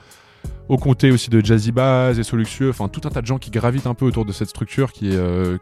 Au 0.69 0.77
comté 0.77 1.11
aussi 1.11 1.29
de 1.29 1.43
Jazzy 1.43 1.73
Bass 1.73 2.17
et 2.17 2.23
Soluxieux, 2.23 2.69
enfin 2.69 2.87
tout 2.87 3.01
un 3.03 3.09
tas 3.09 3.21
de 3.21 3.25
gens 3.25 3.39
qui 3.39 3.51
gravitent 3.51 3.87
un 3.87 3.93
peu 3.93 4.05
autour 4.05 4.23
de 4.23 4.31
cette 4.31 4.47
structure 4.47 4.93
qui, 4.93 5.17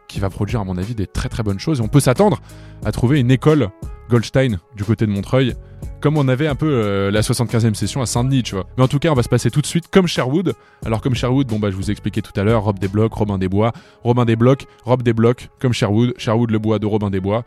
qui 0.07 0.20
va 0.20 0.30
produire, 0.30 0.59
à 0.59 0.66
mon 0.66 0.78
avis, 0.78 0.93
des 0.93 1.07
très 1.07 1.30
très 1.30 1.41
bonnes 1.41 1.57
choses. 1.57 1.80
Et 1.80 1.82
on 1.82 1.88
peut 1.88 1.99
s'attendre 1.99 2.41
à 2.86 2.91
trouver 2.91 3.20
une 3.20 3.32
école 3.32 3.72
Goldstein 4.10 4.60
du 4.76 4.84
côté 4.84 5.06
de 5.06 5.12
Montreuil, 5.12 5.56
comme 6.01 6.18
on 6.18 6.28
avait 6.28 6.47
un 6.47 6.56
peu 6.56 6.70
euh, 6.70 7.12
la 7.12 7.22
75e 7.22 7.74
session 7.74 8.01
à 8.01 8.06
Saint-Denis, 8.06 8.43
tu 8.43 8.56
vois. 8.56 8.68
Mais 8.78 8.84
en 8.84 8.88
tout 8.88 8.99
cas, 8.99 9.10
on 9.10 9.16
va 9.16 9.24
se 9.24 9.30
passer 9.30 9.49
tout 9.49 9.62
de 9.62 9.66
suite 9.66 9.86
comme 9.89 10.08
Sherwood. 10.08 10.53
Alors 10.86 11.01
comme 11.01 11.16
Sherwood, 11.16 11.47
bon 11.47 11.60
bah 11.60 11.72
je 11.72 11.76
vous 11.76 11.89
ai 11.89 11.91
expliqué 11.91 12.22
tout 12.22 12.38
à 12.39 12.43
l'heure, 12.43 12.64
Rob 12.64 12.80
des 12.80 12.88
Blocs, 12.88 13.14
Robin 13.14 13.38
des 13.38 13.49
Bois, 13.49 13.72
Robin 14.03 14.26
des 14.26 14.36
Blocs, 14.36 14.66
Rob 14.84 15.01
des 15.01 15.14
Blocs, 15.14 15.49
comme 15.60 15.74
Sherwood, 15.74 16.14
Sherwood 16.18 16.51
le 16.51 16.60
bois 16.60 16.80
de 16.80 16.86
Robin 16.86 17.10
des 17.10 17.20
Bois. 17.20 17.43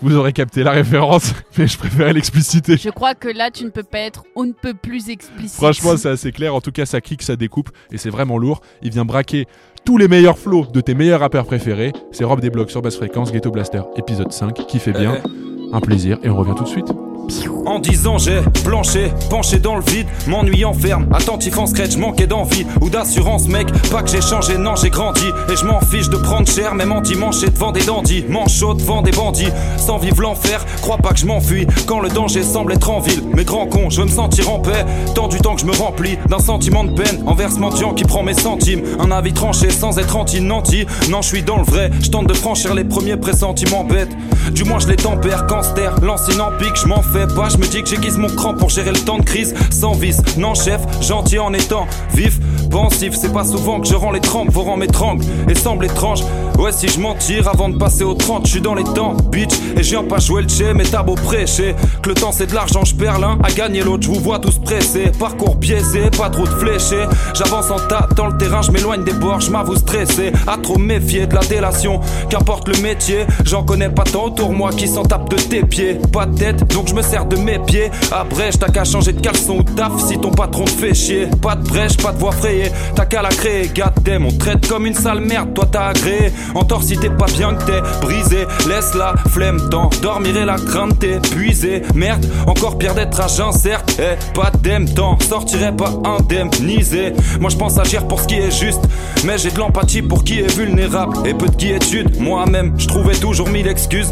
Vous 0.00 0.16
aurez 0.16 0.32
capté 0.32 0.64
la 0.64 0.72
référence, 0.72 1.32
mais 1.58 1.68
je 1.68 1.78
préférais 1.78 2.12
l'expliciter. 2.12 2.76
Je 2.76 2.90
crois 2.90 3.14
que 3.14 3.28
là, 3.28 3.52
tu 3.52 3.64
ne 3.64 3.70
peux 3.70 3.84
pas 3.84 4.00
être 4.00 4.24
on 4.34 4.44
ne 4.44 4.52
peut 4.52 4.74
plus 4.74 5.10
explicite. 5.10 5.54
Franchement, 5.54 5.96
c'est 5.96 6.08
assez 6.08 6.32
clair. 6.32 6.54
En 6.54 6.60
tout 6.60 6.72
cas, 6.72 6.86
ça 6.86 7.00
kick, 7.00 7.22
ça 7.22 7.36
découpe 7.36 7.70
et 7.92 7.98
c'est 7.98 8.10
vraiment 8.10 8.36
lourd. 8.36 8.62
Il 8.82 8.90
vient 8.90 9.04
braquer 9.04 9.46
tous 9.84 9.98
les 9.98 10.08
meilleurs 10.08 10.38
flows 10.38 10.66
de 10.66 10.80
tes 10.80 10.94
meilleurs 10.94 11.20
rappeurs 11.20 11.46
préférés. 11.46 11.92
C'est 12.10 12.24
Rob 12.24 12.40
des 12.40 12.50
Blocs 12.50 12.70
sur 12.70 12.82
basse 12.82 12.96
fréquence, 12.96 13.32
Ghetto 13.32 13.50
Blaster, 13.50 13.82
épisode 13.96 14.32
5, 14.32 14.66
qui 14.66 14.78
fait 14.80 14.92
bien. 14.92 15.18
Un 15.72 15.80
plaisir 15.80 16.18
et 16.22 16.28
on 16.28 16.36
revient 16.36 16.54
tout 16.54 16.64
de 16.64 16.68
suite. 16.68 16.92
En 17.64 17.78
dix 17.78 18.06
ans 18.06 18.18
j'ai 18.18 18.40
planché, 18.64 19.12
penché 19.30 19.58
dans 19.58 19.76
le 19.76 19.82
vide, 19.82 20.06
m'ennuyant 20.26 20.72
ferme, 20.72 21.06
attentif 21.14 21.56
en 21.58 21.66
scratch, 21.66 21.96
manquais 21.96 22.26
d'envie 22.26 22.66
ou 22.80 22.90
d'assurance 22.90 23.46
mec, 23.48 23.68
pas 23.90 24.02
que 24.02 24.10
j'ai 24.10 24.20
changé, 24.20 24.58
non 24.58 24.74
j'ai 24.76 24.90
grandi 24.90 25.26
et 25.48 25.56
je 25.56 25.64
m'en 25.64 25.80
fiche 25.80 26.08
de 26.08 26.16
prendre 26.16 26.48
cher, 26.48 26.74
même 26.74 26.92
anti-manché 26.92 27.48
devant 27.48 27.70
des 27.70 27.82
dandys, 27.82 28.24
manchot 28.28 28.74
devant 28.74 29.02
des 29.02 29.12
bandits, 29.12 29.50
sans 29.76 29.98
vivre 29.98 30.20
l'enfer, 30.20 30.64
crois 30.80 30.98
pas 30.98 31.10
que 31.10 31.20
je 31.20 31.26
m'enfuis 31.26 31.66
quand 31.86 32.00
le 32.00 32.08
danger 32.08 32.42
semble 32.42 32.72
être 32.72 32.90
en 32.90 33.00
ville, 33.00 33.22
mais 33.34 33.44
grand 33.44 33.66
con, 33.66 33.88
je 33.88 34.00
veux 34.00 34.06
me 34.06 34.12
sentir 34.12 34.50
en 34.50 34.58
paix, 34.58 34.84
tant 35.14 35.28
du 35.28 35.38
temps 35.38 35.54
que 35.54 35.60
je 35.60 35.66
me 35.66 35.72
remplis 35.72 36.18
d'un 36.28 36.40
sentiment 36.40 36.84
de 36.84 36.92
peine 36.92 37.22
envers 37.26 37.52
ce 37.52 37.58
mendiant 37.58 37.94
qui 37.94 38.04
prend 38.04 38.22
mes 38.22 38.34
centimes, 38.34 38.82
un 38.98 39.10
avis 39.12 39.32
tranché 39.32 39.70
sans 39.70 39.98
être 39.98 40.16
anti-nanti, 40.16 40.86
non 41.08 41.22
je 41.22 41.28
suis 41.28 41.42
dans 41.42 41.58
le 41.58 41.64
vrai, 41.64 41.90
je 42.02 42.10
tente 42.10 42.26
de 42.26 42.34
franchir 42.34 42.74
les 42.74 42.84
premiers 42.84 43.16
pressentiments 43.16 43.84
bêtes, 43.84 44.14
du 44.52 44.64
moins 44.64 44.80
je 44.80 44.88
les 44.88 44.96
tempère 44.96 45.46
l'ancien 46.02 46.40
en 46.40 46.50
pique, 46.58 46.76
je 46.76 46.86
m'en 46.86 47.02
je 47.12 47.58
me 47.58 47.66
dis 47.66 47.82
que 47.82 47.88
j'aiguise 47.88 48.16
mon 48.16 48.28
cran 48.28 48.54
pour 48.54 48.70
gérer 48.70 48.90
le 48.90 48.98
temps 48.98 49.18
de 49.18 49.24
crise 49.24 49.54
sans 49.70 49.92
vice. 49.92 50.22
Non, 50.38 50.54
chef, 50.54 50.80
gentil 51.02 51.38
en 51.38 51.52
étant 51.52 51.86
vif, 52.14 52.38
pensif. 52.70 53.14
C'est 53.14 53.32
pas 53.32 53.44
souvent 53.44 53.80
que 53.80 53.86
je 53.86 53.94
rends 53.94 54.12
les 54.12 54.20
trempes, 54.20 54.50
vos 54.50 54.62
rangs 54.62 54.76
m'étranglent 54.76 55.24
et 55.48 55.54
semble 55.54 55.84
étrange. 55.84 56.24
Ouais, 56.58 56.70
si 56.70 56.86
je 56.88 57.00
m'en 57.00 57.14
tire 57.14 57.48
avant 57.48 57.68
de 57.68 57.76
passer 57.76 58.04
aux 58.04 58.14
30, 58.14 58.46
je 58.46 58.52
suis 58.52 58.60
dans 58.60 58.74
les 58.74 58.84
temps, 58.84 59.14
bitch. 59.30 59.52
Et 59.76 59.82
je 59.82 59.90
viens 59.90 60.04
pas 60.04 60.18
jouer 60.18 60.42
le 60.42 60.48
chez, 60.48 60.72
mais 60.74 60.84
t'as 60.84 61.02
beau 61.02 61.14
prêcher. 61.14 61.74
Que 62.02 62.10
le 62.10 62.14
temps 62.14 62.30
c'est 62.30 62.46
de 62.46 62.54
l'argent, 62.54 62.84
je 62.84 62.94
perds 62.94 63.18
l'un 63.18 63.38
à 63.42 63.50
gagner 63.50 63.82
l'autre. 63.82 64.04
Je 64.04 64.08
vous 64.08 64.20
vois 64.20 64.38
tous 64.38 64.58
pressés, 64.58 65.10
parcours 65.18 65.56
biaisé, 65.56 66.10
pas 66.16 66.30
trop 66.30 66.44
de 66.44 66.50
fléchés. 66.50 67.04
J'avance 67.34 67.70
en 67.70 67.78
tas 67.88 68.06
dans 68.16 68.26
le 68.26 68.36
terrain, 68.36 68.62
je 68.62 68.70
m'éloigne 68.70 69.02
des 69.02 69.12
bords, 69.12 69.40
je 69.40 69.50
m'avoue 69.50 69.76
stressé. 69.76 70.32
À 70.46 70.56
trop 70.56 70.78
méfier 70.78 71.26
de 71.26 71.34
la 71.34 71.40
délation, 71.40 72.00
qu'importe 72.30 72.68
le 72.68 72.80
métier. 72.80 73.26
J'en 73.44 73.64
connais 73.64 73.88
pas 73.88 74.04
tant 74.04 74.26
autour 74.26 74.52
moi 74.52 74.70
qui 74.70 74.86
s'en 74.86 75.02
tapent 75.02 75.30
de 75.30 75.36
tes 75.36 75.64
pieds. 75.64 75.98
Pas 76.12 76.26
de 76.26 76.38
tête, 76.38 76.72
donc 76.72 76.88
je 76.88 76.94
me 76.94 77.02
sers 77.02 77.26
de 77.26 77.36
mes 77.36 77.58
pieds. 77.58 77.90
Après, 78.12 78.50
t'as 78.50 78.68
qu'à 78.68 78.84
changer 78.84 79.12
de 79.12 79.20
caleçon 79.20 79.58
ou 79.58 79.62
taf 79.62 79.92
si 80.06 80.18
ton 80.18 80.30
patron 80.30 80.64
te 80.64 80.70
fait 80.70 80.94
chier. 80.94 81.28
Pas 81.40 81.56
de 81.56 81.66
brèche, 81.66 81.96
pas 81.96 82.12
de 82.12 82.18
voix 82.18 82.32
frayée, 82.32 82.70
t'as 82.94 83.06
qu'à 83.06 83.22
la 83.22 83.30
créer. 83.30 83.68
Goddamn, 83.74 84.26
on 84.26 84.30
te 84.30 84.38
traite 84.38 84.68
comme 84.68 84.86
une 84.86 84.94
sale 84.94 85.20
merde, 85.20 85.54
toi 85.54 85.66
t'as 85.70 85.88
agréé. 85.88 86.32
Entor 86.54 86.82
si 86.82 86.96
t'es 86.96 87.10
pas 87.10 87.26
bien 87.26 87.54
que 87.54 87.64
t'es 87.64 87.80
brisé. 88.00 88.46
Laisse 88.68 88.94
la 88.94 89.14
flemme 89.30 89.68
t'en 89.70 89.90
dormir 90.00 90.36
et 90.36 90.44
la 90.44 90.56
crainte 90.56 90.98
t'es. 90.98 91.20
Merde, 91.94 92.26
encore 92.46 92.78
pire 92.78 92.94
d'être 92.94 93.28
jeun, 93.28 93.52
certes. 93.52 93.98
Eh, 93.98 94.16
pas 94.34 94.50
d'aime 94.50 94.88
t'en 94.88 95.18
sortirais 95.18 95.74
pas 95.74 95.92
indemnisé. 96.04 97.12
Moi 97.40 97.50
je 97.50 97.56
pense 97.56 97.78
agir 97.78 98.06
pour 98.06 98.20
ce 98.20 98.28
qui 98.28 98.36
est 98.36 98.50
juste, 98.50 98.82
mais 99.24 99.38
j'ai 99.38 99.50
de 99.50 99.58
l'empathie 99.58 100.02
pour 100.02 100.24
qui 100.24 100.40
est 100.40 100.56
vulnérable. 100.56 101.26
Et 101.26 101.34
peu 101.34 101.46
de 101.46 101.56
quiétude, 101.56 102.20
moi-même, 102.20 102.74
je 102.78 102.86
trouvais 102.86 103.14
toujours 103.14 103.48
mille 103.48 103.66
excuses. 103.66 104.10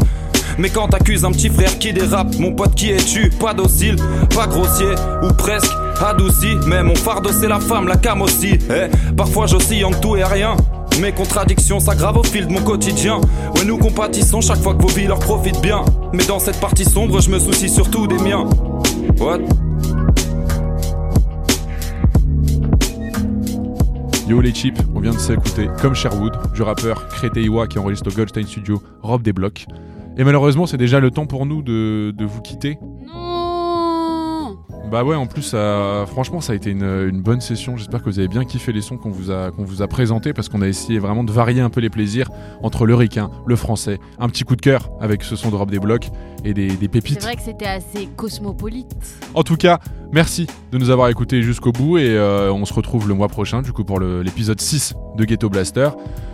Mais 0.57 0.69
quand 0.69 0.89
t'accuses 0.89 1.25
un 1.25 1.31
petit 1.31 1.49
frère 1.49 1.79
qui 1.79 1.93
dérape, 1.93 2.37
mon 2.37 2.51
pote 2.51 2.75
qui 2.75 2.91
est 2.91 3.05
tu, 3.05 3.29
pas 3.29 3.53
docile, 3.53 3.95
pas 4.35 4.47
grossier, 4.47 4.93
ou 5.23 5.33
presque 5.33 5.71
adouci. 6.03 6.57
Mais 6.67 6.83
mon 6.83 6.95
fardeau 6.95 7.31
c'est 7.31 7.47
la 7.47 7.59
femme, 7.59 7.87
la 7.87 7.97
cam 7.97 8.21
aussi. 8.21 8.57
Eh, 8.69 9.13
parfois 9.15 9.47
j'oscille 9.47 9.85
en 9.85 9.91
tout 9.91 10.15
et 10.15 10.23
rien. 10.23 10.55
Mes 10.99 11.11
contradictions 11.13 11.79
s'aggravent 11.79 12.17
au 12.17 12.23
fil 12.23 12.47
de 12.47 12.51
mon 12.53 12.61
quotidien. 12.61 13.19
Ouais, 13.55 13.65
nous 13.65 13.77
compatissons 13.77 14.41
chaque 14.41 14.59
fois 14.59 14.75
que 14.75 14.81
vos 14.81 14.89
vies 14.89 15.07
leur 15.07 15.19
profitent 15.19 15.61
bien. 15.61 15.83
Mais 16.13 16.25
dans 16.25 16.39
cette 16.39 16.59
partie 16.59 16.85
sombre, 16.85 17.21
je 17.21 17.29
me 17.29 17.39
soucie 17.39 17.69
surtout 17.69 18.07
des 18.07 18.17
miens. 18.19 18.47
What? 19.19 19.39
Yo 24.27 24.39
les 24.39 24.53
chips, 24.53 24.79
on 24.95 24.99
vient 24.99 25.11
de 25.11 25.17
s'écouter 25.17 25.69
comme 25.81 25.95
Sherwood, 25.95 26.33
du 26.53 26.61
rappeur 26.61 27.07
Crété 27.09 27.41
Iwa 27.41 27.67
qui 27.67 27.79
enregistre 27.79 28.09
au 28.11 28.15
Goldstein 28.15 28.45
Studio, 28.45 28.81
Rob 29.01 29.21
des 29.23 29.33
Blocs. 29.33 29.65
Et 30.17 30.23
malheureusement, 30.23 30.65
c'est 30.65 30.77
déjà 30.77 30.99
le 30.99 31.09
temps 31.09 31.25
pour 31.25 31.45
nous 31.45 31.61
de, 31.61 32.13
de 32.15 32.25
vous 32.25 32.41
quitter. 32.41 32.77
Bah 34.91 35.05
ouais, 35.05 35.15
en 35.15 35.25
plus, 35.25 35.41
ça- 35.43 36.03
franchement, 36.07 36.41
ça 36.41 36.51
a 36.51 36.55
été 36.57 36.69
une, 36.69 36.83
une 36.83 37.21
bonne 37.21 37.39
session. 37.39 37.77
J'espère 37.77 38.01
que 38.03 38.09
vous 38.09 38.19
avez 38.19 38.27
bien 38.27 38.43
kiffé 38.43 38.73
les 38.73 38.81
sons 38.81 38.97
qu'on 38.97 39.09
vous 39.09 39.31
a, 39.31 39.49
qu'on 39.51 39.63
vous 39.63 39.81
a 39.81 39.87
présentés 39.87 40.33
parce 40.33 40.49
qu'on 40.49 40.61
a 40.61 40.67
essayé 40.67 40.99
vraiment 40.99 41.23
de 41.23 41.31
varier 41.31 41.61
un 41.61 41.69
peu 41.69 41.79
les 41.79 41.89
plaisirs 41.89 42.29
entre 42.61 42.85
le 42.85 42.93
ricain, 42.93 43.31
le 43.45 43.55
français, 43.55 43.99
un 44.19 44.27
petit 44.27 44.43
coup 44.43 44.57
de 44.57 44.61
cœur 44.61 44.89
avec 44.99 45.23
ce 45.23 45.37
son 45.37 45.49
de 45.49 45.55
Rob 45.55 45.71
des 45.71 45.79
Blocs 45.79 46.09
et 46.43 46.53
des, 46.53 46.67
des 46.67 46.75
C'est 46.81 46.87
pépites. 46.89 47.23
vrai 47.23 47.37
que 47.37 47.41
c'était 47.41 47.67
assez 47.67 48.09
cosmopolite. 48.17 48.91
En 49.33 49.43
tout 49.43 49.55
cas, 49.55 49.79
merci 50.11 50.45
de 50.73 50.77
nous 50.77 50.89
avoir 50.89 51.07
écoutés 51.07 51.41
jusqu'au 51.41 51.71
bout 51.71 51.97
et 51.97 52.09
euh, 52.09 52.51
on 52.51 52.65
se 52.65 52.73
retrouve 52.73 53.07
le 53.07 53.13
mois 53.13 53.29
prochain, 53.29 53.61
du 53.61 53.71
coup, 53.71 53.85
pour 53.85 54.01
l'épisode 54.01 54.59
6 54.59 54.93
de 55.17 55.23
Ghetto 55.23 55.49
Blaster. 55.49 55.89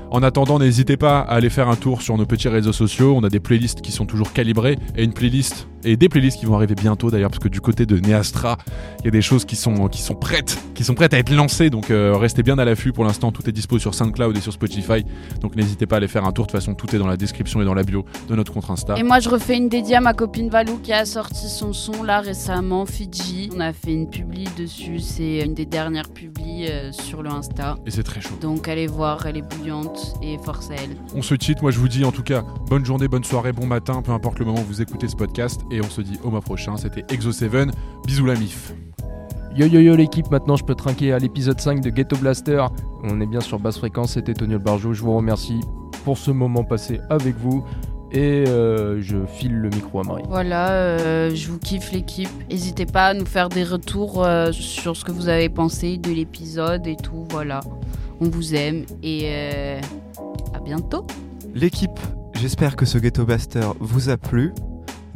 En 0.09 0.23
attendant, 0.23 0.57
n'hésitez 0.57 0.95
pas 0.97 1.19
à 1.19 1.33
aller 1.35 1.49
faire 1.49 1.67
un 1.69 1.75
tour 1.75 2.01
sur 2.01 2.17
nos 2.17 2.25
petits 2.25 2.47
réseaux 2.47 2.71
sociaux. 2.73 3.13
On 3.15 3.23
a 3.25 3.29
des 3.29 3.41
playlists 3.41 3.81
qui 3.81 3.91
sont 3.91 4.05
toujours 4.05 4.31
calibrées 4.31 4.79
et 4.95 5.03
une 5.03 5.11
playlist 5.13 5.67
et 5.87 5.97
des 5.97 6.09
playlists 6.09 6.39
qui 6.39 6.45
vont 6.45 6.55
arriver 6.55 6.75
bientôt 6.75 7.09
d'ailleurs 7.09 7.29
parce 7.29 7.39
que 7.39 7.47
du 7.47 7.61
côté 7.61 7.85
de 7.85 7.97
Neastra, 7.97 8.57
il 8.99 9.05
y 9.05 9.07
a 9.07 9.11
des 9.11 9.21
choses 9.21 9.45
qui 9.45 9.55
sont 9.55 9.87
qui 9.87 10.01
sont 10.01 10.15
prêtes, 10.15 10.57
qui 10.75 10.83
sont 10.83 10.93
prêtes 10.93 11.13
à 11.13 11.17
être 11.17 11.33
lancées. 11.33 11.69
Donc 11.69 11.89
euh, 11.91 12.15
restez 12.17 12.43
bien 12.43 12.57
à 12.59 12.65
l'affût. 12.65 12.91
Pour 12.91 13.05
l'instant, 13.05 13.31
tout 13.31 13.47
est 13.47 13.51
dispo 13.53 13.79
sur 13.79 13.93
SoundCloud 13.93 14.35
et 14.35 14.41
sur 14.41 14.51
Spotify. 14.51 15.05
Donc 15.41 15.55
n'hésitez 15.55 15.85
pas 15.85 15.95
à 15.95 15.97
aller 15.97 16.07
faire 16.07 16.25
un 16.25 16.31
tour. 16.31 16.45
De 16.45 16.51
toute 16.51 16.59
façon, 16.59 16.75
tout 16.75 16.93
est 16.95 16.99
dans 16.99 17.07
la 17.07 17.17
description 17.17 17.61
et 17.61 17.65
dans 17.65 17.73
la 17.73 17.83
bio 17.83 18.05
de 18.27 18.35
notre 18.35 18.51
compte 18.51 18.69
Insta. 18.69 18.97
Et 18.97 19.03
moi, 19.03 19.19
je 19.19 19.29
refais 19.29 19.55
une 19.55 19.69
dédiée 19.69 19.95
à 19.95 20.01
ma 20.01 20.13
copine 20.13 20.49
Valou 20.49 20.77
qui 20.79 20.91
a 20.91 21.05
sorti 21.05 21.47
son 21.47 21.71
son 21.71 22.03
là 22.03 22.19
récemment, 22.19 22.85
Fiji. 22.85 23.49
On 23.55 23.59
a 23.61 23.71
fait 23.71 23.93
une 23.93 24.09
publi 24.09 24.47
dessus. 24.57 24.99
C'est 24.99 25.45
une 25.45 25.53
des 25.53 25.65
dernières 25.65 26.09
publis 26.09 26.67
euh, 26.69 26.91
sur 26.91 27.23
le 27.23 27.29
Insta. 27.29 27.77
Et 27.85 27.91
c'est 27.91 28.03
très 28.03 28.19
chaud. 28.19 28.35
Donc 28.41 28.67
allez 28.67 28.87
voir, 28.87 29.25
elle 29.25 29.37
est 29.37 29.41
bouillante 29.55 30.15
et 30.21 30.37
force 30.43 30.69
à 30.69 30.75
elle. 30.75 30.97
On 31.15 31.21
se 31.21 31.35
cheat, 31.39 31.61
moi 31.61 31.71
je 31.71 31.79
vous 31.79 31.87
dis 31.87 32.03
en 32.03 32.11
tout 32.11 32.23
cas 32.23 32.43
bonne 32.69 32.85
journée, 32.85 33.07
bonne 33.07 33.23
soirée, 33.23 33.53
bon 33.53 33.65
matin, 33.65 34.01
peu 34.01 34.11
importe 34.11 34.39
le 34.39 34.45
moment 34.45 34.59
où 34.59 34.65
vous 34.65 34.81
écoutez 34.81 35.07
ce 35.07 35.15
podcast. 35.15 35.61
Et 35.71 35.76
on 35.81 35.89
se 35.89 36.01
dit 36.01 36.19
au 36.23 36.29
mois 36.29 36.41
prochain. 36.41 36.77
C'était 36.77 37.01
Exo7. 37.01 37.71
Bisous 38.05 38.25
la 38.25 38.35
mif. 38.35 38.73
Yo 39.55 39.65
yo 39.65 39.79
yo 39.79 39.95
l'équipe, 39.95 40.29
maintenant 40.29 40.55
je 40.55 40.63
peux 40.63 40.75
trinquer 40.75 41.13
à 41.13 41.19
l'épisode 41.19 41.59
5 41.59 41.81
de 41.81 41.89
Ghetto 41.89 42.15
Blaster. 42.17 42.63
On 43.03 43.19
est 43.21 43.25
bien 43.25 43.39
sur 43.39 43.59
basse 43.59 43.79
fréquence, 43.79 44.13
c'était 44.13 44.35
Tony 44.35 44.55
Barjo. 44.57 44.93
Je 44.93 45.01
vous 45.01 45.15
remercie 45.15 45.61
pour 46.05 46.17
ce 46.17 46.29
moment 46.29 46.63
passé 46.63 46.99
avec 47.09 47.35
vous. 47.37 47.65
Et 48.11 48.45
euh, 48.47 49.01
je 49.01 49.17
file 49.25 49.57
le 49.57 49.69
micro 49.69 49.99
à 49.99 50.03
Marie. 50.03 50.23
Voilà, 50.29 50.69
euh, 50.69 51.35
je 51.35 51.49
vous 51.49 51.59
kiffe 51.59 51.91
l'équipe. 51.91 52.29
N'hésitez 52.49 52.85
pas 52.85 53.07
à 53.07 53.13
nous 53.13 53.25
faire 53.25 53.49
des 53.49 53.63
retours 53.63 54.23
euh, 54.23 54.51
sur 54.51 54.95
ce 54.95 55.03
que 55.03 55.11
vous 55.11 55.27
avez 55.27 55.49
pensé 55.49 55.97
de 55.97 56.11
l'épisode 56.11 56.87
et 56.87 56.95
tout. 56.95 57.25
Voilà, 57.31 57.59
on 58.21 58.29
vous 58.29 58.55
aime 58.55 58.85
et 59.03 59.23
euh, 59.25 59.81
à 60.53 60.59
bientôt. 60.59 61.05
L'équipe, 61.53 61.99
j'espère 62.39 62.75
que 62.75 62.85
ce 62.85 62.97
Ghetto 62.97 63.25
Blaster 63.25 63.67
vous 63.79 64.09
a 64.09 64.17
plu. 64.17 64.53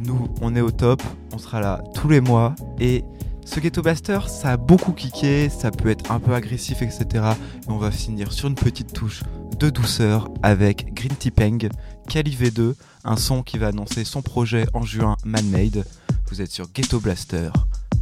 Nous, 0.04 0.28
on 0.40 0.56
est 0.56 0.60
au 0.60 0.70
top, 0.70 1.02
on 1.32 1.38
sera 1.38 1.60
là 1.60 1.82
tous 1.94 2.08
les 2.08 2.20
mois. 2.20 2.54
Et 2.80 3.04
ce 3.44 3.60
Ghetto 3.60 3.82
Blaster, 3.82 4.18
ça 4.26 4.52
a 4.52 4.56
beaucoup 4.56 4.92
kické, 4.92 5.48
ça 5.48 5.70
peut 5.70 5.90
être 5.90 6.10
un 6.10 6.18
peu 6.18 6.34
agressif, 6.34 6.82
etc. 6.82 7.06
Et 7.14 7.70
on 7.70 7.76
va 7.76 7.90
finir 7.90 8.32
sur 8.32 8.48
une 8.48 8.54
petite 8.54 8.92
touche 8.92 9.22
de 9.58 9.70
douceur 9.70 10.28
avec 10.42 10.92
Green 10.94 11.14
Tea 11.14 11.30
Peng, 11.30 11.68
Kali 12.08 12.34
V2, 12.34 12.74
un 13.04 13.16
son 13.16 13.42
qui 13.42 13.58
va 13.58 13.68
annoncer 13.68 14.04
son 14.04 14.22
projet 14.22 14.66
en 14.74 14.82
juin, 14.82 15.16
Man-Made. 15.24 15.84
Vous 16.30 16.40
êtes 16.40 16.50
sur 16.50 16.66
Ghetto 16.72 16.98
Blaster, 16.98 17.50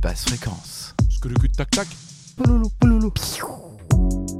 basse 0.01 0.25
fréquence. 0.25 0.95
Ce 1.09 1.19
que 1.19 1.29
le 1.29 1.35
cul 1.35 1.51
tac 1.51 1.71
tac. 1.71 1.89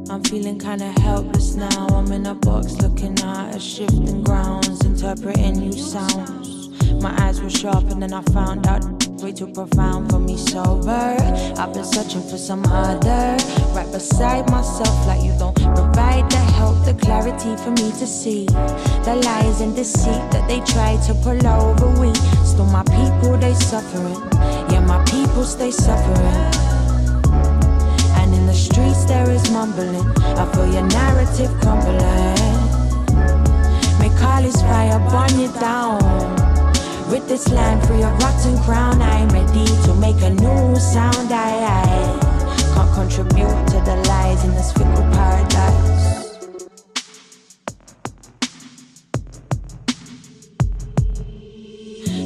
I'm 0.09 0.25
feeling 0.25 0.59
kinda 0.59 0.93
helpless 1.03 1.55
now. 1.55 1.87
I'm 1.91 2.11
in 2.13 2.27
a 2.27 2.35
box 2.35 2.81
looking 2.81 3.17
at 3.23 3.55
a 3.55 3.61
shifting 3.61 4.25
grounds, 4.25 4.85
interpreting 4.85 5.61
new 5.61 5.73
sounds. 5.73 6.60
My 7.01 7.15
eyes 7.23 7.41
were 7.41 7.51
sharp 7.51 7.91
and 7.91 8.03
then 8.03 8.13
I 8.13 8.23
found 8.33 8.67
out 8.67 8.85
way 9.23 9.33
too 9.33 9.47
profound 9.47 10.11
for 10.11 10.19
me 10.19 10.37
sober. 10.37 11.17
I've 11.57 11.73
been 11.73 11.85
searching 11.85 12.23
for 12.23 12.39
some 12.39 12.65
other 12.67 13.37
right 13.75 13.91
beside 13.93 14.51
myself, 14.51 15.07
like 15.07 15.23
you 15.23 15.35
don't 15.39 15.55
provide 15.55 16.31
the 16.31 16.39
help, 16.59 16.85
the 16.85 16.95
clarity 16.95 17.57
for 17.63 17.71
me 17.71 17.91
to 17.93 18.07
see 18.07 18.47
the 18.47 19.21
lies 19.25 19.61
and 19.61 19.75
deceit 19.77 20.31
that 20.33 20.47
they 20.49 20.61
try 20.61 20.97
to 21.07 21.15
pull 21.23 21.47
over. 21.47 22.01
We 22.01 22.15
still 22.45 22.67
my 22.67 22.83
people, 22.85 23.37
they 23.39 23.55
suffering. 23.55 24.21
Yeah, 24.71 24.81
my 24.87 25.05
people 25.05 25.45
stay 25.45 25.71
suffering. 25.71 26.41
And 28.19 28.35
in 28.35 28.47
the 28.47 28.55
streets 28.55 29.05
there 29.05 29.31
is 29.31 29.51
mumbling. 29.51 30.07
I 30.41 30.51
feel 30.53 30.67
your 30.73 30.87
narrative 30.87 31.51
crumbling. 31.61 32.51
Make 33.99 34.21
all 34.23 34.43
this 34.43 34.61
fire 34.63 34.99
burn 35.11 35.39
you 35.39 35.53
down. 35.61 36.40
Rid 37.11 37.23
this 37.23 37.49
land 37.49 37.85
for 37.89 37.95
your 37.95 38.13
rotten 38.19 38.57
crown. 38.63 39.03
I'm 39.03 39.29
ready 39.31 39.67
to 39.67 39.95
make 39.97 40.23
a 40.23 40.31
new 40.31 40.77
sound. 40.77 41.33
I, 41.33 41.67
I 41.67 42.73
can't 42.73 42.95
contribute 42.95 43.67
to 43.67 43.81
the 43.85 43.97
lies 44.07 44.45
in 44.45 44.51
this 44.53 44.73
fickle 44.73 45.03
paradise. 45.11 45.91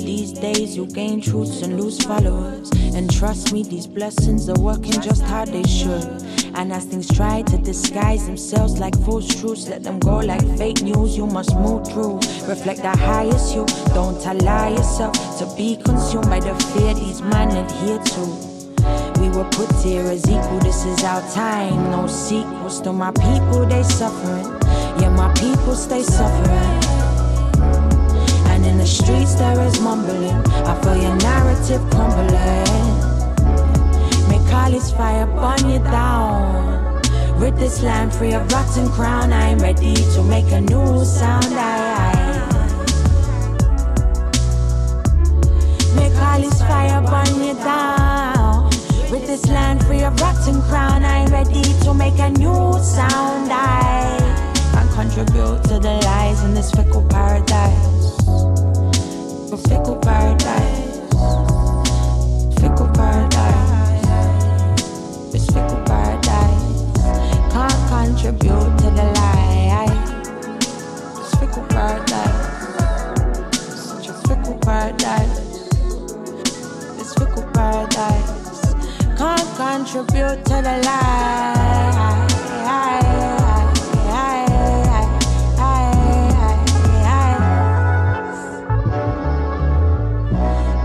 These 0.04 0.32
days 0.32 0.76
you 0.76 0.86
gain 0.88 1.22
truths 1.22 1.62
and 1.62 1.80
lose 1.80 2.04
followers. 2.04 2.70
And 2.94 3.10
trust 3.10 3.54
me, 3.54 3.62
these 3.62 3.86
blessings 3.86 4.50
are 4.50 4.60
working 4.60 5.00
just 5.00 5.22
how 5.22 5.46
they 5.46 5.62
should. 5.62 6.43
And 6.56 6.72
as 6.72 6.84
things 6.84 7.08
try 7.08 7.42
to 7.42 7.58
disguise 7.58 8.26
themselves 8.26 8.78
like 8.78 8.96
false 9.04 9.26
truths, 9.40 9.68
let 9.68 9.82
them 9.82 9.98
go 9.98 10.18
like 10.18 10.42
fake 10.56 10.82
news. 10.82 11.16
You 11.16 11.26
must 11.26 11.54
move 11.56 11.86
through, 11.86 12.16
reflect 12.48 12.82
the 12.82 12.96
highest 12.96 13.54
you. 13.54 13.66
Don't 13.92 14.24
allow 14.24 14.68
yourself 14.68 15.14
to 15.38 15.56
be 15.56 15.76
consumed 15.76 16.26
by 16.26 16.40
the 16.40 16.54
fear 16.72 16.94
these 16.94 17.20
men 17.22 17.50
adhere 17.50 17.98
to. 17.98 18.54
We 19.20 19.28
were 19.30 19.48
put 19.50 19.70
here 19.82 20.04
as 20.04 20.28
equal, 20.28 20.58
this 20.60 20.84
is 20.84 21.02
our 21.04 21.22
time. 21.32 21.90
No 21.90 22.06
sequels 22.06 22.80
to 22.82 22.92
my 22.92 23.10
people, 23.12 23.66
they 23.66 23.82
suffering. 23.82 24.46
Yeah, 25.00 25.10
my 25.10 25.32
people 25.34 25.74
stay 25.74 26.02
suffering. 26.02 26.84
And 28.52 28.64
in 28.64 28.78
the 28.78 28.86
streets 28.86 29.34
there 29.34 29.60
is 29.66 29.80
mumbling. 29.80 30.36
I 30.64 30.80
feel 30.82 30.96
your 30.96 31.16
narrative 31.16 31.82
crumbling. 31.90 33.13
This 34.70 34.90
fire 34.90 35.26
burn 35.26 35.70
you 35.70 35.78
down. 35.78 37.00
Rid 37.38 37.56
this 37.56 37.80
land 37.80 38.12
free 38.12 38.32
of 38.32 38.50
rotten 38.52 38.88
crown. 38.90 39.32
I'm 39.32 39.58
ready 39.58 39.94
to 39.94 40.22
make 40.24 40.50
a 40.50 40.60
new 40.60 41.04
sound. 41.04 41.46
I, 41.54 41.94
I. 41.96 42.14
Make 45.94 46.14
all 46.20 46.40
this 46.40 46.60
fire 46.62 47.00
burn 47.02 47.44
you 47.44 47.54
down. 47.54 48.68
Rid 49.12 49.22
this 49.28 49.46
land 49.46 49.84
free 49.86 50.02
of 50.02 50.20
rotten 50.20 50.60
crown. 50.62 51.04
I'm 51.04 51.30
ready 51.30 51.62
to 51.84 51.94
make 51.94 52.18
a 52.18 52.30
new 52.30 52.78
sound. 52.82 53.52
I 53.52 54.18
can 54.72 54.88
contribute 54.92 55.62
to 55.68 55.78
the 55.78 56.00
lies 56.04 56.42
in 56.42 56.52
this 56.52 56.72
fickle 56.72 57.06
paradise. 57.08 58.16
Fickle 59.68 59.96
paradise. 60.02 60.98
Fickle 62.60 62.88
paradise. 62.92 63.73
Contribute 68.04 68.78
to 68.78 68.88
the 68.98 69.06
lie. 69.16 69.88
This 71.16 71.34
fickle 71.36 71.64
paradise. 71.74 72.44
Such 73.88 74.08
a 74.08 74.12
fickle 74.28 74.58
paradise. 74.58 75.38
This 76.98 77.14
fickle 77.14 77.46
paradise. 77.54 78.74
Can't 79.16 79.50
contribute 79.56 80.44
to 80.50 80.56
the 80.66 80.76
lie. 80.84 81.54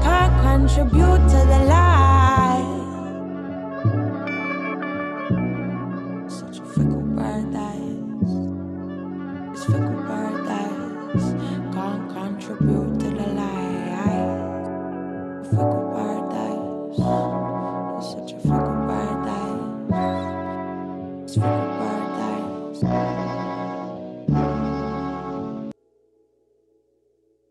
Can't 0.03 0.35
contribute 0.41 1.08